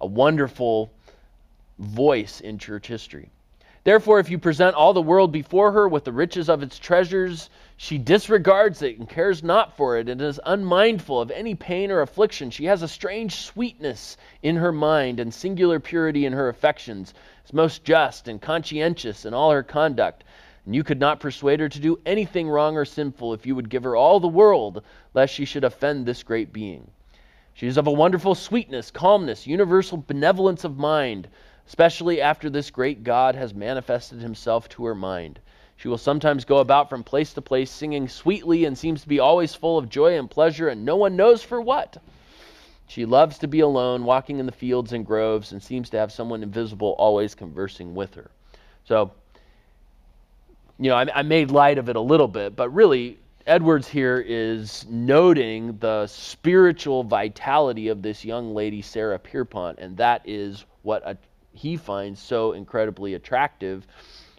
a 0.00 0.06
wonderful 0.06 0.90
voice 1.78 2.40
in 2.40 2.58
church 2.58 2.86
history. 2.86 3.30
Therefore, 3.86 4.18
if 4.18 4.30
you 4.30 4.38
present 4.38 4.74
all 4.74 4.92
the 4.92 5.00
world 5.00 5.30
before 5.30 5.70
her 5.70 5.86
with 5.86 6.02
the 6.02 6.12
riches 6.12 6.48
of 6.48 6.60
its 6.60 6.76
treasures, 6.76 7.50
she 7.76 7.98
disregards 7.98 8.82
it 8.82 8.98
and 8.98 9.08
cares 9.08 9.44
not 9.44 9.76
for 9.76 9.96
it 9.96 10.08
and 10.08 10.20
is 10.20 10.40
unmindful 10.44 11.20
of 11.20 11.30
any 11.30 11.54
pain 11.54 11.92
or 11.92 12.00
affliction. 12.00 12.50
She 12.50 12.64
has 12.64 12.82
a 12.82 12.88
strange 12.88 13.36
sweetness 13.36 14.16
in 14.42 14.56
her 14.56 14.72
mind 14.72 15.20
and 15.20 15.32
singular 15.32 15.78
purity 15.78 16.26
in 16.26 16.32
her 16.32 16.48
affections, 16.48 17.14
is 17.44 17.52
most 17.52 17.84
just 17.84 18.26
and 18.26 18.42
conscientious 18.42 19.24
in 19.24 19.32
all 19.34 19.52
her 19.52 19.62
conduct. 19.62 20.24
And 20.64 20.74
you 20.74 20.82
could 20.82 20.98
not 20.98 21.20
persuade 21.20 21.60
her 21.60 21.68
to 21.68 21.78
do 21.78 22.00
anything 22.04 22.48
wrong 22.48 22.76
or 22.76 22.84
sinful 22.84 23.34
if 23.34 23.46
you 23.46 23.54
would 23.54 23.70
give 23.70 23.84
her 23.84 23.94
all 23.94 24.18
the 24.18 24.26
world, 24.26 24.82
lest 25.14 25.32
she 25.32 25.44
should 25.44 25.62
offend 25.62 26.06
this 26.06 26.24
great 26.24 26.52
being. 26.52 26.90
She 27.56 27.66
is 27.66 27.76
of 27.76 27.88
a 27.88 27.92
wonderful 27.92 28.36
sweetness, 28.36 28.92
calmness, 28.92 29.48
universal 29.48 29.98
benevolence 29.98 30.62
of 30.62 30.78
mind 30.78 31.26
especially 31.66 32.20
after 32.20 32.48
this 32.48 32.70
great 32.70 33.02
God 33.02 33.34
has 33.34 33.54
manifested 33.54 34.20
himself 34.20 34.68
to 34.70 34.84
her 34.86 34.94
mind. 34.94 35.40
She 35.76 35.88
will 35.88 35.98
sometimes 35.98 36.44
go 36.44 36.58
about 36.58 36.88
from 36.88 37.02
place 37.02 37.34
to 37.34 37.42
place 37.42 37.70
singing 37.70 38.08
sweetly 38.08 38.64
and 38.64 38.78
seems 38.78 39.02
to 39.02 39.08
be 39.08 39.18
always 39.18 39.54
full 39.54 39.76
of 39.76 39.90
joy 39.90 40.18
and 40.18 40.30
pleasure, 40.30 40.68
and 40.68 40.84
no 40.84 40.96
one 40.96 41.16
knows 41.16 41.42
for 41.42 41.60
what. 41.60 41.98
She 42.86 43.04
loves 43.04 43.38
to 43.38 43.48
be 43.48 43.60
alone, 43.60 44.04
walking 44.04 44.38
in 44.38 44.46
the 44.46 44.52
fields 44.52 44.92
and 44.92 45.04
groves, 45.04 45.52
and 45.52 45.62
seems 45.62 45.90
to 45.90 45.98
have 45.98 46.12
someone 46.12 46.42
invisible 46.42 46.94
always 46.98 47.34
conversing 47.34 47.94
with 47.94 48.14
her. 48.14 48.30
So, 48.84 49.10
you 50.78 50.88
know, 50.88 50.96
I, 50.96 51.06
I 51.18 51.22
made 51.22 51.50
light 51.50 51.78
of 51.78 51.88
it 51.88 51.96
a 51.96 52.00
little 52.00 52.28
bit, 52.28 52.54
but 52.54 52.70
really, 52.70 53.18
Edwards 53.46 53.86
here 53.86 54.24
is 54.26 54.84
noting 54.88 55.78
the 55.78 56.08
spiritual 56.08 57.04
vitality 57.04 57.88
of 57.88 58.02
this 58.02 58.24
young 58.24 58.52
lady, 58.54 58.82
Sarah 58.82 59.20
Pierpont, 59.20 59.78
and 59.78 59.96
that 59.98 60.22
is 60.24 60.64
what 60.82 61.06
a 61.06 61.16
he 61.52 61.76
finds 61.76 62.20
so 62.20 62.52
incredibly 62.52 63.14
attractive. 63.14 63.86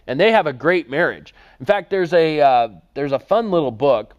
And 0.07 0.19
they 0.19 0.31
have 0.31 0.45
a 0.45 0.53
great 0.53 0.89
marriage. 0.89 1.33
In 1.59 1.65
fact, 1.65 1.89
there's 1.89 2.13
a 2.13 2.41
uh, 2.41 2.69
there's 2.95 3.13
a 3.13 3.19
fun 3.19 3.49
little 3.49 3.71
book 3.71 4.13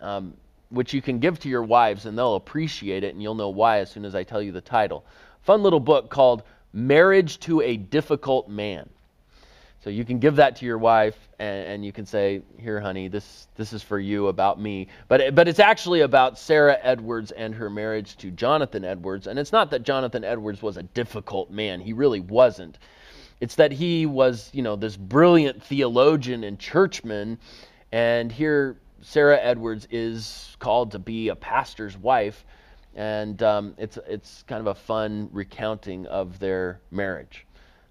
um, 0.00 0.34
which 0.70 0.94
you 0.94 1.02
can 1.02 1.18
give 1.18 1.40
to 1.40 1.48
your 1.48 1.64
wives, 1.64 2.06
and 2.06 2.16
they'll 2.16 2.36
appreciate 2.36 3.02
it, 3.02 3.12
and 3.12 3.22
you'll 3.22 3.34
know 3.34 3.50
why 3.50 3.78
as 3.78 3.90
soon 3.90 4.04
as 4.04 4.14
I 4.14 4.22
tell 4.22 4.40
you 4.40 4.52
the 4.52 4.60
title. 4.60 5.04
Fun 5.42 5.64
little 5.64 5.80
book 5.80 6.10
called 6.10 6.44
"Marriage 6.72 7.40
to 7.40 7.60
a 7.60 7.76
Difficult 7.76 8.48
Man." 8.48 8.88
So 9.82 9.90
you 9.90 10.04
can 10.04 10.20
give 10.20 10.36
that 10.36 10.54
to 10.56 10.64
your 10.64 10.78
wife, 10.78 11.16
and, 11.40 11.66
and, 11.66 11.84
you 11.84 11.90
can 11.90 12.06
say, 12.06 12.42
"Here, 12.56 12.80
honey, 12.80 13.08
this 13.08 13.48
this 13.56 13.72
is 13.72 13.82
for 13.82 13.98
you 13.98 14.28
about 14.28 14.60
me." 14.60 14.86
But 15.08 15.34
but 15.34 15.48
it's 15.48 15.58
actually 15.58 16.02
about 16.02 16.38
Sarah 16.38 16.78
Edwards 16.82 17.32
and 17.32 17.52
her 17.56 17.68
marriage 17.68 18.16
to 18.18 18.30
Jonathan 18.30 18.84
Edwards, 18.84 19.26
and 19.26 19.40
it's 19.40 19.50
not 19.50 19.70
that 19.70 19.82
Jonathan 19.82 20.22
Edwards 20.22 20.62
was 20.62 20.76
a 20.76 20.84
difficult 20.84 21.50
man; 21.50 21.80
he 21.80 21.92
really 21.92 22.20
wasn't. 22.20 22.78
It's 23.40 23.56
that 23.56 23.72
he 23.72 24.06
was, 24.06 24.50
you 24.52 24.62
know, 24.62 24.76
this 24.76 24.96
brilliant 24.96 25.60
theologian 25.64 26.44
and 26.44 26.60
churchman, 26.60 27.38
and 27.90 28.30
here 28.30 28.76
Sarah 29.00 29.40
Edwards 29.42 29.88
is 29.90 30.56
called 30.60 30.92
to 30.92 31.00
be 31.00 31.28
a 31.28 31.34
pastor's 31.34 31.98
wife, 31.98 32.44
and 32.94 33.42
um, 33.42 33.74
it's 33.78 33.98
it's 34.06 34.44
kind 34.44 34.60
of 34.60 34.68
a 34.68 34.76
fun 34.76 35.28
recounting 35.32 36.06
of 36.06 36.38
their 36.38 36.80
marriage. 36.92 37.46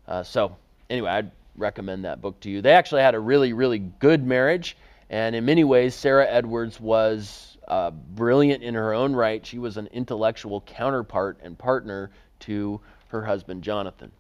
Uh, 0.08 0.24
so 0.24 0.56
anyway, 0.90 1.10
I'd 1.10 1.32
recommend 1.56 2.06
that 2.06 2.22
book 2.22 2.40
to 2.42 2.50
you. 2.50 2.62
They 2.62 2.74
actually 2.74 3.02
had 3.02 3.16
a 3.16 3.20
really 3.20 3.54
really 3.54 3.80
good 3.80 4.26
marriage, 4.26 4.78
and 5.10 5.36
in 5.36 5.46
many 5.46 5.64
ways, 5.64 5.96
Sarah 5.96 6.28
Edwards 6.30 6.80
was 6.80 7.58
uh, 7.68 7.92
brilliant 7.92 8.64
in 8.64 8.74
her 8.74 8.94
own 8.94 9.14
right. 9.14 9.46
She 9.46 9.60
was 9.60 9.78
an 9.78 9.88
intellectual 9.88 10.62
counterpart 10.62 11.40
and 11.42 11.58
partner 11.58 12.12
to 12.42 12.82
her 13.08 13.24
husband 13.24 13.64
Jonathan. 13.64 14.12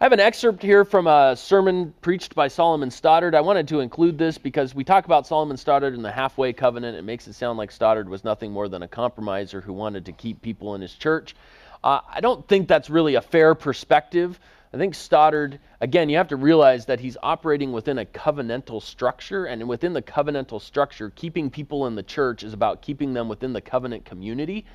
I 0.00 0.04
have 0.04 0.12
an 0.12 0.20
excerpt 0.20 0.62
here 0.62 0.84
from 0.84 1.06
a 1.06 1.36
sermon 1.36 1.94
preached 2.00 2.34
by 2.34 2.48
Solomon 2.48 2.90
Stoddard. 2.90 3.34
I 3.34 3.40
wanted 3.40 3.68
to 3.68 3.80
include 3.80 4.18
this 4.18 4.36
because 4.38 4.74
we 4.74 4.82
talk 4.82 5.04
about 5.04 5.26
Solomon 5.26 5.56
Stoddard 5.56 5.94
in 5.94 6.02
the 6.02 6.10
halfway 6.10 6.52
covenant. 6.52 6.96
It 6.96 7.02
makes 7.02 7.28
it 7.28 7.34
sound 7.34 7.58
like 7.58 7.70
Stoddard 7.70 8.08
was 8.08 8.24
nothing 8.24 8.50
more 8.50 8.68
than 8.68 8.82
a 8.82 8.88
compromiser 8.88 9.60
who 9.60 9.72
wanted 9.72 10.04
to 10.06 10.12
keep 10.12 10.42
people 10.42 10.74
in 10.74 10.80
his 10.80 10.92
church. 10.94 11.36
Uh, 11.82 12.00
I 12.08 12.20
don't 12.20 12.46
think 12.48 12.66
that's 12.66 12.90
really 12.90 13.14
a 13.14 13.20
fair 13.20 13.54
perspective. 13.54 14.40
I 14.74 14.76
think 14.76 14.96
Stoddard, 14.96 15.60
again, 15.80 16.08
you 16.08 16.16
have 16.16 16.26
to 16.28 16.36
realize 16.36 16.86
that 16.86 16.98
he's 16.98 17.16
operating 17.22 17.70
within 17.70 17.98
a 17.98 18.04
covenantal 18.04 18.82
structure, 18.82 19.44
and 19.44 19.68
within 19.68 19.92
the 19.92 20.02
covenantal 20.02 20.60
structure, 20.60 21.10
keeping 21.10 21.48
people 21.48 21.86
in 21.86 21.94
the 21.94 22.02
church 22.02 22.42
is 22.42 22.52
about 22.52 22.82
keeping 22.82 23.12
them 23.12 23.28
within 23.28 23.52
the 23.52 23.60
covenant 23.60 24.04
community. 24.04 24.66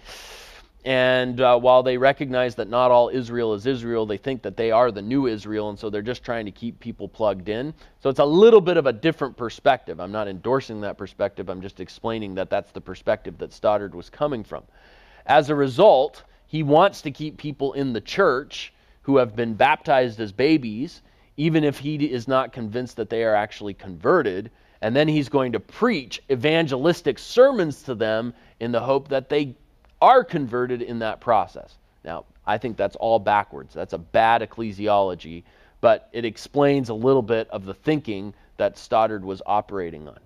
And 0.85 1.41
uh, 1.41 1.59
while 1.59 1.83
they 1.83 1.97
recognize 1.97 2.55
that 2.55 2.69
not 2.69 2.91
all 2.91 3.09
Israel 3.09 3.53
is 3.53 3.65
Israel, 3.65 4.05
they 4.05 4.15
think 4.15 4.41
that 4.43 4.55
they 4.55 4.71
are 4.71 4.89
the 4.89 5.01
new 5.01 5.27
Israel, 5.27 5.69
and 5.69 5.77
so 5.77 5.89
they're 5.89 6.01
just 6.01 6.23
trying 6.23 6.45
to 6.45 6.51
keep 6.51 6.79
people 6.79 7.09
plugged 7.09 7.49
in. 7.49 7.73
So 8.01 8.09
it's 8.09 8.19
a 8.19 8.25
little 8.25 8.61
bit 8.61 8.77
of 8.77 8.85
a 8.85 8.93
different 8.93 9.35
perspective. 9.35 9.99
I'm 9.99 10.13
not 10.13 10.29
endorsing 10.29 10.79
that 10.79 10.97
perspective, 10.97 11.49
I'm 11.49 11.61
just 11.61 11.81
explaining 11.81 12.35
that 12.35 12.49
that's 12.49 12.71
the 12.71 12.79
perspective 12.79 13.37
that 13.39 13.51
Stoddard 13.51 13.93
was 13.93 14.09
coming 14.09 14.45
from. 14.45 14.63
As 15.25 15.49
a 15.49 15.55
result, 15.55 16.23
he 16.47 16.63
wants 16.63 17.01
to 17.01 17.11
keep 17.11 17.35
people 17.35 17.73
in 17.73 17.91
the 17.91 17.99
church 17.99 18.71
who 19.09 19.17
have 19.17 19.35
been 19.35 19.55
baptized 19.55 20.19
as 20.19 20.31
babies, 20.31 21.01
even 21.35 21.63
if 21.63 21.79
he 21.79 21.95
is 21.95 22.27
not 22.27 22.53
convinced 22.53 22.95
that 22.97 23.09
they 23.09 23.23
are 23.23 23.33
actually 23.33 23.73
converted. 23.73 24.51
And 24.83 24.95
then 24.95 25.07
he's 25.07 25.29
going 25.29 25.53
to 25.53 25.59
preach 25.59 26.21
evangelistic 26.31 27.17
sermons 27.17 27.81
to 27.83 27.95
them 27.95 28.35
in 28.59 28.71
the 28.71 28.79
hope 28.79 29.07
that 29.07 29.27
they 29.27 29.55
are 29.99 30.23
converted 30.23 30.83
in 30.83 30.99
that 30.99 31.21
process. 31.21 31.73
Now, 32.05 32.25
I 32.45 32.59
think 32.59 32.77
that's 32.77 32.95
all 32.97 33.17
backwards. 33.17 33.73
That's 33.73 33.93
a 33.93 33.97
bad 33.97 34.43
ecclesiology, 34.43 35.41
but 35.81 36.07
it 36.13 36.23
explains 36.23 36.89
a 36.89 36.93
little 36.93 37.23
bit 37.23 37.49
of 37.49 37.65
the 37.65 37.73
thinking 37.73 38.31
that 38.57 38.77
Stoddard 38.77 39.25
was 39.25 39.41
operating 39.47 40.07
on. 40.07 40.19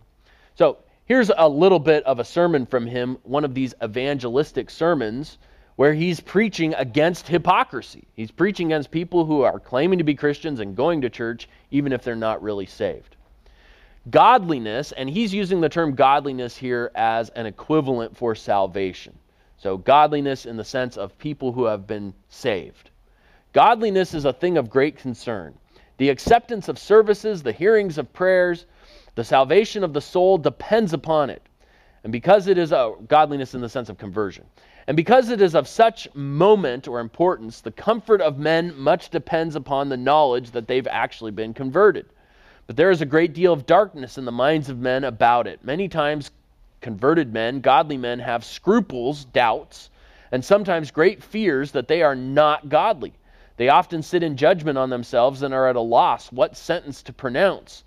So, 0.56 0.80
here's 1.06 1.32
a 1.38 1.48
little 1.48 1.80
bit 1.80 2.04
of 2.04 2.20
a 2.20 2.26
sermon 2.26 2.66
from 2.66 2.86
him, 2.86 3.18
one 3.24 3.46
of 3.46 3.54
these 3.54 3.74
evangelistic 3.82 4.70
sermons 4.70 5.38
where 5.76 5.94
he's 5.94 6.20
preaching 6.20 6.74
against 6.76 7.28
hypocrisy. 7.28 8.04
He's 8.14 8.32
preaching 8.32 8.68
against 8.68 8.92
people 8.92 9.26
who 9.26 9.42
are 9.42 9.60
claiming 9.60 9.98
to 9.98 10.04
be 10.04 10.16
Christians 10.16 10.60
and 10.60 10.76
going 10.76 11.02
to 11.02 11.10
church 11.10 11.50
even 11.72 11.94
if 11.94 12.04
they're 12.04 12.16
not 12.16 12.44
really 12.44 12.66
saved. 12.66 13.16
Godliness, 14.10 14.92
and 14.92 15.10
he's 15.10 15.34
using 15.34 15.62
the 15.62 15.70
term 15.70 15.96
godliness 15.96 16.58
here 16.58 16.92
as 16.94 17.30
an 17.30 17.46
equivalent 17.46 18.18
for 18.18 18.36
salvation. 18.36 19.18
So, 19.58 19.78
godliness 19.78 20.46
in 20.46 20.58
the 20.58 20.66
sense 20.66 20.98
of 20.98 21.18
people 21.18 21.54
who 21.54 21.66
have 21.66 21.88
been 21.88 22.14
saved. 22.28 22.90
Godliness 23.54 24.14
is 24.14 24.26
a 24.26 24.34
thing 24.34 24.58
of 24.58 24.70
great 24.70 24.98
concern. 24.98 25.54
The 25.98 26.10
acceptance 26.10 26.68
of 26.68 26.78
services, 26.78 27.44
the 27.44 27.54
hearings 27.54 27.98
of 27.98 28.12
prayers, 28.12 28.66
the 29.16 29.24
salvation 29.24 29.84
of 29.84 29.94
the 29.94 30.02
soul 30.02 30.38
depends 30.38 30.92
upon 30.92 31.30
it. 31.30 31.42
And 32.04 32.12
because 32.12 32.48
it 32.48 32.58
is 32.58 32.72
a 32.72 32.94
godliness 33.08 33.54
in 33.56 33.62
the 33.62 33.70
sense 33.70 33.90
of 33.90 33.98
conversion, 33.98 34.46
and 34.88 34.98
because 34.98 35.30
it 35.30 35.42
is 35.42 35.56
of 35.56 35.68
such 35.68 36.14
moment 36.14 36.88
or 36.88 37.00
importance, 37.00 37.62
the 37.62 37.72
comfort 37.72 38.20
of 38.22 38.38
men 38.38 38.78
much 38.78 39.10
depends 39.10 39.56
upon 39.56 39.88
the 39.88 39.98
knowledge 39.98 40.52
that 40.52 40.68
they've 40.68 40.88
actually 40.88 41.32
been 41.32 41.54
converted. 41.54 42.06
But 42.68 42.76
there 42.76 42.92
is 42.92 43.02
a 43.02 43.06
great 43.06 43.34
deal 43.34 43.54
of 43.54 43.66
darkness 43.66 44.18
in 44.18 44.26
the 44.26 44.32
minds 44.32 44.70
of 44.70 44.80
men 44.80 45.06
about 45.06 45.48
it. 45.48 45.64
Many 45.64 45.88
times 45.88 46.32
converted 46.82 47.32
men, 47.32 47.62
godly 47.62 47.98
men, 47.98 48.20
have 48.20 48.44
scruples, 48.44 49.24
doubts, 49.26 49.90
and 50.32 50.44
sometimes 50.44 50.92
great 50.92 51.24
fears 51.24 51.72
that 51.72 51.88
they 51.88 52.02
are 52.02 52.16
not 52.16 52.68
godly. 52.68 53.14
They 53.56 53.70
often 53.70 54.02
sit 54.02 54.24
in 54.24 54.36
judgment 54.36 54.78
on 54.78 54.90
themselves 54.90 55.44
and 55.44 55.54
are 55.54 55.68
at 55.68 55.76
a 55.76 55.82
loss 55.82 56.32
what 56.32 56.58
sentence 56.58 57.04
to 57.04 57.14
pronounce. 57.14 57.84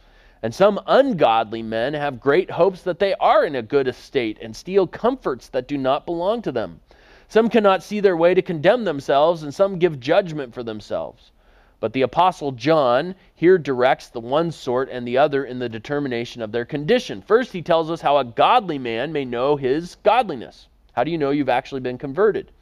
And 0.47 0.55
some 0.55 0.81
ungodly 0.87 1.61
men 1.61 1.93
have 1.95 2.21
great 2.21 2.53
hopes 2.53 2.83
that 2.83 3.01
they 3.01 3.15
are 3.15 3.45
in 3.45 3.57
a 3.57 3.63
good 3.63 3.89
estate 3.89 4.39
and 4.41 4.55
steal 4.55 4.87
comforts 4.87 5.49
that 5.49 5.67
do 5.67 5.77
not 5.77 6.07
belong 6.07 6.41
to 6.43 6.53
them. 6.53 6.79
Some 7.27 7.49
cannot 7.49 7.83
see 7.83 7.99
their 7.99 8.17
way 8.17 8.33
to 8.33 8.41
condemn 8.43 8.85
themselves, 8.85 9.43
and 9.43 9.53
some 9.53 9.81
give 9.81 9.99
judgment 9.99 10.55
for 10.55 10.63
themselves. 10.63 11.33
But 11.81 11.93
the 11.95 12.03
Apostle 12.03 12.53
John 12.53 13.17
here 13.35 13.59
directs 13.59 14.09
the 14.09 14.21
one 14.21 14.53
sort 14.53 14.89
and 14.89 15.05
the 15.05 15.19
other 15.19 15.45
in 15.45 15.59
the 15.59 15.69
determination 15.69 16.41
of 16.43 16.53
their 16.53 16.65
condition. 16.65 17.23
First, 17.23 17.53
he 17.53 17.61
tells 17.61 17.91
us 17.91 18.01
how 18.01 18.17
a 18.17 18.25
godly 18.25 18.79
man 18.79 19.13
may 19.13 19.25
know 19.25 19.57
his 19.57 19.97
godliness. 19.97 20.69
How 20.93 21.03
do 21.03 21.11
you 21.11 21.19
know 21.19 21.31
you've 21.31 21.49
actually 21.49 21.81
been 21.81 21.99
converted? 21.99 22.53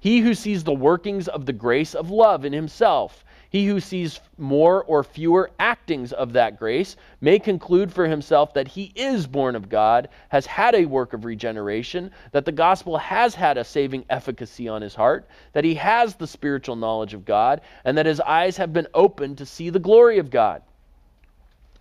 He 0.00 0.20
who 0.20 0.32
sees 0.32 0.64
the 0.64 0.72
workings 0.72 1.28
of 1.28 1.44
the 1.44 1.52
grace 1.52 1.94
of 1.94 2.10
love 2.10 2.46
in 2.46 2.54
himself 2.54 3.25
he 3.56 3.64
who 3.64 3.80
sees 3.80 4.20
more 4.36 4.84
or 4.84 5.02
fewer 5.02 5.50
actings 5.58 6.12
of 6.12 6.34
that 6.34 6.58
grace 6.58 6.94
may 7.22 7.38
conclude 7.38 7.90
for 7.90 8.06
himself 8.06 8.52
that 8.52 8.68
he 8.68 8.92
is 8.94 9.26
born 9.26 9.56
of 9.56 9.70
God, 9.70 10.10
has 10.28 10.44
had 10.44 10.74
a 10.74 10.84
work 10.84 11.14
of 11.14 11.24
regeneration, 11.24 12.10
that 12.32 12.44
the 12.44 12.52
gospel 12.52 12.98
has 12.98 13.34
had 13.34 13.56
a 13.56 13.64
saving 13.64 14.04
efficacy 14.10 14.68
on 14.68 14.82
his 14.82 14.94
heart, 14.94 15.26
that 15.54 15.64
he 15.64 15.74
has 15.76 16.16
the 16.16 16.26
spiritual 16.26 16.76
knowledge 16.76 17.14
of 17.14 17.24
God, 17.24 17.62
and 17.86 17.96
that 17.96 18.04
his 18.04 18.20
eyes 18.20 18.58
have 18.58 18.74
been 18.74 18.88
opened 18.92 19.38
to 19.38 19.46
see 19.46 19.70
the 19.70 19.78
glory 19.78 20.18
of 20.18 20.28
God. 20.28 20.60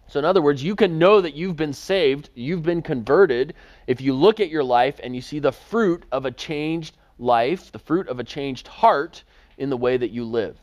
So, 0.08 0.18
in 0.18 0.24
other 0.24 0.42
words, 0.42 0.64
you 0.64 0.78
can 0.78 0.98
know 0.98 1.20
that 1.20 1.34
you've 1.34 1.58
been 1.58 1.74
saved, 1.74 2.30
you've 2.36 2.64
been 2.64 2.84
converted, 2.84 3.54
if 3.86 4.00
you 4.00 4.14
look 4.14 4.40
at 4.40 4.48
your 4.48 4.64
life 4.64 5.02
and 5.04 5.14
you 5.14 5.22
see 5.22 5.40
the 5.40 5.52
fruit 5.52 6.06
of 6.14 6.26
a 6.26 6.32
changed 6.32 6.96
life, 7.20 7.70
the 7.74 7.80
fruit 7.80 8.08
of 8.08 8.22
a 8.22 8.24
changed 8.24 8.66
heart 8.70 9.26
in 9.58 9.70
the 9.70 9.78
way 9.78 9.98
that 9.98 10.12
you 10.12 10.24
live. 10.24 10.58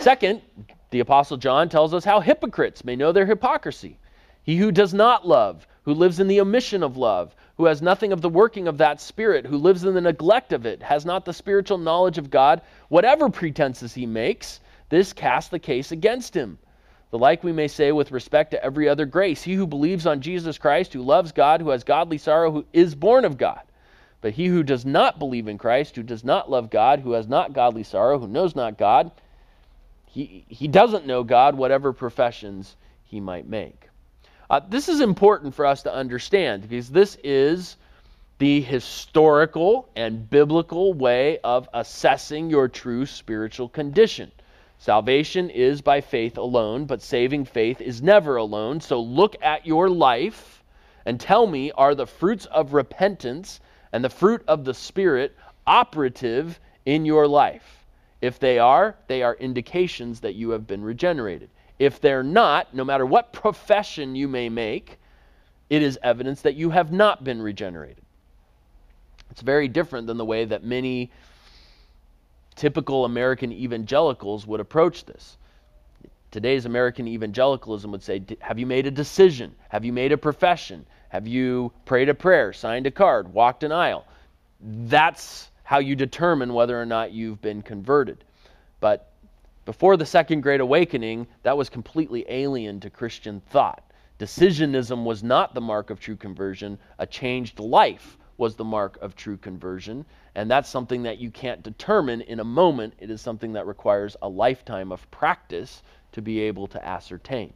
Second, 0.00 0.40
the 0.88 1.00
Apostle 1.00 1.36
John 1.36 1.68
tells 1.68 1.92
us 1.92 2.04
how 2.04 2.20
hypocrites 2.20 2.84
may 2.84 2.96
know 2.96 3.12
their 3.12 3.26
hypocrisy. 3.26 3.98
He 4.42 4.56
who 4.56 4.72
does 4.72 4.94
not 4.94 5.28
love, 5.28 5.68
who 5.82 5.92
lives 5.92 6.20
in 6.20 6.26
the 6.26 6.40
omission 6.40 6.82
of 6.82 6.96
love, 6.96 7.34
who 7.58 7.66
has 7.66 7.82
nothing 7.82 8.10
of 8.10 8.22
the 8.22 8.30
working 8.30 8.66
of 8.66 8.78
that 8.78 9.02
Spirit, 9.02 9.44
who 9.44 9.58
lives 9.58 9.84
in 9.84 9.92
the 9.92 10.00
neglect 10.00 10.54
of 10.54 10.64
it, 10.64 10.82
has 10.82 11.04
not 11.04 11.26
the 11.26 11.34
spiritual 11.34 11.76
knowledge 11.76 12.16
of 12.16 12.30
God, 12.30 12.62
whatever 12.88 13.28
pretenses 13.28 13.92
he 13.92 14.06
makes, 14.06 14.60
this 14.88 15.12
casts 15.12 15.50
the 15.50 15.58
case 15.58 15.92
against 15.92 16.34
him. 16.34 16.58
The 17.10 17.18
like 17.18 17.44
we 17.44 17.52
may 17.52 17.68
say 17.68 17.92
with 17.92 18.10
respect 18.10 18.52
to 18.52 18.64
every 18.64 18.88
other 18.88 19.04
grace. 19.04 19.42
He 19.42 19.52
who 19.52 19.66
believes 19.66 20.06
on 20.06 20.22
Jesus 20.22 20.56
Christ, 20.56 20.94
who 20.94 21.02
loves 21.02 21.32
God, 21.32 21.60
who 21.60 21.68
has 21.68 21.84
godly 21.84 22.16
sorrow, 22.16 22.50
who 22.50 22.64
is 22.72 22.94
born 22.94 23.26
of 23.26 23.36
God. 23.36 23.60
But 24.22 24.32
he 24.32 24.46
who 24.46 24.62
does 24.62 24.86
not 24.86 25.18
believe 25.18 25.46
in 25.46 25.58
Christ, 25.58 25.94
who 25.94 26.02
does 26.02 26.24
not 26.24 26.50
love 26.50 26.70
God, 26.70 27.00
who 27.00 27.12
has 27.12 27.28
not 27.28 27.52
godly 27.52 27.82
sorrow, 27.82 28.18
who 28.18 28.28
knows 28.28 28.56
not 28.56 28.78
God, 28.78 29.10
he, 30.12 30.44
he 30.48 30.66
doesn't 30.66 31.06
know 31.06 31.22
God, 31.22 31.54
whatever 31.54 31.92
professions 31.92 32.76
he 33.04 33.20
might 33.20 33.48
make. 33.48 33.88
Uh, 34.48 34.60
this 34.68 34.88
is 34.88 35.00
important 35.00 35.54
for 35.54 35.64
us 35.64 35.84
to 35.84 35.94
understand 35.94 36.68
because 36.68 36.90
this 36.90 37.16
is 37.22 37.76
the 38.38 38.60
historical 38.60 39.88
and 39.94 40.28
biblical 40.28 40.92
way 40.92 41.38
of 41.44 41.68
assessing 41.72 42.50
your 42.50 42.66
true 42.66 43.06
spiritual 43.06 43.68
condition. 43.68 44.32
Salvation 44.78 45.48
is 45.48 45.80
by 45.80 46.00
faith 46.00 46.38
alone, 46.38 46.86
but 46.86 47.02
saving 47.02 47.44
faith 47.44 47.80
is 47.80 48.02
never 48.02 48.36
alone. 48.36 48.80
So 48.80 49.00
look 49.00 49.36
at 49.42 49.66
your 49.66 49.88
life 49.88 50.64
and 51.06 51.20
tell 51.20 51.46
me 51.46 51.70
are 51.70 51.94
the 51.94 52.06
fruits 52.06 52.46
of 52.46 52.74
repentance 52.74 53.60
and 53.92 54.02
the 54.02 54.10
fruit 54.10 54.42
of 54.48 54.64
the 54.64 54.74
Spirit 54.74 55.36
operative 55.66 56.58
in 56.84 57.04
your 57.04 57.28
life? 57.28 57.79
If 58.20 58.38
they 58.38 58.58
are, 58.58 58.96
they 59.06 59.22
are 59.22 59.34
indications 59.34 60.20
that 60.20 60.34
you 60.34 60.50
have 60.50 60.66
been 60.66 60.82
regenerated. 60.82 61.50
If 61.78 62.00
they're 62.00 62.22
not, 62.22 62.74
no 62.74 62.84
matter 62.84 63.06
what 63.06 63.32
profession 63.32 64.14
you 64.14 64.28
may 64.28 64.48
make, 64.48 64.98
it 65.70 65.82
is 65.82 65.98
evidence 66.02 66.42
that 66.42 66.54
you 66.54 66.70
have 66.70 66.92
not 66.92 67.24
been 67.24 67.40
regenerated. 67.40 68.04
It's 69.30 69.40
very 69.40 69.68
different 69.68 70.06
than 70.06 70.18
the 70.18 70.24
way 70.24 70.44
that 70.44 70.64
many 70.64 71.10
typical 72.56 73.04
American 73.04 73.52
evangelicals 73.52 74.46
would 74.46 74.60
approach 74.60 75.06
this. 75.06 75.38
Today's 76.30 76.66
American 76.66 77.08
evangelicalism 77.08 77.90
would 77.92 78.02
say, 78.02 78.22
Have 78.40 78.58
you 78.58 78.66
made 78.66 78.86
a 78.86 78.90
decision? 78.90 79.54
Have 79.68 79.84
you 79.84 79.92
made 79.92 80.12
a 80.12 80.18
profession? 80.18 80.86
Have 81.08 81.26
you 81.26 81.72
prayed 81.86 82.08
a 82.08 82.14
prayer, 82.14 82.52
signed 82.52 82.86
a 82.86 82.90
card, 82.90 83.32
walked 83.32 83.64
an 83.64 83.72
aisle? 83.72 84.06
That's 84.60 85.50
how 85.70 85.78
you 85.78 85.94
determine 85.94 86.52
whether 86.52 86.82
or 86.82 86.84
not 86.84 87.12
you've 87.12 87.40
been 87.40 87.62
converted. 87.62 88.24
But 88.80 89.12
before 89.64 89.96
the 89.96 90.04
Second 90.04 90.40
Great 90.40 90.60
Awakening, 90.60 91.28
that 91.44 91.56
was 91.56 91.68
completely 91.68 92.26
alien 92.28 92.80
to 92.80 92.90
Christian 92.90 93.40
thought. 93.50 93.84
Decisionism 94.18 95.04
was 95.04 95.22
not 95.22 95.54
the 95.54 95.60
mark 95.60 95.90
of 95.90 96.00
true 96.00 96.16
conversion. 96.16 96.76
A 96.98 97.06
changed 97.06 97.60
life 97.60 98.18
was 98.36 98.56
the 98.56 98.64
mark 98.64 98.98
of 99.00 99.14
true 99.14 99.36
conversion. 99.36 100.04
And 100.34 100.50
that's 100.50 100.68
something 100.68 101.04
that 101.04 101.18
you 101.18 101.30
can't 101.30 101.62
determine 101.62 102.22
in 102.22 102.40
a 102.40 102.44
moment. 102.44 102.94
It 102.98 103.08
is 103.08 103.20
something 103.20 103.52
that 103.52 103.68
requires 103.68 104.16
a 104.22 104.28
lifetime 104.28 104.90
of 104.90 105.08
practice 105.12 105.84
to 106.10 106.20
be 106.20 106.40
able 106.40 106.66
to 106.66 106.84
ascertain. 106.84 107.52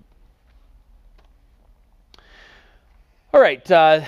All 3.35 3.41
right, 3.41 3.69
uh, 3.69 3.99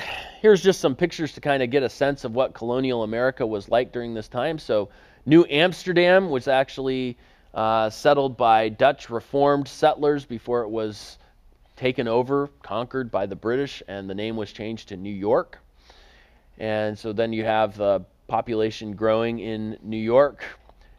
here's 0.41 0.63
just 0.63 0.81
some 0.81 0.95
pictures 0.95 1.33
to 1.33 1.41
kind 1.41 1.61
of 1.61 1.69
get 1.69 1.83
a 1.83 1.89
sense 1.89 2.23
of 2.23 2.37
what 2.37 2.55
colonial 2.55 3.03
America 3.03 3.45
was 3.45 3.69
like 3.69 3.91
during 3.91 4.15
this 4.15 4.29
time. 4.29 4.57
So, 4.57 4.89
New 5.27 5.45
Amsterdam 5.51 6.31
was 6.31 6.47
actually 6.47 7.19
uh, 7.53 7.91
settled 7.91 8.37
by 8.37 8.69
Dutch 8.69 9.11
Reformed 9.11 9.67
settlers 9.67 10.25
before 10.25 10.63
it 10.63 10.69
was 10.69 11.19
taken 11.75 12.07
over, 12.07 12.51
conquered 12.63 13.11
by 13.11 13.27
the 13.27 13.35
British, 13.35 13.83
and 13.89 14.09
the 14.09 14.15
name 14.15 14.37
was 14.37 14.53
changed 14.53 14.91
to 14.91 14.97
New 14.97 15.13
York. 15.13 15.59
And 16.59 16.97
so 16.97 17.13
then 17.13 17.33
you 17.33 17.45
have 17.45 17.77
the 17.77 18.05
population 18.29 18.95
growing 18.95 19.41
in 19.41 19.77
New 19.83 19.97
York. 19.97 20.45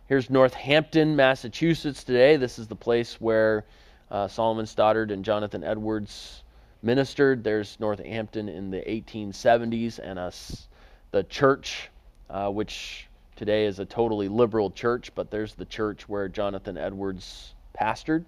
Here's 0.08 0.30
Northampton, 0.30 1.16
Massachusetts 1.16 2.04
today. 2.04 2.36
This 2.36 2.60
is 2.60 2.68
the 2.68 2.76
place 2.76 3.22
where 3.22 3.64
uh, 4.12 4.28
Solomon 4.28 4.66
Stoddard 4.66 5.12
and 5.12 5.24
Jonathan 5.24 5.64
Edwards 5.64 6.44
ministered. 6.82 7.44
There's 7.44 7.80
Northampton 7.80 8.50
in 8.50 8.72
the 8.72 8.80
1870s, 8.80 10.00
and 10.00 10.20
us, 10.20 10.68
the 11.12 11.24
church, 11.24 11.90
uh, 12.30 12.50
which 12.50 13.08
today 13.36 13.66
is 13.66 13.80
a 13.80 13.86
totally 13.86 14.28
liberal 14.28 14.72
church, 14.72 15.12
but 15.16 15.32
there's 15.32 15.54
the 15.54 15.66
church 15.66 16.10
where 16.10 16.28
Jonathan 16.28 16.78
Edwards 16.78 17.54
pastored. 17.80 18.26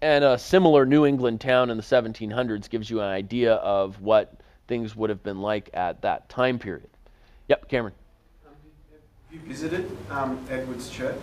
And 0.00 0.24
a 0.24 0.38
similar 0.38 0.86
New 0.86 1.04
England 1.04 1.40
town 1.40 1.70
in 1.70 1.76
the 1.76 1.82
1700s 1.82 2.70
gives 2.70 2.88
you 2.88 3.00
an 3.00 3.08
idea 3.08 3.54
of 3.54 4.00
what 4.00 4.40
things 4.68 4.94
would 4.94 5.10
have 5.10 5.22
been 5.22 5.40
like 5.40 5.70
at 5.74 6.02
that 6.02 6.28
time 6.28 6.58
period. 6.58 6.88
Yep, 7.48 7.68
Cameron. 7.68 7.94
Um, 8.46 8.52
have 9.30 9.42
you 9.42 9.48
visited 9.48 9.96
um, 10.10 10.38
Edwards 10.48 10.88
Church? 10.88 11.22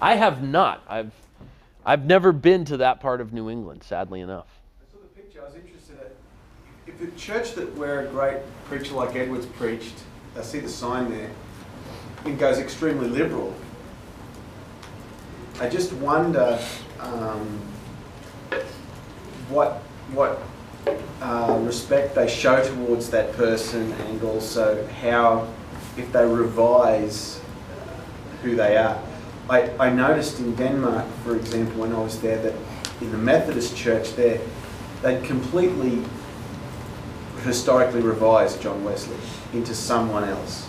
I 0.00 0.16
have 0.16 0.42
not. 0.42 0.82
I've 0.88 1.12
I've 1.86 2.06
never 2.06 2.32
been 2.32 2.64
to 2.66 2.78
that 2.78 3.00
part 3.00 3.20
of 3.20 3.32
New 3.32 3.50
England, 3.50 3.82
sadly 3.82 4.20
enough. 4.20 4.48
I 4.80 4.90
saw 4.90 4.98
the 5.02 5.08
picture. 5.08 5.42
I 5.42 5.44
was 5.44 5.54
interested 5.54 5.98
in 6.86 6.92
if 6.92 6.98
the 6.98 7.18
church 7.18 7.54
that 7.54 7.74
where 7.76 8.06
a 8.06 8.06
great 8.08 8.38
preacher 8.66 8.94
like 8.94 9.14
Edwards 9.16 9.46
preached, 9.46 9.94
I 10.36 10.42
see 10.42 10.60
the 10.60 10.68
sign 10.68 11.10
there, 11.10 11.30
it 12.24 12.38
goes 12.38 12.58
extremely 12.58 13.08
liberal. 13.08 13.54
I 15.60 15.68
just 15.68 15.92
wonder 15.94 16.58
um, 17.00 17.60
what 19.48 19.82
what 20.12 20.42
uh, 21.20 21.58
respect 21.62 22.14
they 22.14 22.28
show 22.28 22.62
towards 22.64 23.10
that 23.10 23.32
person, 23.34 23.92
and 23.92 24.22
also 24.22 24.86
how 25.00 25.48
if 25.96 26.10
they 26.12 26.26
revise 26.26 27.40
who 28.42 28.56
they 28.56 28.76
are. 28.76 29.00
I, 29.48 29.70
I 29.78 29.90
noticed 29.90 30.40
in 30.40 30.54
Denmark, 30.54 31.04
for 31.22 31.36
example, 31.36 31.82
when 31.82 31.92
I 31.92 31.98
was 31.98 32.18
there, 32.20 32.40
that 32.42 32.54
in 33.00 33.12
the 33.12 33.18
Methodist 33.18 33.76
church 33.76 34.14
there, 34.14 34.40
they'd 35.02 35.22
completely 35.22 36.02
historically 37.42 38.00
revised 38.00 38.62
John 38.62 38.82
Wesley 38.84 39.18
into 39.52 39.74
someone 39.74 40.24
else. 40.24 40.66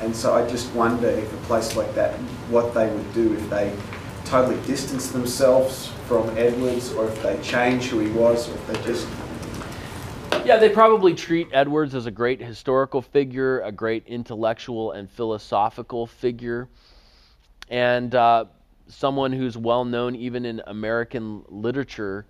And 0.00 0.16
so 0.16 0.34
I 0.34 0.48
just 0.48 0.72
wonder 0.74 1.06
if 1.08 1.32
a 1.32 1.36
place 1.46 1.76
like 1.76 1.94
that, 1.94 2.14
what 2.50 2.74
they 2.74 2.90
would 2.90 3.14
do 3.14 3.32
if 3.34 3.48
they 3.48 3.72
totally 4.24 4.60
distance 4.66 5.12
themselves 5.12 5.92
from 6.08 6.28
Edwards, 6.36 6.92
or 6.92 7.06
if 7.06 7.22
they 7.22 7.40
change 7.42 7.86
who 7.86 8.00
he 8.00 8.10
was, 8.10 8.48
or 8.48 8.54
if 8.54 8.66
they 8.66 8.82
just. 8.82 9.06
Yeah, 10.44 10.56
they 10.56 10.68
probably 10.68 11.14
treat 11.14 11.48
Edwards 11.52 11.94
as 11.94 12.06
a 12.06 12.10
great 12.10 12.40
historical 12.40 13.02
figure, 13.02 13.60
a 13.60 13.70
great 13.70 14.04
intellectual 14.06 14.92
and 14.92 15.08
philosophical 15.08 16.06
figure 16.06 16.68
and 17.70 18.14
uh, 18.14 18.44
someone 18.88 19.32
who's 19.32 19.56
well 19.56 19.84
known 19.84 20.14
even 20.16 20.44
in 20.44 20.60
American 20.66 21.44
literature. 21.48 22.26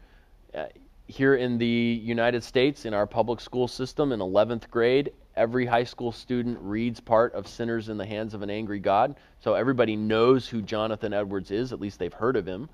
Uh, 0.54 0.66
here 1.06 1.34
in 1.34 1.58
the 1.58 1.66
United 1.66 2.44
States, 2.44 2.84
in 2.84 2.94
our 2.94 3.06
public 3.06 3.40
school 3.40 3.66
system, 3.66 4.12
in 4.12 4.20
11th 4.20 4.70
grade, 4.70 5.10
every 5.34 5.66
high 5.66 5.82
school 5.82 6.12
student 6.12 6.56
reads 6.60 7.00
part 7.00 7.34
of 7.34 7.48
Sinners 7.48 7.88
in 7.88 7.96
the 7.96 8.06
Hands 8.06 8.32
of 8.32 8.42
an 8.42 8.50
Angry 8.50 8.78
God. 8.78 9.16
So 9.40 9.54
everybody 9.54 9.96
knows 9.96 10.46
who 10.46 10.62
Jonathan 10.62 11.12
Edwards 11.12 11.50
is, 11.50 11.72
at 11.72 11.80
least 11.80 11.98
they've 11.98 12.12
heard 12.12 12.36
of 12.36 12.46
him. 12.46 12.68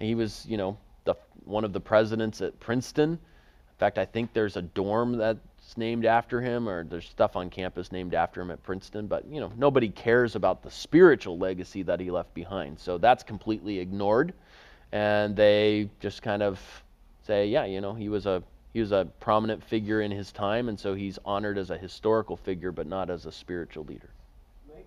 he 0.00 0.16
was, 0.16 0.44
you 0.48 0.56
know, 0.56 0.76
the, 1.04 1.14
one 1.44 1.64
of 1.64 1.72
the 1.72 1.80
presidents 1.80 2.42
at 2.42 2.58
Princeton. 2.58 3.10
In 3.12 3.78
fact, 3.78 3.98
I 3.98 4.04
think 4.04 4.32
there's 4.32 4.56
a 4.56 4.62
dorm 4.62 5.18
that 5.18 5.36
named 5.76 6.04
after 6.04 6.40
him 6.40 6.68
or 6.68 6.84
there's 6.84 7.08
stuff 7.08 7.34
on 7.34 7.50
campus 7.50 7.90
named 7.90 8.14
after 8.14 8.40
him 8.40 8.50
at 8.50 8.62
Princeton, 8.62 9.06
but 9.06 9.26
you 9.26 9.40
know, 9.40 9.50
nobody 9.56 9.88
cares 9.88 10.36
about 10.36 10.62
the 10.62 10.70
spiritual 10.70 11.38
legacy 11.38 11.82
that 11.82 11.98
he 11.98 12.10
left 12.10 12.32
behind. 12.34 12.78
So 12.78 12.98
that's 12.98 13.22
completely 13.22 13.80
ignored. 13.80 14.32
And 14.92 15.34
they 15.34 15.90
just 16.00 16.22
kind 16.22 16.42
of 16.42 16.60
say, 17.26 17.48
yeah, 17.48 17.64
you 17.64 17.80
know, 17.80 17.94
he 17.94 18.08
was 18.08 18.26
a 18.26 18.42
he 18.72 18.80
was 18.80 18.92
a 18.92 19.08
prominent 19.20 19.64
figure 19.64 20.02
in 20.02 20.10
his 20.10 20.30
time 20.30 20.68
and 20.68 20.78
so 20.78 20.94
he's 20.94 21.18
honored 21.24 21.56
as 21.56 21.70
a 21.70 21.78
historical 21.78 22.36
figure 22.36 22.70
but 22.70 22.86
not 22.86 23.08
as 23.08 23.24
a 23.26 23.32
spiritual 23.32 23.84
leader. 23.84 24.10
Making 24.68 24.84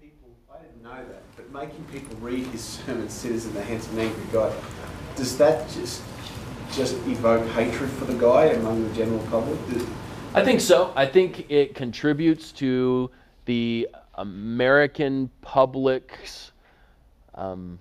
people 0.00 0.28
I 0.52 0.62
didn't 0.62 0.82
know 0.82 0.90
that, 0.90 1.22
but 1.36 1.50
making 1.52 1.84
people 1.92 2.16
read 2.16 2.44
his 2.48 2.62
sermons 2.62 3.12
sinners 3.12 3.46
in 3.46 3.54
the 3.54 3.62
hands 3.62 3.86
of 3.86 3.94
an 3.94 4.00
angry 4.00 4.24
God, 4.32 4.52
does 5.16 5.38
that 5.38 5.70
just 5.70 6.02
just 6.72 6.94
evoke 7.06 7.48
hatred 7.50 7.90
for 7.90 8.04
the 8.04 8.14
guy 8.14 8.46
among 8.46 8.86
the 8.86 8.94
general 8.94 9.24
public? 9.30 9.58
I 10.32 10.44
think 10.44 10.60
so. 10.60 10.92
I 10.94 11.06
think 11.06 11.50
it 11.50 11.74
contributes 11.74 12.52
to 12.52 13.10
the 13.46 13.88
American 14.14 15.28
public's 15.42 16.52
um, 17.34 17.80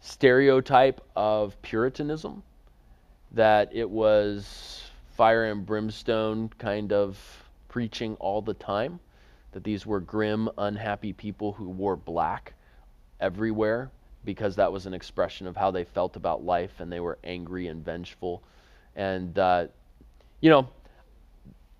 stereotype 0.00 1.00
of 1.16 1.60
Puritanism, 1.62 2.42
that 3.32 3.70
it 3.72 3.88
was 3.88 4.82
fire 5.16 5.46
and 5.46 5.64
brimstone 5.64 6.50
kind 6.58 6.92
of 6.92 7.18
preaching 7.68 8.14
all 8.16 8.42
the 8.42 8.54
time, 8.54 9.00
that 9.52 9.64
these 9.64 9.86
were 9.86 10.00
grim, 10.00 10.50
unhappy 10.58 11.14
people 11.14 11.52
who 11.54 11.70
wore 11.70 11.96
black 11.96 12.52
everywhere 13.20 13.90
because 14.26 14.54
that 14.56 14.70
was 14.70 14.84
an 14.84 14.92
expression 14.92 15.46
of 15.46 15.56
how 15.56 15.70
they 15.70 15.84
felt 15.84 16.14
about 16.14 16.44
life 16.44 16.80
and 16.80 16.92
they 16.92 17.00
were 17.00 17.18
angry 17.24 17.68
and 17.68 17.82
vengeful. 17.82 18.42
And, 18.96 19.38
uh, 19.38 19.68
you 20.42 20.50
know, 20.50 20.68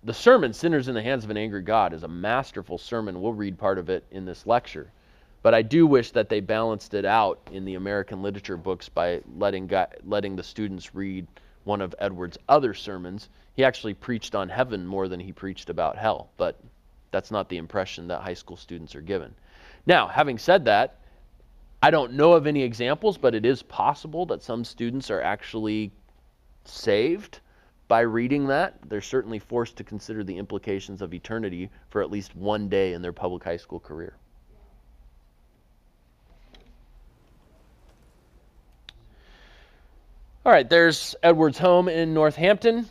the 0.05 0.13
sermon, 0.13 0.51
Sinners 0.51 0.89
in 0.89 0.95
the 0.95 1.01
Hands 1.01 1.23
of 1.23 1.29
an 1.29 1.37
Angry 1.37 1.61
God, 1.61 1.93
is 1.93 2.03
a 2.03 2.07
masterful 2.07 2.77
sermon. 2.77 3.21
We'll 3.21 3.33
read 3.33 3.57
part 3.57 3.77
of 3.77 3.89
it 3.89 4.03
in 4.11 4.25
this 4.25 4.45
lecture. 4.45 4.91
But 5.41 5.53
I 5.53 5.61
do 5.61 5.87
wish 5.87 6.11
that 6.11 6.29
they 6.29 6.41
balanced 6.41 6.93
it 6.93 7.05
out 7.05 7.39
in 7.51 7.65
the 7.65 7.75
American 7.75 8.21
literature 8.21 8.57
books 8.57 8.89
by 8.89 9.21
letting, 9.37 9.69
letting 10.05 10.35
the 10.35 10.43
students 10.43 10.93
read 10.93 11.27
one 11.63 11.81
of 11.81 11.95
Edwards' 11.99 12.37
other 12.49 12.73
sermons. 12.73 13.29
He 13.55 13.63
actually 13.63 13.93
preached 13.93 14.35
on 14.35 14.49
heaven 14.49 14.85
more 14.85 15.07
than 15.07 15.19
he 15.19 15.31
preached 15.31 15.69
about 15.69 15.97
hell, 15.97 16.29
but 16.37 16.59
that's 17.11 17.31
not 17.31 17.47
the 17.47 17.57
impression 17.57 18.07
that 18.07 18.21
high 18.21 18.33
school 18.33 18.57
students 18.57 18.95
are 18.95 19.01
given. 19.01 19.33
Now, 19.85 20.07
having 20.07 20.37
said 20.37 20.65
that, 20.65 20.99
I 21.81 21.91
don't 21.91 22.13
know 22.13 22.33
of 22.33 22.47
any 22.47 22.63
examples, 22.63 23.17
but 23.17 23.35
it 23.35 23.45
is 23.45 23.61
possible 23.63 24.25
that 24.27 24.43
some 24.43 24.63
students 24.63 25.11
are 25.11 25.21
actually 25.21 25.91
saved 26.65 27.39
by 27.93 28.01
reading 28.01 28.47
that, 28.47 28.73
they're 28.89 29.01
certainly 29.01 29.37
forced 29.37 29.77
to 29.77 29.83
consider 29.83 30.23
the 30.23 30.35
implications 30.35 31.03
of 31.03 31.13
eternity 31.13 31.69
for 31.91 32.01
at 32.01 32.09
least 32.09 32.35
one 32.35 32.67
day 32.67 32.93
in 32.93 33.03
their 33.03 33.13
public 33.13 33.43
high 33.43 33.57
school 33.57 33.79
career. 33.79 34.15
All 40.43 40.51
right, 40.51 40.67
there's 40.67 41.13
Edward's 41.21 41.59
home 41.59 41.87
in 41.87 42.15
Northampton. 42.15 42.89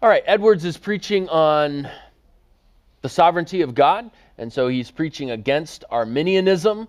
All 0.00 0.08
right, 0.08 0.24
Edwards 0.24 0.64
is 0.64 0.78
preaching 0.78 1.28
on 1.28 1.86
the 3.02 3.10
sovereignty 3.10 3.60
of 3.60 3.74
God, 3.74 4.10
and 4.38 4.50
so 4.50 4.68
he's 4.68 4.90
preaching 4.90 5.30
against 5.30 5.84
Arminianism 5.90 6.88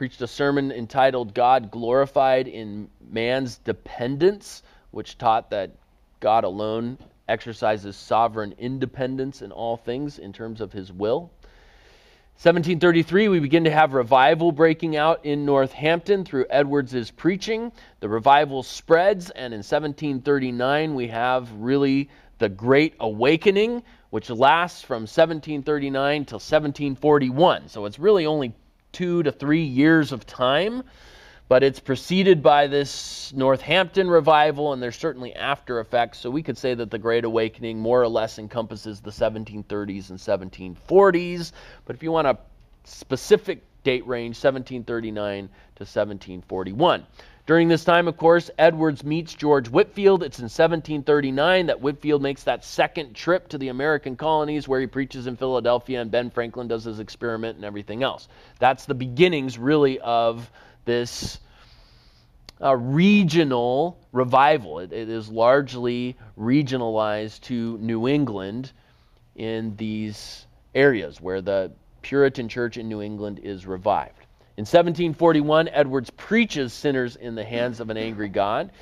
preached 0.00 0.22
a 0.22 0.26
sermon 0.26 0.72
entitled 0.72 1.34
God 1.34 1.70
Glorified 1.70 2.48
in 2.48 2.88
Man's 3.10 3.58
Dependence, 3.58 4.62
which 4.92 5.18
taught 5.18 5.50
that 5.50 5.72
God 6.20 6.42
alone 6.42 6.96
exercises 7.28 7.96
sovereign 7.96 8.54
independence 8.56 9.42
in 9.42 9.52
all 9.52 9.76
things 9.76 10.18
in 10.18 10.32
terms 10.32 10.62
of 10.62 10.72
his 10.72 10.90
will. 10.90 11.30
1733, 12.40 13.28
we 13.28 13.40
begin 13.40 13.64
to 13.64 13.70
have 13.70 13.92
revival 13.92 14.52
breaking 14.52 14.96
out 14.96 15.22
in 15.26 15.44
Northampton 15.44 16.24
through 16.24 16.46
Edwards's 16.48 17.10
preaching. 17.10 17.70
The 18.00 18.08
revival 18.08 18.62
spreads, 18.62 19.28
and 19.28 19.52
in 19.52 19.58
1739, 19.58 20.94
we 20.94 21.08
have 21.08 21.52
really 21.52 22.08
the 22.38 22.48
Great 22.48 22.94
Awakening, 23.00 23.82
which 24.08 24.30
lasts 24.30 24.80
from 24.80 25.02
1739 25.02 26.24
till 26.24 26.36
1741. 26.36 27.68
So 27.68 27.84
it's 27.84 27.98
really 27.98 28.24
only 28.24 28.54
two 28.92 29.22
to 29.22 29.32
three 29.32 29.62
years 29.64 30.12
of 30.12 30.26
time. 30.26 30.82
but 31.50 31.64
it's 31.64 31.80
preceded 31.80 32.44
by 32.44 32.68
this 32.68 33.32
Northampton 33.34 34.08
revival, 34.08 34.72
and 34.72 34.80
there's 34.80 34.96
certainly 34.96 35.34
after 35.34 35.80
effects. 35.80 36.20
So 36.20 36.30
we 36.30 36.44
could 36.44 36.56
say 36.56 36.74
that 36.74 36.92
the 36.92 36.98
Great 36.98 37.24
Awakening 37.24 37.76
more 37.76 38.00
or 38.00 38.06
less 38.06 38.38
encompasses 38.38 39.00
the 39.00 39.10
1730s 39.10 40.10
and 40.10 40.18
1740s. 40.20 41.50
But 41.86 41.96
if 41.96 42.04
you 42.04 42.12
want 42.12 42.28
a 42.28 42.38
specific 42.84 43.64
date 43.82 44.06
range, 44.06 44.36
1739 44.36 45.48
to 45.48 45.82
1741. 45.82 47.04
During 47.50 47.66
this 47.66 47.82
time, 47.82 48.06
of 48.06 48.16
course, 48.16 48.48
Edwards 48.58 49.02
meets 49.02 49.34
George 49.34 49.68
Whitefield. 49.68 50.22
It's 50.22 50.38
in 50.38 50.44
1739 50.44 51.66
that 51.66 51.80
Whitefield 51.80 52.22
makes 52.22 52.44
that 52.44 52.64
second 52.64 53.16
trip 53.16 53.48
to 53.48 53.58
the 53.58 53.70
American 53.70 54.14
colonies 54.14 54.68
where 54.68 54.80
he 54.80 54.86
preaches 54.86 55.26
in 55.26 55.36
Philadelphia 55.36 56.00
and 56.00 56.12
Ben 56.12 56.30
Franklin 56.30 56.68
does 56.68 56.84
his 56.84 57.00
experiment 57.00 57.56
and 57.56 57.64
everything 57.64 58.04
else. 58.04 58.28
That's 58.60 58.84
the 58.84 58.94
beginnings, 58.94 59.58
really, 59.58 59.98
of 59.98 60.48
this 60.84 61.40
uh, 62.62 62.76
regional 62.76 63.98
revival. 64.12 64.78
It, 64.78 64.92
it 64.92 65.08
is 65.08 65.28
largely 65.28 66.16
regionalized 66.38 67.40
to 67.46 67.78
New 67.78 68.06
England 68.06 68.70
in 69.34 69.74
these 69.74 70.46
areas 70.72 71.20
where 71.20 71.40
the 71.40 71.72
Puritan 72.00 72.48
church 72.48 72.76
in 72.76 72.88
New 72.88 73.02
England 73.02 73.40
is 73.42 73.66
revived. 73.66 74.24
In 74.60 74.64
1741, 74.64 75.68
Edwards 75.68 76.10
preaches 76.10 76.74
sinners 76.74 77.16
in 77.16 77.34
the 77.34 77.42
hands 77.42 77.80
of 77.80 77.88
an 77.88 77.96
angry 77.96 78.28
God. 78.28 78.72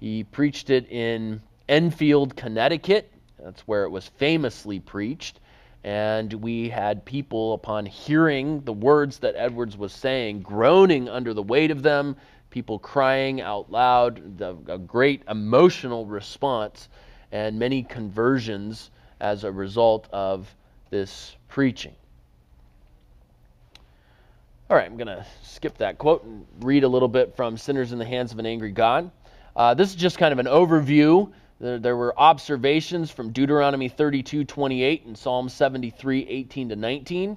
He 0.00 0.24
preached 0.24 0.70
it 0.70 0.90
in 0.90 1.42
Enfield, 1.68 2.34
Connecticut. 2.34 3.12
That's 3.38 3.60
where 3.68 3.84
it 3.84 3.90
was 3.90 4.08
famously 4.08 4.80
preached 4.80 5.38
and 5.84 6.32
we 6.32 6.70
had 6.70 7.04
people, 7.04 7.52
upon 7.52 7.84
hearing 7.84 8.62
the 8.62 8.72
words 8.72 9.18
that 9.18 9.34
Edwards 9.36 9.76
was 9.76 9.92
saying, 9.92 10.40
groaning 10.40 11.10
under 11.10 11.34
the 11.34 11.42
weight 11.42 11.70
of 11.70 11.82
them, 11.82 12.16
people 12.48 12.78
crying 12.78 13.42
out 13.42 13.70
loud, 13.70 14.40
a 14.40 14.78
great 14.78 15.24
emotional 15.28 16.06
response, 16.06 16.88
and 17.32 17.58
many 17.58 17.82
conversions 17.82 18.90
as 19.20 19.44
a 19.44 19.52
result 19.52 20.08
of 20.10 20.54
this 20.88 21.36
preaching. 21.48 21.94
All 24.70 24.76
right, 24.76 24.84
I'm 24.84 24.98
going 24.98 25.06
to 25.06 25.24
skip 25.42 25.78
that 25.78 25.96
quote 25.96 26.24
and 26.24 26.46
read 26.60 26.84
a 26.84 26.88
little 26.88 27.08
bit 27.08 27.36
from 27.36 27.56
Sinners 27.56 27.92
in 27.92 27.98
the 27.98 28.04
Hands 28.04 28.30
of 28.30 28.38
an 28.38 28.44
Angry 28.44 28.70
God. 28.70 29.10
Uh, 29.56 29.72
this 29.74 29.88
is 29.88 29.96
just 29.96 30.18
kind 30.18 30.32
of 30.32 30.38
an 30.38 30.46
overview 30.46 31.32
there, 31.60 31.78
there 31.78 31.96
were 31.96 32.18
observations 32.18 33.10
from 33.10 33.32
Deuteronomy 33.32 33.88
32 33.88 34.44
28 34.44 35.06
and 35.06 35.18
Psalm 35.18 35.48
73 35.48 36.26
18 36.28 36.68
to 36.68 36.76
19. 36.76 37.36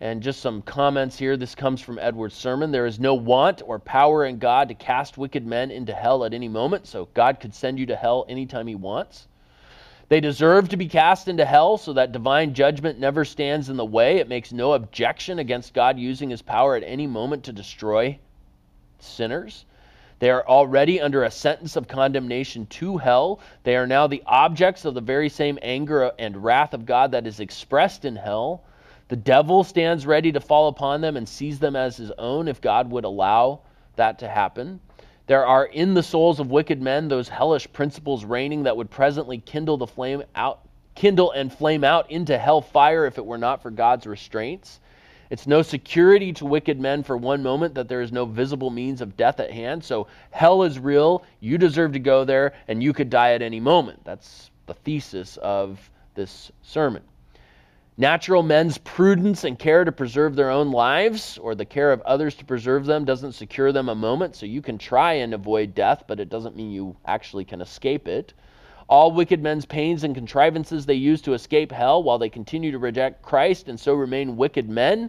And 0.00 0.22
just 0.22 0.40
some 0.40 0.60
comments 0.60 1.16
here. 1.16 1.36
This 1.36 1.54
comes 1.54 1.80
from 1.80 1.98
Edward's 1.98 2.34
sermon. 2.34 2.72
There 2.72 2.84
is 2.84 3.00
no 3.00 3.14
want 3.14 3.62
or 3.64 3.78
power 3.78 4.26
in 4.26 4.38
God 4.38 4.68
to 4.68 4.74
cast 4.74 5.16
wicked 5.16 5.46
men 5.46 5.70
into 5.70 5.94
hell 5.94 6.24
at 6.24 6.34
any 6.34 6.48
moment, 6.48 6.86
so 6.86 7.08
God 7.14 7.40
could 7.40 7.54
send 7.54 7.78
you 7.78 7.86
to 7.86 7.96
hell 7.96 8.26
anytime 8.28 8.66
He 8.66 8.74
wants. 8.74 9.28
They 10.14 10.20
deserve 10.20 10.68
to 10.68 10.76
be 10.76 10.86
cast 10.86 11.26
into 11.26 11.44
hell 11.44 11.76
so 11.76 11.92
that 11.94 12.12
divine 12.12 12.54
judgment 12.54 13.00
never 13.00 13.24
stands 13.24 13.68
in 13.68 13.76
the 13.76 13.84
way. 13.84 14.18
It 14.18 14.28
makes 14.28 14.52
no 14.52 14.74
objection 14.74 15.40
against 15.40 15.74
God 15.74 15.98
using 15.98 16.30
His 16.30 16.40
power 16.40 16.76
at 16.76 16.84
any 16.84 17.08
moment 17.08 17.42
to 17.42 17.52
destroy 17.52 18.20
sinners. 19.00 19.64
They 20.20 20.30
are 20.30 20.46
already 20.46 21.00
under 21.00 21.24
a 21.24 21.32
sentence 21.32 21.74
of 21.74 21.88
condemnation 21.88 22.66
to 22.66 22.96
hell. 22.96 23.40
They 23.64 23.74
are 23.74 23.88
now 23.88 24.06
the 24.06 24.22
objects 24.24 24.84
of 24.84 24.94
the 24.94 25.00
very 25.00 25.28
same 25.28 25.58
anger 25.62 26.12
and 26.16 26.44
wrath 26.44 26.74
of 26.74 26.86
God 26.86 27.10
that 27.10 27.26
is 27.26 27.40
expressed 27.40 28.04
in 28.04 28.14
hell. 28.14 28.62
The 29.08 29.16
devil 29.16 29.64
stands 29.64 30.06
ready 30.06 30.30
to 30.30 30.40
fall 30.40 30.68
upon 30.68 31.00
them 31.00 31.16
and 31.16 31.28
seize 31.28 31.58
them 31.58 31.74
as 31.74 31.96
his 31.96 32.12
own 32.18 32.46
if 32.46 32.60
God 32.60 32.88
would 32.92 33.04
allow 33.04 33.62
that 33.96 34.20
to 34.20 34.28
happen. 34.28 34.78
There 35.26 35.46
are 35.46 35.64
in 35.64 35.94
the 35.94 36.02
souls 36.02 36.38
of 36.38 36.50
wicked 36.50 36.82
men 36.82 37.08
those 37.08 37.28
hellish 37.28 37.72
principles 37.72 38.24
reigning 38.24 38.64
that 38.64 38.76
would 38.76 38.90
presently 38.90 39.38
kindle 39.38 39.76
the 39.76 39.86
flame 39.86 40.22
out 40.34 40.60
kindle 40.94 41.32
and 41.32 41.52
flame 41.52 41.82
out 41.82 42.10
into 42.10 42.38
hell 42.38 42.60
fire 42.60 43.06
if 43.06 43.18
it 43.18 43.26
were 43.26 43.38
not 43.38 43.62
for 43.62 43.70
God's 43.70 44.06
restraints. 44.06 44.80
It's 45.30 45.46
no 45.46 45.62
security 45.62 46.32
to 46.34 46.44
wicked 46.44 46.78
men 46.78 47.02
for 47.02 47.16
one 47.16 47.42
moment 47.42 47.74
that 47.74 47.88
there 47.88 48.02
is 48.02 48.12
no 48.12 48.24
visible 48.24 48.70
means 48.70 49.00
of 49.00 49.16
death 49.16 49.40
at 49.40 49.50
hand. 49.50 49.82
So 49.82 50.06
hell 50.30 50.62
is 50.62 50.78
real. 50.78 51.24
You 51.40 51.58
deserve 51.58 51.92
to 51.94 51.98
go 51.98 52.24
there, 52.24 52.52
and 52.68 52.82
you 52.82 52.92
could 52.92 53.10
die 53.10 53.32
at 53.32 53.42
any 53.42 53.58
moment. 53.58 54.04
That's 54.04 54.50
the 54.66 54.74
thesis 54.74 55.36
of 55.38 55.90
this 56.14 56.52
sermon. 56.62 57.02
Natural 57.96 58.42
men's 58.42 58.76
prudence 58.78 59.44
and 59.44 59.56
care 59.56 59.84
to 59.84 59.92
preserve 59.92 60.34
their 60.34 60.50
own 60.50 60.72
lives 60.72 61.38
or 61.38 61.54
the 61.54 61.64
care 61.64 61.92
of 61.92 62.00
others 62.00 62.34
to 62.34 62.44
preserve 62.44 62.86
them 62.86 63.04
doesn't 63.04 63.34
secure 63.34 63.70
them 63.70 63.88
a 63.88 63.94
moment. 63.94 64.34
So 64.34 64.46
you 64.46 64.62
can 64.62 64.78
try 64.78 65.12
and 65.12 65.32
avoid 65.32 65.76
death, 65.76 66.02
but 66.08 66.18
it 66.18 66.28
doesn't 66.28 66.56
mean 66.56 66.72
you 66.72 66.96
actually 67.06 67.44
can 67.44 67.60
escape 67.60 68.08
it. 68.08 68.34
All 68.88 69.12
wicked 69.12 69.40
men's 69.40 69.64
pains 69.64 70.02
and 70.02 70.12
contrivances 70.12 70.86
they 70.86 70.94
use 70.94 71.22
to 71.22 71.34
escape 71.34 71.70
hell 71.70 72.02
while 72.02 72.18
they 72.18 72.28
continue 72.28 72.72
to 72.72 72.80
reject 72.80 73.22
Christ 73.22 73.68
and 73.68 73.78
so 73.78 73.94
remain 73.94 74.36
wicked 74.36 74.68
men, 74.68 75.08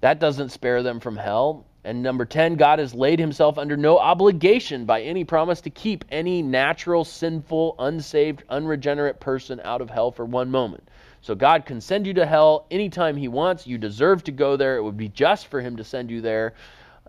that 0.00 0.18
doesn't 0.18 0.48
spare 0.48 0.82
them 0.82 0.98
from 0.98 1.16
hell. 1.16 1.64
And 1.84 2.02
number 2.02 2.24
10, 2.24 2.56
God 2.56 2.80
has 2.80 2.92
laid 2.92 3.20
himself 3.20 3.56
under 3.56 3.76
no 3.76 3.98
obligation 3.98 4.84
by 4.84 5.02
any 5.02 5.24
promise 5.24 5.60
to 5.62 5.70
keep 5.70 6.04
any 6.10 6.42
natural, 6.42 7.04
sinful, 7.04 7.76
unsaved, 7.78 8.42
unregenerate 8.48 9.20
person 9.20 9.60
out 9.62 9.80
of 9.80 9.90
hell 9.90 10.10
for 10.10 10.24
one 10.24 10.50
moment. 10.50 10.88
So 11.22 11.34
God 11.34 11.66
can 11.66 11.80
send 11.80 12.06
you 12.06 12.14
to 12.14 12.26
hell 12.26 12.66
anytime 12.70 13.16
he 13.16 13.28
wants. 13.28 13.66
You 13.66 13.78
deserve 13.78 14.24
to 14.24 14.32
go 14.32 14.56
there. 14.56 14.76
It 14.76 14.82
would 14.82 14.96
be 14.96 15.08
just 15.08 15.48
for 15.48 15.60
him 15.60 15.76
to 15.76 15.84
send 15.84 16.10
you 16.10 16.20
there. 16.20 16.54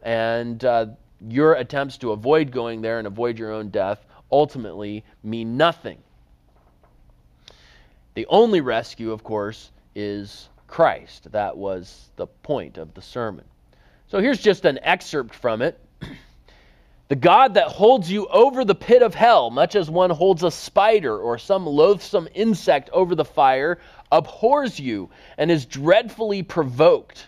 And 0.03 0.63
uh, 0.65 0.87
your 1.27 1.53
attempts 1.53 1.97
to 1.99 2.11
avoid 2.11 2.51
going 2.51 2.81
there 2.81 2.97
and 2.97 3.07
avoid 3.07 3.39
your 3.39 3.51
own 3.51 3.69
death 3.69 4.05
ultimately 4.31 5.03
mean 5.23 5.57
nothing. 5.57 5.99
The 8.13 8.25
only 8.27 8.61
rescue, 8.61 9.11
of 9.11 9.23
course, 9.23 9.71
is 9.95 10.49
Christ. 10.67 11.31
That 11.31 11.55
was 11.55 12.09
the 12.15 12.27
point 12.27 12.77
of 12.77 12.93
the 12.93 13.01
sermon. 13.01 13.45
So 14.07 14.19
here's 14.19 14.41
just 14.41 14.65
an 14.65 14.79
excerpt 14.83 15.33
from 15.33 15.61
it. 15.61 15.79
The 17.11 17.17
God 17.17 17.55
that 17.55 17.67
holds 17.67 18.09
you 18.09 18.25
over 18.27 18.63
the 18.63 18.73
pit 18.73 19.01
of 19.01 19.13
hell, 19.13 19.49
much 19.49 19.75
as 19.75 19.89
one 19.89 20.11
holds 20.11 20.43
a 20.43 20.49
spider 20.49 21.19
or 21.19 21.37
some 21.37 21.65
loathsome 21.65 22.29
insect 22.33 22.89
over 22.93 23.15
the 23.15 23.25
fire, 23.25 23.79
abhors 24.13 24.79
you 24.79 25.09
and 25.37 25.51
is 25.51 25.65
dreadfully 25.65 26.41
provoked. 26.41 27.27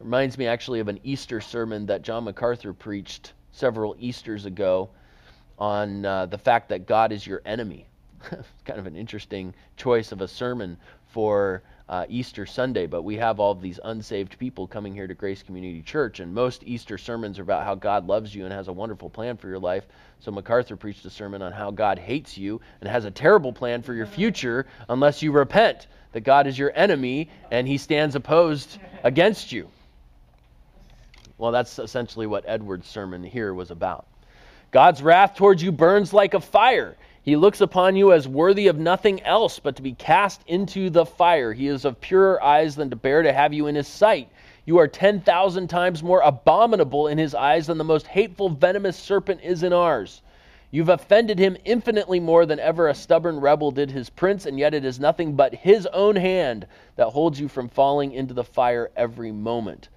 Reminds 0.00 0.38
me 0.38 0.46
actually 0.46 0.80
of 0.80 0.88
an 0.88 1.00
Easter 1.04 1.42
sermon 1.42 1.84
that 1.84 2.00
John 2.00 2.24
MacArthur 2.24 2.72
preached 2.72 3.34
several 3.52 3.94
Easters 3.98 4.46
ago 4.46 4.88
on 5.58 6.06
uh, 6.06 6.24
the 6.24 6.38
fact 6.38 6.70
that 6.70 6.86
God 6.86 7.12
is 7.12 7.26
your 7.26 7.42
enemy. 7.44 7.86
kind 8.64 8.78
of 8.78 8.86
an 8.86 8.96
interesting 8.96 9.54
choice 9.76 10.12
of 10.12 10.20
a 10.20 10.28
sermon 10.28 10.76
for 11.10 11.62
uh, 11.88 12.04
Easter 12.08 12.44
Sunday, 12.44 12.86
but 12.86 13.02
we 13.02 13.16
have 13.16 13.40
all 13.40 13.52
of 13.52 13.62
these 13.62 13.80
unsaved 13.82 14.38
people 14.38 14.66
coming 14.66 14.92
here 14.92 15.06
to 15.06 15.14
Grace 15.14 15.42
Community 15.42 15.80
Church, 15.80 16.20
and 16.20 16.34
most 16.34 16.62
Easter 16.64 16.98
sermons 16.98 17.38
are 17.38 17.42
about 17.42 17.64
how 17.64 17.74
God 17.74 18.06
loves 18.06 18.34
you 18.34 18.44
and 18.44 18.52
has 18.52 18.68
a 18.68 18.72
wonderful 18.72 19.08
plan 19.08 19.36
for 19.36 19.48
your 19.48 19.58
life. 19.58 19.86
So 20.20 20.30
MacArthur 20.30 20.76
preached 20.76 21.04
a 21.06 21.10
sermon 21.10 21.40
on 21.40 21.52
how 21.52 21.70
God 21.70 21.98
hates 21.98 22.36
you 22.36 22.60
and 22.80 22.90
has 22.90 23.06
a 23.06 23.10
terrible 23.10 23.52
plan 23.52 23.82
for 23.82 23.94
your 23.94 24.06
future 24.06 24.66
unless 24.88 25.22
you 25.22 25.32
repent, 25.32 25.86
that 26.12 26.20
God 26.20 26.46
is 26.46 26.58
your 26.58 26.72
enemy 26.74 27.30
and 27.50 27.66
he 27.66 27.78
stands 27.78 28.14
opposed 28.14 28.78
against 29.02 29.52
you. 29.52 29.68
Well, 31.38 31.52
that's 31.52 31.78
essentially 31.78 32.26
what 32.26 32.44
Edward's 32.46 32.88
sermon 32.88 33.22
here 33.22 33.54
was 33.54 33.70
about. 33.70 34.06
God's 34.70 35.02
wrath 35.02 35.36
towards 35.36 35.62
you 35.62 35.72
burns 35.72 36.12
like 36.12 36.34
a 36.34 36.40
fire. 36.40 36.96
He 37.28 37.36
looks 37.36 37.60
upon 37.60 37.94
you 37.94 38.14
as 38.14 38.26
worthy 38.26 38.68
of 38.68 38.78
nothing 38.78 39.22
else 39.22 39.58
but 39.58 39.76
to 39.76 39.82
be 39.82 39.92
cast 39.92 40.40
into 40.46 40.88
the 40.88 41.04
fire. 41.04 41.52
He 41.52 41.66
is 41.66 41.84
of 41.84 42.00
purer 42.00 42.42
eyes 42.42 42.74
than 42.74 42.88
to 42.88 42.96
bear 42.96 43.20
to 43.20 43.34
have 43.34 43.52
you 43.52 43.66
in 43.66 43.74
his 43.74 43.86
sight. 43.86 44.30
You 44.64 44.78
are 44.78 44.88
10,000 44.88 45.68
times 45.68 46.02
more 46.02 46.22
abominable 46.22 47.06
in 47.06 47.18
his 47.18 47.34
eyes 47.34 47.66
than 47.66 47.76
the 47.76 47.84
most 47.84 48.06
hateful, 48.06 48.48
venomous 48.48 48.96
serpent 48.96 49.42
is 49.42 49.62
in 49.62 49.74
ours. 49.74 50.22
You've 50.70 50.88
offended 50.88 51.38
him 51.38 51.58
infinitely 51.66 52.18
more 52.18 52.46
than 52.46 52.60
ever 52.60 52.88
a 52.88 52.94
stubborn 52.94 53.40
rebel 53.40 53.72
did 53.72 53.90
his 53.90 54.08
prince, 54.08 54.46
and 54.46 54.58
yet 54.58 54.72
it 54.72 54.86
is 54.86 54.98
nothing 54.98 55.34
but 55.34 55.54
his 55.54 55.84
own 55.88 56.16
hand 56.16 56.66
that 56.96 57.10
holds 57.10 57.38
you 57.38 57.48
from 57.48 57.68
falling 57.68 58.12
into 58.12 58.32
the 58.32 58.42
fire 58.42 58.90
every 58.96 59.32
moment. 59.32 59.90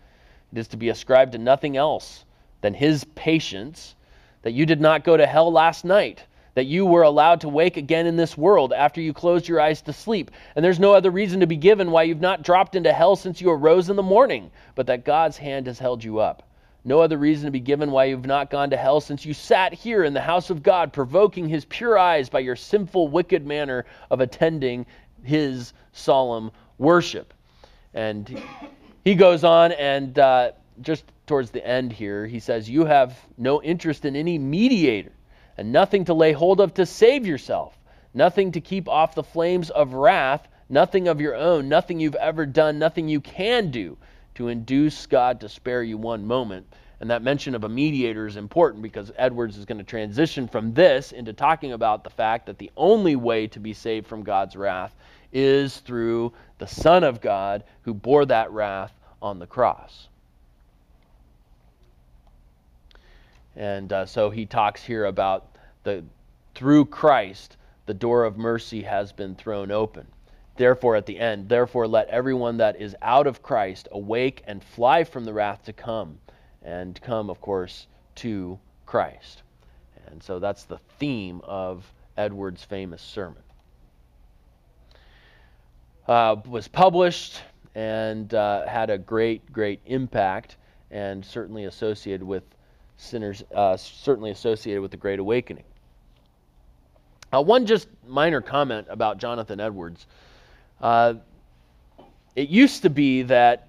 It 0.52 0.60
is 0.60 0.68
to 0.68 0.76
be 0.76 0.90
ascribed 0.90 1.32
to 1.32 1.38
nothing 1.38 1.78
else 1.78 2.26
than 2.60 2.74
his 2.74 3.06
patience 3.16 3.96
that 4.42 4.52
you 4.52 4.66
did 4.66 4.82
not 4.82 5.06
go 5.06 5.16
to 5.16 5.26
hell 5.26 5.50
last 5.50 5.86
night, 5.86 6.26
that 6.54 6.66
you 6.66 6.86
were 6.86 7.04
allowed 7.04 7.42
to 7.42 7.50
wake 7.50 7.78
again 7.78 8.06
in 8.06 8.18
this 8.18 8.38
world 8.38 8.74
after 8.74 9.00
you 9.00 9.14
closed 9.14 9.48
your 9.48 9.62
eyes 9.62 9.82
to 9.84 9.94
sleep. 9.94 10.32
And 10.56 10.64
there's 10.64 10.80
no 10.80 10.94
other 10.94 11.12
reason 11.12 11.40
to 11.40 11.48
be 11.48 11.56
given 11.56 11.92
why 11.92 12.04
you've 12.04 12.22
not 12.22 12.44
dropped 12.44 12.76
into 12.76 12.92
hell 12.92 13.16
since 13.16 13.40
you 13.40 13.50
arose 13.52 13.90
in 13.90 13.96
the 13.96 14.04
morning, 14.04 14.52
but 14.76 14.88
that 14.88 15.06
God's 15.06 15.38
hand 15.38 15.68
has 15.68 15.80
held 15.80 16.04
you 16.04 16.20
up. 16.20 16.44
No 16.84 17.00
other 17.00 17.18
reason 17.18 17.46
to 17.46 17.52
be 17.52 17.60
given 17.60 17.92
why 17.92 18.06
you've 18.06 18.26
not 18.26 18.50
gone 18.50 18.72
to 18.72 18.78
hell 18.78 19.02
since 19.02 19.24
you 19.24 19.34
sat 19.34 19.74
here 19.74 20.04
in 20.04 20.14
the 20.14 20.22
house 20.22 20.50
of 20.50 20.64
God, 20.64 20.92
provoking 20.92 21.48
his 21.48 21.64
pure 21.66 21.98
eyes 21.98 22.28
by 22.28 22.40
your 22.40 22.56
sinful, 22.56 23.08
wicked 23.10 23.46
manner 23.46 23.86
of 24.10 24.20
attending 24.20 24.88
his 25.24 25.74
solemn 25.92 26.52
worship. 26.80 27.34
And 27.94 28.42
he 29.04 29.14
goes 29.14 29.44
on 29.44 29.74
and 29.74 30.18
uh, 30.18 30.52
just 30.82 31.04
towards 31.28 31.52
the 31.52 31.66
end 31.66 31.94
here, 31.94 32.26
he 32.26 32.40
says, 32.40 32.70
You 32.70 32.86
have 32.86 33.18
no 33.38 33.62
interest 33.62 34.06
in 34.06 34.16
any 34.16 34.40
mediator, 34.40 35.12
and 35.58 35.72
nothing 35.72 36.06
to 36.06 36.14
lay 36.14 36.32
hold 36.32 36.60
of 36.60 36.74
to 36.76 36.86
save 36.86 37.26
yourself, 37.26 37.78
nothing 38.14 38.52
to 38.54 38.62
keep 38.62 38.88
off 38.88 39.16
the 39.16 39.24
flames 39.24 39.70
of 39.70 39.94
wrath, 39.94 40.48
nothing 40.70 41.08
of 41.08 41.22
your 41.22 41.36
own, 41.36 41.70
nothing 41.70 42.00
you've 42.00 42.16
ever 42.16 42.46
done, 42.46 42.80
nothing 42.80 43.08
you 43.08 43.22
can 43.22 43.72
do 43.72 43.98
to 44.36 44.48
induce 44.48 45.06
God 45.06 45.42
to 45.42 45.50
spare 45.50 45.84
you 45.84 45.98
one 45.98 46.26
moment. 46.26 46.66
And 47.00 47.10
that 47.10 47.24
mention 47.24 47.56
of 47.56 47.64
a 47.64 47.70
mediator 47.70 48.28
is 48.28 48.38
important 48.38 48.84
because 48.84 49.12
Edwards 49.18 49.58
is 49.58 49.66
going 49.66 49.80
to 49.80 49.84
transition 49.84 50.48
from 50.48 50.74
this 50.74 51.12
into 51.12 51.34
talking 51.34 51.74
about 51.74 52.04
the 52.04 52.12
fact 52.12 52.46
that 52.46 52.60
the 52.60 52.72
only 52.78 53.16
way 53.16 53.48
to 53.48 53.60
be 53.60 53.74
saved 53.74 54.06
from 54.06 54.24
God's 54.24 54.56
wrath 54.56 54.96
is 55.34 55.80
through 55.80 56.34
the 56.60 56.68
Son 56.68 57.04
of 57.04 57.20
God 57.20 57.64
who 57.82 57.94
bore 57.94 58.26
that 58.26 58.52
wrath 58.52 58.94
on 59.20 59.40
the 59.40 59.48
cross. 59.48 60.10
And 63.56 63.92
uh, 63.92 64.06
so 64.06 64.30
he 64.30 64.46
talks 64.46 64.84
here 64.84 65.06
about 65.06 65.56
the 65.84 66.04
through 66.54 66.86
Christ 66.86 67.58
the 67.86 67.94
door 67.94 68.24
of 68.24 68.38
mercy 68.38 68.84
has 68.84 69.12
been 69.12 69.36
thrown 69.36 69.72
open. 69.72 70.08
Therefore, 70.56 70.96
at 70.96 71.06
the 71.06 71.20
end, 71.20 71.50
therefore 71.50 71.88
let 71.88 72.08
everyone 72.10 72.58
that 72.58 72.80
is 72.80 72.96
out 73.02 73.28
of 73.28 73.42
Christ 73.42 73.88
awake 73.92 74.44
and 74.46 74.64
fly 74.64 75.04
from 75.04 75.26
the 75.26 75.34
wrath 75.34 75.64
to 75.66 75.74
come, 75.74 76.20
and 76.62 77.02
come, 77.02 77.30
of 77.30 77.42
course, 77.42 77.88
to 78.16 78.60
Christ. 78.86 79.44
And 80.08 80.22
so 80.22 80.40
that's 80.40 80.64
the 80.64 80.78
theme 81.00 81.42
of 81.44 81.92
Edwards' 82.18 82.64
famous 82.64 83.02
sermon. 83.02 83.44
Uh, 86.08 86.36
was 86.46 86.68
published 86.68 87.42
and 87.74 88.34
uh, 88.34 88.68
had 88.68 88.90
a 88.90 88.98
great, 88.98 89.52
great 89.52 89.80
impact, 89.86 90.58
and 90.92 91.26
certainly 91.26 91.66
associated 91.66 92.24
with 92.24 92.44
sinners, 93.02 93.44
uh, 93.54 93.76
certainly 93.78 94.32
associated 94.32 94.82
with 94.82 94.92
the 94.92 94.98
Great 94.98 95.20
Awakening. 95.20 95.64
Uh, 97.34 97.42
one 97.42 97.66
just 97.66 97.88
minor 98.08 98.42
comment 98.42 98.88
about 98.90 99.18
Jonathan 99.18 99.60
Edwards. 99.60 100.06
Uh, 100.82 101.16
it 102.36 102.50
used 102.50 102.84
to 102.84 102.90
be 102.90 103.24
that 103.24 103.68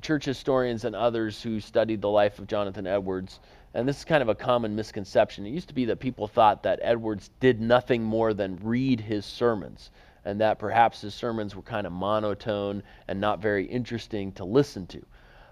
church 0.00 0.24
historians 0.24 0.84
and 0.84 0.94
others 0.94 1.42
who 1.42 1.60
studied 1.60 2.00
the 2.00 2.08
life 2.08 2.38
of 2.38 2.46
Jonathan 2.46 2.86
Edwards, 2.86 3.40
and 3.74 3.88
this 3.88 3.98
is 3.98 4.04
kind 4.04 4.22
of 4.22 4.28
a 4.28 4.34
common 4.34 4.76
misconception, 4.76 5.46
it 5.46 5.50
used 5.50 5.68
to 5.68 5.74
be 5.74 5.84
that 5.86 5.98
people 5.98 6.26
thought 6.26 6.62
that 6.62 6.78
Edwards 6.82 7.30
did 7.40 7.60
nothing 7.60 8.02
more 8.02 8.34
than 8.34 8.58
read 8.62 9.00
his 9.00 9.24
sermons, 9.24 9.90
and 10.24 10.40
that 10.40 10.58
perhaps 10.58 11.00
his 11.00 11.14
sermons 11.14 11.56
were 11.56 11.62
kind 11.62 11.86
of 11.86 11.92
monotone 11.92 12.82
and 13.08 13.20
not 13.20 13.40
very 13.40 13.64
interesting 13.66 14.32
to 14.32 14.44
listen 14.44 14.86
to. 14.86 15.02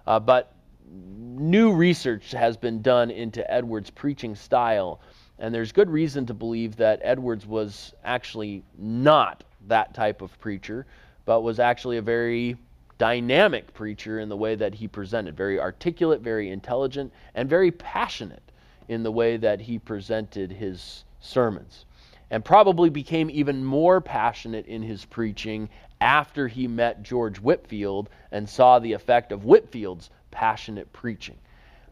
Uh, 0.06 0.20
but 0.20 0.52
new 0.90 1.72
research 1.72 2.32
has 2.32 2.56
been 2.56 2.82
done 2.82 3.10
into 3.10 3.48
Edwards' 3.50 3.90
preaching 3.90 4.34
style, 4.34 5.00
and 5.38 5.54
there's 5.54 5.72
good 5.72 5.88
reason 5.88 6.26
to 6.26 6.34
believe 6.34 6.76
that 6.76 7.00
Edwards 7.02 7.46
was 7.46 7.94
actually 8.04 8.62
not 8.76 9.44
that 9.68 9.94
type 9.94 10.20
of 10.20 10.38
preacher, 10.40 10.86
but 11.24 11.40
was 11.42 11.58
actually 11.60 11.96
a 11.96 12.02
very 12.02 12.56
dynamic 12.98 13.72
preacher 13.72 14.20
in 14.20 14.28
the 14.28 14.36
way 14.36 14.54
that 14.54 14.74
he 14.74 14.86
presented, 14.86 15.36
very 15.36 15.58
articulate, 15.58 16.20
very 16.20 16.50
intelligent, 16.50 17.12
and 17.34 17.48
very 17.48 17.70
passionate 17.70 18.42
in 18.88 19.02
the 19.02 19.12
way 19.12 19.36
that 19.38 19.60
he 19.60 19.78
presented 19.78 20.52
his 20.52 21.04
sermons. 21.20 21.86
And 22.30 22.44
probably 22.44 22.90
became 22.90 23.30
even 23.30 23.64
more 23.64 24.00
passionate 24.00 24.66
in 24.66 24.82
his 24.82 25.04
preaching 25.04 25.68
after 26.00 26.48
he 26.48 26.68
met 26.68 27.02
George 27.02 27.38
Whitefield 27.38 28.08
and 28.30 28.48
saw 28.48 28.78
the 28.78 28.92
effect 28.92 29.32
of 29.32 29.44
Whitefield's 29.44 30.10
passionate 30.30 30.92
preaching. 30.92 31.36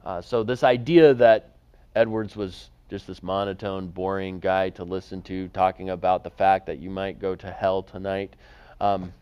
Uh, 0.04 0.20
so, 0.22 0.42
this 0.42 0.62
idea 0.62 1.14
that 1.14 1.56
Edwards 1.94 2.36
was 2.36 2.70
just 2.88 3.06
this 3.06 3.22
monotone, 3.22 3.88
boring 3.88 4.38
guy 4.38 4.70
to 4.70 4.84
listen 4.84 5.20
to 5.22 5.48
talking 5.48 5.90
about 5.90 6.24
the 6.24 6.30
fact 6.30 6.66
that 6.66 6.78
you 6.78 6.88
might 6.88 7.20
go 7.20 7.34
to 7.34 7.50
hell 7.50 7.82
tonight, 7.82 8.34
um, 8.80 9.12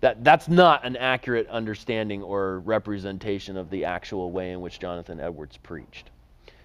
that, 0.00 0.24
that's 0.24 0.48
not 0.48 0.84
an 0.84 0.96
accurate 0.96 1.48
understanding 1.48 2.22
or 2.22 2.58
representation 2.60 3.56
of 3.56 3.70
the 3.70 3.84
actual 3.84 4.32
way 4.32 4.50
in 4.50 4.60
which 4.60 4.78
Jonathan 4.78 5.20
Edwards 5.20 5.56
preached. 5.58 6.10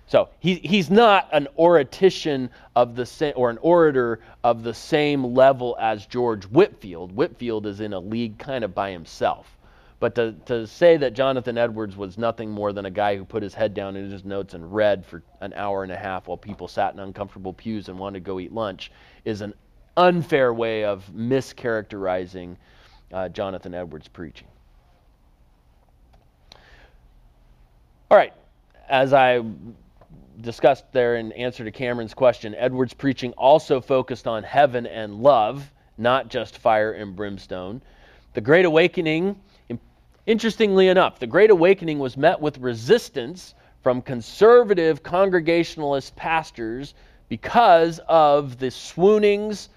So 0.08 0.30
he, 0.40 0.56
he's 0.56 0.90
not 0.90 1.30
an 1.32 1.48
oratician 1.56 2.50
of 2.76 2.96
the 2.96 3.06
same, 3.06 3.34
or 3.36 3.52
an 3.52 3.60
orator 3.62 4.20
of 4.44 4.64
the 4.64 4.74
same 4.74 5.36
level 5.36 5.78
as 5.80 6.08
George 6.08 6.46
Whitefield. 6.46 7.12
Whitefield 7.12 7.68
is 7.68 7.80
in 7.80 7.94
a 7.94 8.00
league 8.00 8.40
kind 8.40 8.64
of 8.64 8.74
by 8.74 8.92
himself. 8.92 9.56
But 10.00 10.16
to, 10.16 10.34
to 10.46 10.66
say 10.66 10.96
that 10.98 11.14
Jonathan 11.14 11.58
Edwards 11.58 11.98
was 11.98 12.18
nothing 12.18 12.50
more 12.50 12.72
than 12.72 12.86
a 12.86 12.90
guy 12.90 13.18
who 13.18 13.26
put 13.26 13.44
his 13.44 13.54
head 13.54 13.74
down 13.74 13.98
in 13.98 14.10
his 14.10 14.24
notes 14.24 14.54
and 14.54 14.74
read 14.74 15.06
for 15.06 15.24
an 15.42 15.54
hour 15.54 15.84
and 15.84 15.92
a 15.92 15.98
half 15.98 16.28
while 16.28 16.38
people 16.38 16.70
sat 16.70 16.94
in 16.94 17.00
uncomfortable 17.00 17.52
pews 17.52 17.90
and 17.90 18.00
wanted 18.00 18.20
to 18.20 18.26
go 18.26 18.40
eat 18.40 18.54
lunch 18.54 18.92
is 19.26 19.42
an 19.42 19.54
unfair 19.98 20.54
way 20.54 20.86
of 20.86 21.06
mischaracterizing 21.14 22.56
uh, 23.12 23.28
Jonathan 23.28 23.74
Edwards' 23.74 24.08
preaching. 24.08 24.48
All 28.10 28.18
right, 28.18 28.34
as 28.88 29.14
I 29.14 29.44
discussed 30.42 30.86
there 30.94 31.18
in 31.18 31.34
answer 31.34 31.66
to 31.66 31.72
Cameron's 31.72 32.14
question, 32.14 32.56
Edwards' 32.56 32.94
preaching 32.94 33.34
also 33.34 33.82
focused 33.82 34.28
on 34.28 34.44
heaven 34.44 34.88
and 34.88 35.22
love, 35.22 35.70
not 35.98 36.30
just 36.30 36.58
fire 36.58 36.94
and 36.94 37.16
brimstone. 37.16 37.82
The 38.34 38.42
Great 38.42 38.66
Awakening 38.66 39.36
Interestingly 40.30 40.90
enough, 40.90 41.18
the 41.18 41.26
Great 41.26 41.50
Awakening 41.50 41.98
was 41.98 42.16
met 42.16 42.40
with 42.40 42.60
resistance 42.60 43.56
from 43.82 44.00
conservative 44.00 45.02
Congregationalist 45.02 46.16
pastors 46.16 46.94
because 47.30 48.00
of 48.08 48.60
the 48.60 48.68
swoonings 48.68 49.70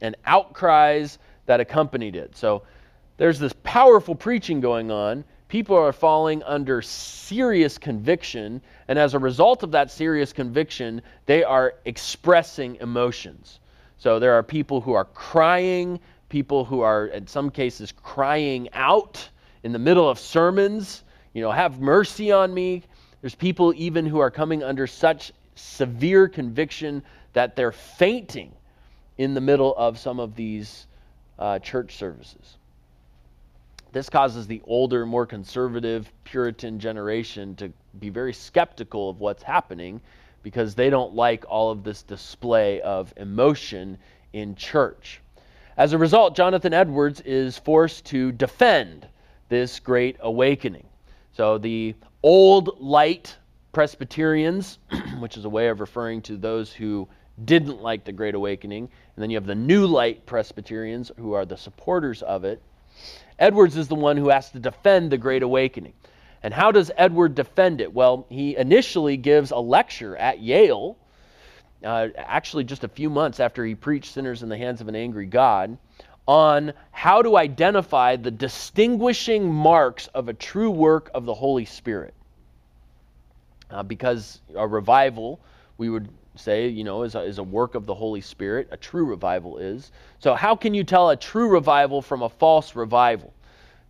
and 0.00 0.14
outcries 0.24 1.18
that 1.46 1.58
accompanied 1.58 2.14
it. 2.14 2.36
So 2.36 2.62
there's 3.16 3.40
this 3.40 3.52
powerful 3.64 4.14
preaching 4.14 4.60
going 4.60 4.92
on. 4.92 5.24
People 5.48 5.76
are 5.76 5.92
falling 5.92 6.44
under 6.44 6.80
serious 6.80 7.76
conviction, 7.76 8.62
and 8.86 9.00
as 9.00 9.14
a 9.14 9.18
result 9.18 9.64
of 9.64 9.72
that 9.72 9.90
serious 9.90 10.32
conviction, 10.32 11.02
they 11.26 11.42
are 11.42 11.74
expressing 11.86 12.76
emotions. 12.76 13.58
So 13.98 14.20
there 14.20 14.34
are 14.34 14.44
people 14.44 14.80
who 14.80 14.92
are 14.92 15.06
crying, 15.06 15.98
people 16.28 16.64
who 16.64 16.82
are, 16.82 17.06
in 17.06 17.26
some 17.26 17.50
cases, 17.50 17.90
crying 17.90 18.68
out 18.74 19.28
in 19.62 19.72
the 19.72 19.78
middle 19.78 20.08
of 20.08 20.18
sermons, 20.18 21.04
you 21.32 21.42
know, 21.42 21.50
have 21.50 21.80
mercy 21.80 22.32
on 22.32 22.52
me. 22.52 22.82
There's 23.20 23.34
people 23.34 23.72
even 23.76 24.06
who 24.06 24.18
are 24.18 24.30
coming 24.30 24.62
under 24.62 24.86
such 24.86 25.32
severe 25.54 26.28
conviction 26.28 27.02
that 27.32 27.56
they're 27.56 27.72
fainting 27.72 28.52
in 29.18 29.34
the 29.34 29.40
middle 29.40 29.74
of 29.76 29.98
some 29.98 30.18
of 30.18 30.34
these 30.34 30.86
uh, 31.38 31.58
church 31.58 31.96
services. 31.96 32.56
This 33.92 34.08
causes 34.08 34.46
the 34.46 34.62
older, 34.64 35.04
more 35.04 35.26
conservative 35.26 36.10
Puritan 36.24 36.78
generation 36.78 37.54
to 37.56 37.72
be 38.00 38.08
very 38.08 38.32
skeptical 38.32 39.10
of 39.10 39.20
what's 39.20 39.42
happening 39.42 40.00
because 40.42 40.74
they 40.74 40.90
don't 40.90 41.14
like 41.14 41.44
all 41.48 41.70
of 41.70 41.84
this 41.84 42.02
display 42.02 42.80
of 42.80 43.12
emotion 43.16 43.98
in 44.32 44.54
church. 44.54 45.20
As 45.76 45.92
a 45.92 45.98
result, 45.98 46.34
Jonathan 46.34 46.72
Edwards 46.72 47.20
is 47.20 47.58
forced 47.58 48.06
to 48.06 48.32
defend 48.32 49.06
this 49.52 49.80
great 49.80 50.16
awakening. 50.20 50.86
So 51.32 51.58
the 51.58 51.94
old 52.22 52.80
light 52.80 53.36
Presbyterians, 53.72 54.78
which 55.18 55.36
is 55.36 55.44
a 55.44 55.48
way 55.50 55.68
of 55.68 55.80
referring 55.80 56.22
to 56.22 56.38
those 56.38 56.72
who 56.72 57.06
didn't 57.44 57.82
like 57.82 58.02
the 58.02 58.12
Great 58.12 58.34
Awakening, 58.34 58.84
and 58.84 59.22
then 59.22 59.28
you 59.28 59.36
have 59.36 59.44
the 59.44 59.54
New 59.54 59.86
Light 59.86 60.24
Presbyterians, 60.24 61.12
who 61.18 61.34
are 61.34 61.44
the 61.44 61.58
supporters 61.58 62.22
of 62.22 62.46
it. 62.46 62.62
Edwards 63.38 63.76
is 63.76 63.88
the 63.88 63.94
one 63.94 64.16
who 64.16 64.30
has 64.30 64.50
to 64.52 64.58
defend 64.58 65.12
the 65.12 65.18
Great 65.18 65.42
Awakening. 65.42 65.92
And 66.42 66.54
how 66.54 66.72
does 66.72 66.90
Edward 66.96 67.34
defend 67.34 67.82
it? 67.82 67.92
Well, 67.92 68.24
he 68.30 68.56
initially 68.56 69.18
gives 69.18 69.50
a 69.50 69.58
lecture 69.58 70.16
at 70.16 70.40
Yale, 70.40 70.96
uh, 71.84 72.08
actually 72.16 72.64
just 72.64 72.84
a 72.84 72.88
few 72.88 73.10
months 73.10 73.38
after 73.38 73.66
he 73.66 73.74
preached 73.74 74.14
Sinners 74.14 74.42
in 74.42 74.48
the 74.48 74.56
Hands 74.56 74.80
of 74.80 74.88
an 74.88 74.96
Angry 74.96 75.26
God, 75.26 75.76
on 76.26 76.72
how 76.92 77.22
to 77.22 77.36
identify 77.36 78.16
the 78.16 78.30
distinguishing 78.30 79.52
marks 79.52 80.06
of 80.08 80.28
a 80.28 80.34
true 80.34 80.70
work 80.70 81.10
of 81.14 81.24
the 81.24 81.34
Holy 81.34 81.64
Spirit. 81.64 82.14
Uh, 83.70 83.82
because 83.82 84.40
a 84.54 84.66
revival, 84.66 85.40
we 85.78 85.88
would 85.88 86.08
say, 86.36 86.68
you 86.68 86.84
know, 86.84 87.02
is 87.02 87.14
a, 87.14 87.22
is 87.22 87.38
a 87.38 87.42
work 87.42 87.74
of 87.74 87.86
the 87.86 87.94
Holy 87.94 88.20
Spirit. 88.20 88.68
A 88.70 88.76
true 88.76 89.04
revival 89.04 89.58
is. 89.58 89.90
So, 90.18 90.34
how 90.34 90.54
can 90.54 90.74
you 90.74 90.84
tell 90.84 91.10
a 91.10 91.16
true 91.16 91.48
revival 91.48 92.02
from 92.02 92.22
a 92.22 92.28
false 92.28 92.76
revival? 92.76 93.32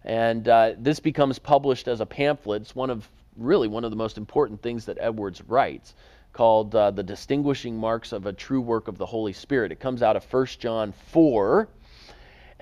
And 0.05 0.49
uh, 0.49 0.73
this 0.79 1.01
becomes 1.01 1.39
published 1.39 1.87
as 1.87 2.01
a 2.01 2.07
pamphlet. 2.07 2.63
It's 2.63 2.75
one 2.75 2.91
of 2.91 3.09
really 3.37 3.69
one 3.69 3.85
of 3.85 3.91
the 3.91 3.97
most 3.97 4.19
important 4.19 4.61
things 4.63 4.85
that 4.87 4.99
Edwards 5.01 5.43
writes, 5.43 5.95
called 6.33 6.75
uh, 6.75 6.91
"The 6.91 7.03
Distinguishing 7.03 7.77
Marks 7.77 8.13
of 8.13 8.27
a 8.27 8.33
True 8.33 8.61
Work 8.61 8.89
of 8.89 8.99
the 8.99 9.07
Holy 9.07 9.33
Spirit." 9.33 9.71
It 9.71 9.81
comes 9.81 10.03
out 10.03 10.17
of 10.17 10.25
1 10.33 10.47
John 10.59 10.93
4 10.93 11.69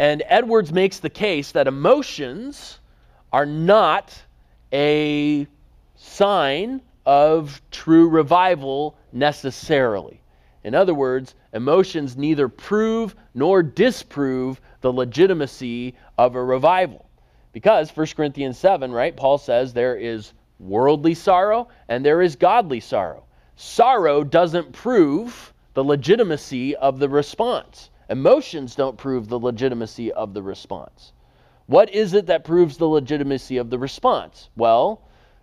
and 0.01 0.23
Edwards 0.29 0.73
makes 0.73 1.01
the 1.01 1.11
case 1.11 1.53
that 1.53 1.67
emotions 1.67 2.79
are 3.35 3.45
not 3.45 4.19
a 4.73 5.47
sign 5.95 6.81
of 7.05 7.61
true 7.71 8.09
revival 8.09 8.97
necessarily. 9.13 10.23
In 10.65 10.75
other 10.75 10.95
words, 10.95 11.35
emotions 11.53 12.17
neither 12.17 12.49
prove 12.49 13.15
nor 13.35 13.63
disprove 13.63 14.59
the 14.81 14.91
legitimacy 14.91 15.95
of 16.17 16.35
a 16.35 16.43
revival. 16.43 17.05
Because 17.53 17.95
1 17.95 18.07
Corinthians 18.17 18.57
7, 18.57 18.91
right, 18.93 19.15
Paul 19.15 19.37
says 19.37 19.75
there 19.75 19.97
is 19.97 20.33
worldly 20.59 21.13
sorrow 21.13 21.69
and 21.91 22.03
there 22.03 22.23
is 22.23 22.37
godly 22.37 22.81
sorrow. 22.81 23.25
Sorrow 23.57 24.25
doesn't 24.25 24.73
prove 24.73 25.53
the 25.75 25.85
legitimacy 25.85 26.75
of 26.75 26.99
the 26.99 27.09
response. 27.11 27.90
Emotions 28.11 28.75
don't 28.75 28.99
prove 28.99 29.29
the 29.29 29.39
legitimacy 29.39 30.13
of 30.13 30.35
the 30.35 30.43
response. 30.43 31.13
What 31.67 31.95
is 31.95 32.13
it 32.13 32.27
that 32.27 32.43
proves 32.43 32.77
the 32.77 32.89
legitimacy 32.89 33.57
of 33.57 33.71
the 33.71 33.79
response? 33.79 34.51
Well, 34.57 35.03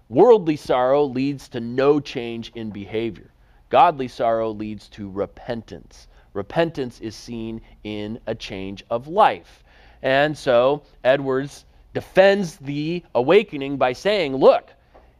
worldly 0.10 0.58
sorrow 0.58 1.06
leads 1.06 1.48
to 1.50 1.62
no 1.62 2.02
change 2.02 2.52
in 2.56 2.72
behavior. 2.72 3.32
Godly 3.70 4.10
sorrow 4.10 4.52
leads 4.52 4.90
to 4.90 5.10
repentance. 5.10 6.10
Repentance 6.34 7.00
is 7.00 7.16
seen 7.16 7.62
in 7.86 8.20
a 8.28 8.36
change 8.36 8.84
of 8.90 9.08
life. 9.08 9.64
And 10.02 10.38
so 10.38 10.84
Edwards 11.06 11.64
defends 11.94 12.58
the 12.58 13.02
awakening 13.16 13.78
by 13.78 13.94
saying, 13.94 14.36
look, 14.36 14.74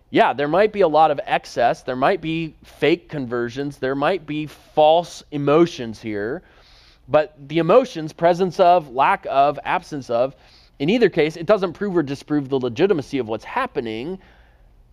yeah, 0.10 0.34
there 0.34 0.50
might 0.50 0.74
be 0.74 0.82
a 0.82 0.88
lot 0.88 1.12
of 1.12 1.20
excess, 1.26 1.84
there 1.84 1.96
might 1.96 2.20
be 2.20 2.56
fake 2.64 3.08
conversions, 3.08 3.78
there 3.78 3.96
might 3.96 4.26
be 4.26 4.48
false 4.48 5.24
emotions 5.32 6.02
here, 6.02 6.44
but 7.08 7.36
the 7.48 7.60
emotions, 7.60 8.14
presence 8.14 8.60
of, 8.60 8.90
lack 8.90 9.26
of, 9.30 9.60
absence 9.64 10.10
of, 10.10 10.36
in 10.80 10.90
either 10.90 11.10
case, 11.10 11.38
it 11.38 11.46
doesn't 11.46 11.74
prove 11.74 11.96
or 11.96 12.04
disprove 12.04 12.50
the 12.50 12.60
legitimacy 12.60 13.18
of 13.18 13.28
what's 13.28 13.46
happening. 13.46 14.20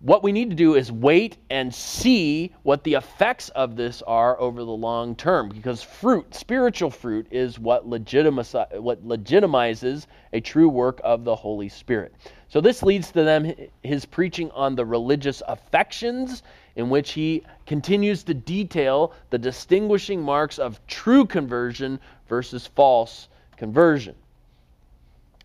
What 0.01 0.23
we 0.23 0.33
need 0.33 0.51
to 0.51 0.57
do 0.57 0.75
is 0.75 0.93
wait 0.93 1.39
and 1.51 1.75
see 1.75 2.53
what 2.62 2.85
the 2.85 2.95
effects 2.95 3.49
of 3.51 3.77
this 3.77 4.03
are 4.03 4.39
over 4.41 4.62
the 4.65 4.71
long 4.71 5.17
term 5.17 5.49
because 5.49 5.83
fruit, 5.83 6.35
spiritual 6.35 6.91
fruit, 6.91 7.27
is 7.31 7.59
what, 7.59 7.87
what 7.87 9.07
legitimizes 9.07 10.07
a 10.33 10.41
true 10.41 10.69
work 10.69 11.01
of 11.05 11.25
the 11.25 11.35
Holy 11.35 11.69
Spirit. 11.69 12.15
So 12.49 12.61
this 12.61 12.83
leads 12.83 13.11
to 13.12 13.25
them 13.25 13.53
his 13.83 14.05
preaching 14.05 14.51
on 14.53 14.75
the 14.75 14.85
religious 14.85 15.43
affections 15.49 16.43
in 16.77 16.91
which 16.91 17.12
he 17.12 17.43
continues 17.66 18.22
to 18.25 18.35
detail 18.35 19.12
the 19.31 19.39
distinguishing 19.39 20.20
marks 20.20 20.59
of 20.59 20.85
true 20.87 21.25
conversion 21.25 22.01
versus 22.29 22.66
false 22.66 23.29
conversion. 23.57 24.14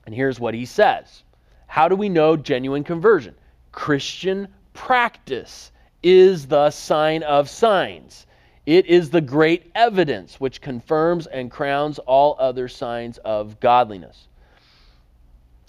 And 0.05 0.15
here's 0.15 0.39
what 0.39 0.53
he 0.53 0.65
says 0.65 1.23
How 1.67 1.87
do 1.87 1.95
we 1.95 2.09
know 2.09 2.35
genuine 2.35 2.83
conversion? 2.83 3.35
Christian 3.71 4.47
practice 4.73 5.71
is 6.01 6.47
the 6.47 6.71
sign 6.71 7.23
of 7.23 7.49
signs. 7.49 8.25
It 8.65 8.85
is 8.85 9.09
the 9.09 9.21
great 9.21 9.71
evidence 9.73 10.39
which 10.39 10.61
confirms 10.61 11.27
and 11.27 11.49
crowns 11.49 11.99
all 11.99 12.35
other 12.39 12.67
signs 12.67 13.17
of 13.19 13.59
godliness. 13.59 14.27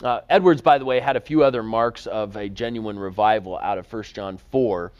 Uh, 0.02 0.20
Edwards, 0.28 0.62
by 0.62 0.78
the 0.78 0.84
way, 0.84 1.00
had 1.00 1.16
a 1.16 1.20
few 1.20 1.42
other 1.42 1.62
marks 1.62 2.06
of 2.06 2.36
a 2.36 2.48
genuine 2.48 2.98
revival 2.98 3.58
out 3.58 3.78
of 3.78 3.90
1 3.92 4.02
John 4.04 4.38
4. 4.50 4.92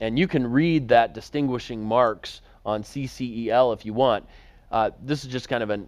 And 0.00 0.18
you 0.18 0.28
can 0.28 0.50
read 0.50 0.88
that 0.88 1.14
distinguishing 1.14 1.82
marks 1.82 2.42
on 2.64 2.82
CCEL 2.82 3.72
if 3.72 3.86
you 3.86 3.94
want. 3.94 4.26
Uh, 4.70 4.90
this 5.02 5.24
is 5.24 5.30
just 5.30 5.48
kind 5.48 5.62
of 5.62 5.70
a 5.70 5.84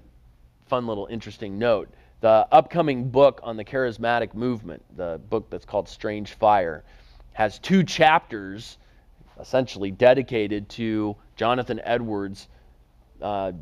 fun 0.67 0.87
little 0.87 1.07
interesting 1.07 1.59
note. 1.59 1.89
The 2.21 2.47
upcoming 2.51 3.11
book 3.11 3.41
on 3.43 3.57
the 3.57 3.65
charismatic 3.65 4.35
movement, 4.35 4.83
the 4.97 5.21
book 5.29 5.51
that's 5.51 5.65
called 5.65 5.89
Strange 5.89 6.33
Fire, 6.35 6.85
has 7.33 7.59
two 7.59 7.85
chapters 7.85 8.79
essentially 9.39 9.91
dedicated 9.91 10.69
to 10.69 11.15
Jonathan 11.37 11.81
Edwards' 11.85 12.49
uh, 13.23 13.53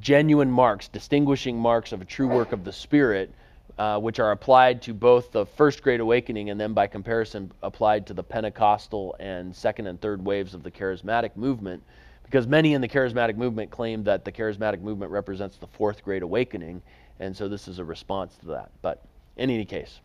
genuine 0.00 0.50
marks, 0.50 0.88
distinguishing 0.88 1.56
marks 1.58 1.92
of 1.92 2.00
a 2.00 2.04
true 2.04 2.26
work 2.26 2.52
of 2.52 2.64
the 2.64 2.72
Spirit 2.72 3.32
uh, 3.78 3.98
which 3.98 4.18
are 4.18 4.32
applied 4.32 4.82
to 4.82 4.92
both 4.92 5.30
the 5.30 5.46
First 5.46 5.82
Great 5.82 6.00
Awakening 6.00 6.50
and 6.50 6.60
then 6.60 6.72
by 6.72 6.86
comparison 6.86 7.52
applied 7.62 8.06
to 8.08 8.14
the 8.14 8.22
Pentecostal 8.22 9.14
and 9.20 9.54
second 9.54 9.86
and 9.86 10.00
third 10.00 10.24
waves 10.24 10.54
of 10.54 10.62
the 10.62 10.70
charismatic 10.70 11.36
movement, 11.36 11.82
because 12.24 12.46
many 12.46 12.74
in 12.74 12.80
the 12.80 12.88
charismatic 12.88 13.36
movement 13.36 13.70
claim 13.70 14.02
that 14.04 14.24
the 14.24 14.32
charismatic 14.32 14.80
movement 14.80 15.12
represents 15.12 15.56
the 15.56 15.66
Fourth 15.66 16.02
Great 16.02 16.22
Awakening, 16.22 16.82
and 17.20 17.36
so 17.36 17.48
this 17.48 17.68
is 17.68 17.78
a 17.78 17.84
response 17.84 18.36
to 18.38 18.46
that. 18.46 18.70
But 18.82 19.02
in 19.36 19.48
any 19.48 19.64
case, 19.64 20.00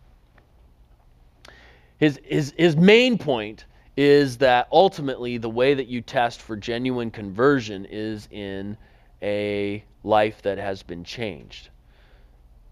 his, 1.98 2.20
his, 2.24 2.54
his 2.58 2.76
main 2.76 3.18
point 3.18 3.66
is 3.96 4.38
that 4.38 4.68
ultimately 4.72 5.38
the 5.38 5.50
way 5.50 5.74
that 5.74 5.88
you 5.88 6.02
test 6.02 6.42
for 6.42 6.56
genuine 6.56 7.12
conversion 7.12 7.86
is 7.86 8.28
in 8.32 8.78
a 9.22 9.84
life 10.04 10.42
that 10.42 10.58
has 10.58 10.84
been 10.84 11.04
changed. 11.04 11.70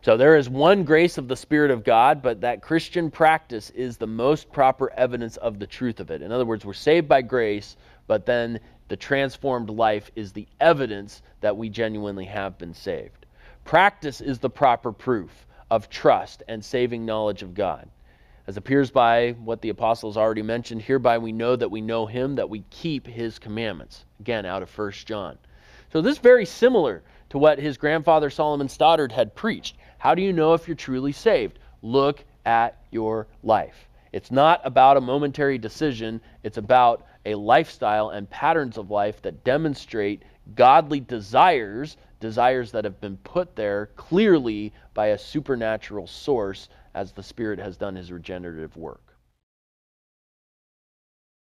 So 0.04 0.18
there 0.18 0.36
is 0.36 0.50
one 0.50 0.84
grace 0.84 1.20
of 1.20 1.28
the 1.28 1.36
Spirit 1.36 1.70
of 1.70 1.84
God, 1.84 2.24
but 2.24 2.42
that 2.42 2.64
Christian 2.64 3.12
practice 3.12 3.70
is 3.70 3.98
the 3.98 4.08
most 4.08 4.52
proper 4.52 4.92
evidence 4.92 5.38
of 5.38 5.60
the 5.60 5.68
truth 5.68 6.00
of 6.00 6.10
it. 6.10 6.24
In 6.24 6.32
other 6.32 6.46
words, 6.46 6.66
we're 6.66 6.74
saved 6.74 7.08
by 7.08 7.22
grace, 7.22 7.78
but 8.08 8.26
then 8.26 8.60
the 8.88 8.98
transformed 8.98 9.70
life 9.70 10.10
is 10.16 10.34
the 10.34 10.48
evidence 10.60 11.22
that 11.42 11.56
we 11.56 11.70
genuinely 11.70 12.26
have 12.26 12.58
been 12.58 12.74
saved. 12.74 13.28
Practice 13.64 14.22
is 14.22 14.40
the 14.40 14.50
proper 14.50 14.92
proof 14.92 15.46
of 15.70 15.88
trust 15.88 16.42
and 16.48 16.66
saving 16.66 17.06
knowledge 17.06 17.44
of 17.44 17.54
God. 17.54 17.88
As 18.48 18.58
appears 18.58 18.90
by 18.90 19.34
what 19.34 19.62
the 19.62 19.70
apostles 19.70 20.18
already 20.18 20.42
mentioned, 20.42 20.82
hereby 20.82 21.20
we 21.20 21.32
know 21.32 21.56
that 21.56 21.70
we 21.70 21.80
know 21.80 22.08
him, 22.08 22.36
that 22.36 22.50
we 22.50 22.64
keep 22.72 23.06
his 23.06 23.38
commandments. 23.38 24.04
Again, 24.20 24.48
out 24.48 24.64
of 24.64 24.78
1 24.78 24.92
John. 25.06 25.38
So 25.94 26.02
this 26.02 26.14
is 26.14 26.22
very 26.22 26.46
similar 26.46 27.04
to 27.30 27.38
what 27.38 27.60
his 27.60 27.78
grandfather 27.78 28.30
Solomon 28.30 28.68
Stoddard 28.68 29.12
had 29.12 29.36
preached. 29.36 29.78
How 30.02 30.16
do 30.16 30.24
you 30.24 30.34
know 30.34 30.56
if 30.56 30.68
you're 30.68 30.74
truly 30.74 31.12
saved? 31.12 31.60
Look 31.84 32.26
at 32.44 32.76
your 32.90 33.28
life. 33.44 33.88
It's 34.12 34.32
not 34.32 34.60
about 34.64 34.98
a 34.98 35.02
momentary 35.02 35.60
decision, 35.60 36.22
it's 36.42 36.58
about 36.58 37.06
a 37.24 37.36
lifestyle 37.36 38.10
and 38.10 38.28
patterns 38.28 38.80
of 38.80 38.90
life 38.90 39.22
that 39.22 39.44
demonstrate 39.44 40.24
godly 40.56 41.02
desires, 41.02 41.98
desires 42.20 42.72
that 42.72 42.84
have 42.84 43.00
been 43.00 43.18
put 43.18 43.56
there 43.56 43.92
clearly 43.96 44.74
by 44.96 45.10
a 45.10 45.20
supernatural 45.20 46.08
source 46.08 46.70
as 46.96 47.12
the 47.12 47.22
Spirit 47.22 47.60
has 47.60 47.78
done 47.78 47.96
his 47.96 48.12
regenerative 48.12 48.76
work. 48.76 49.11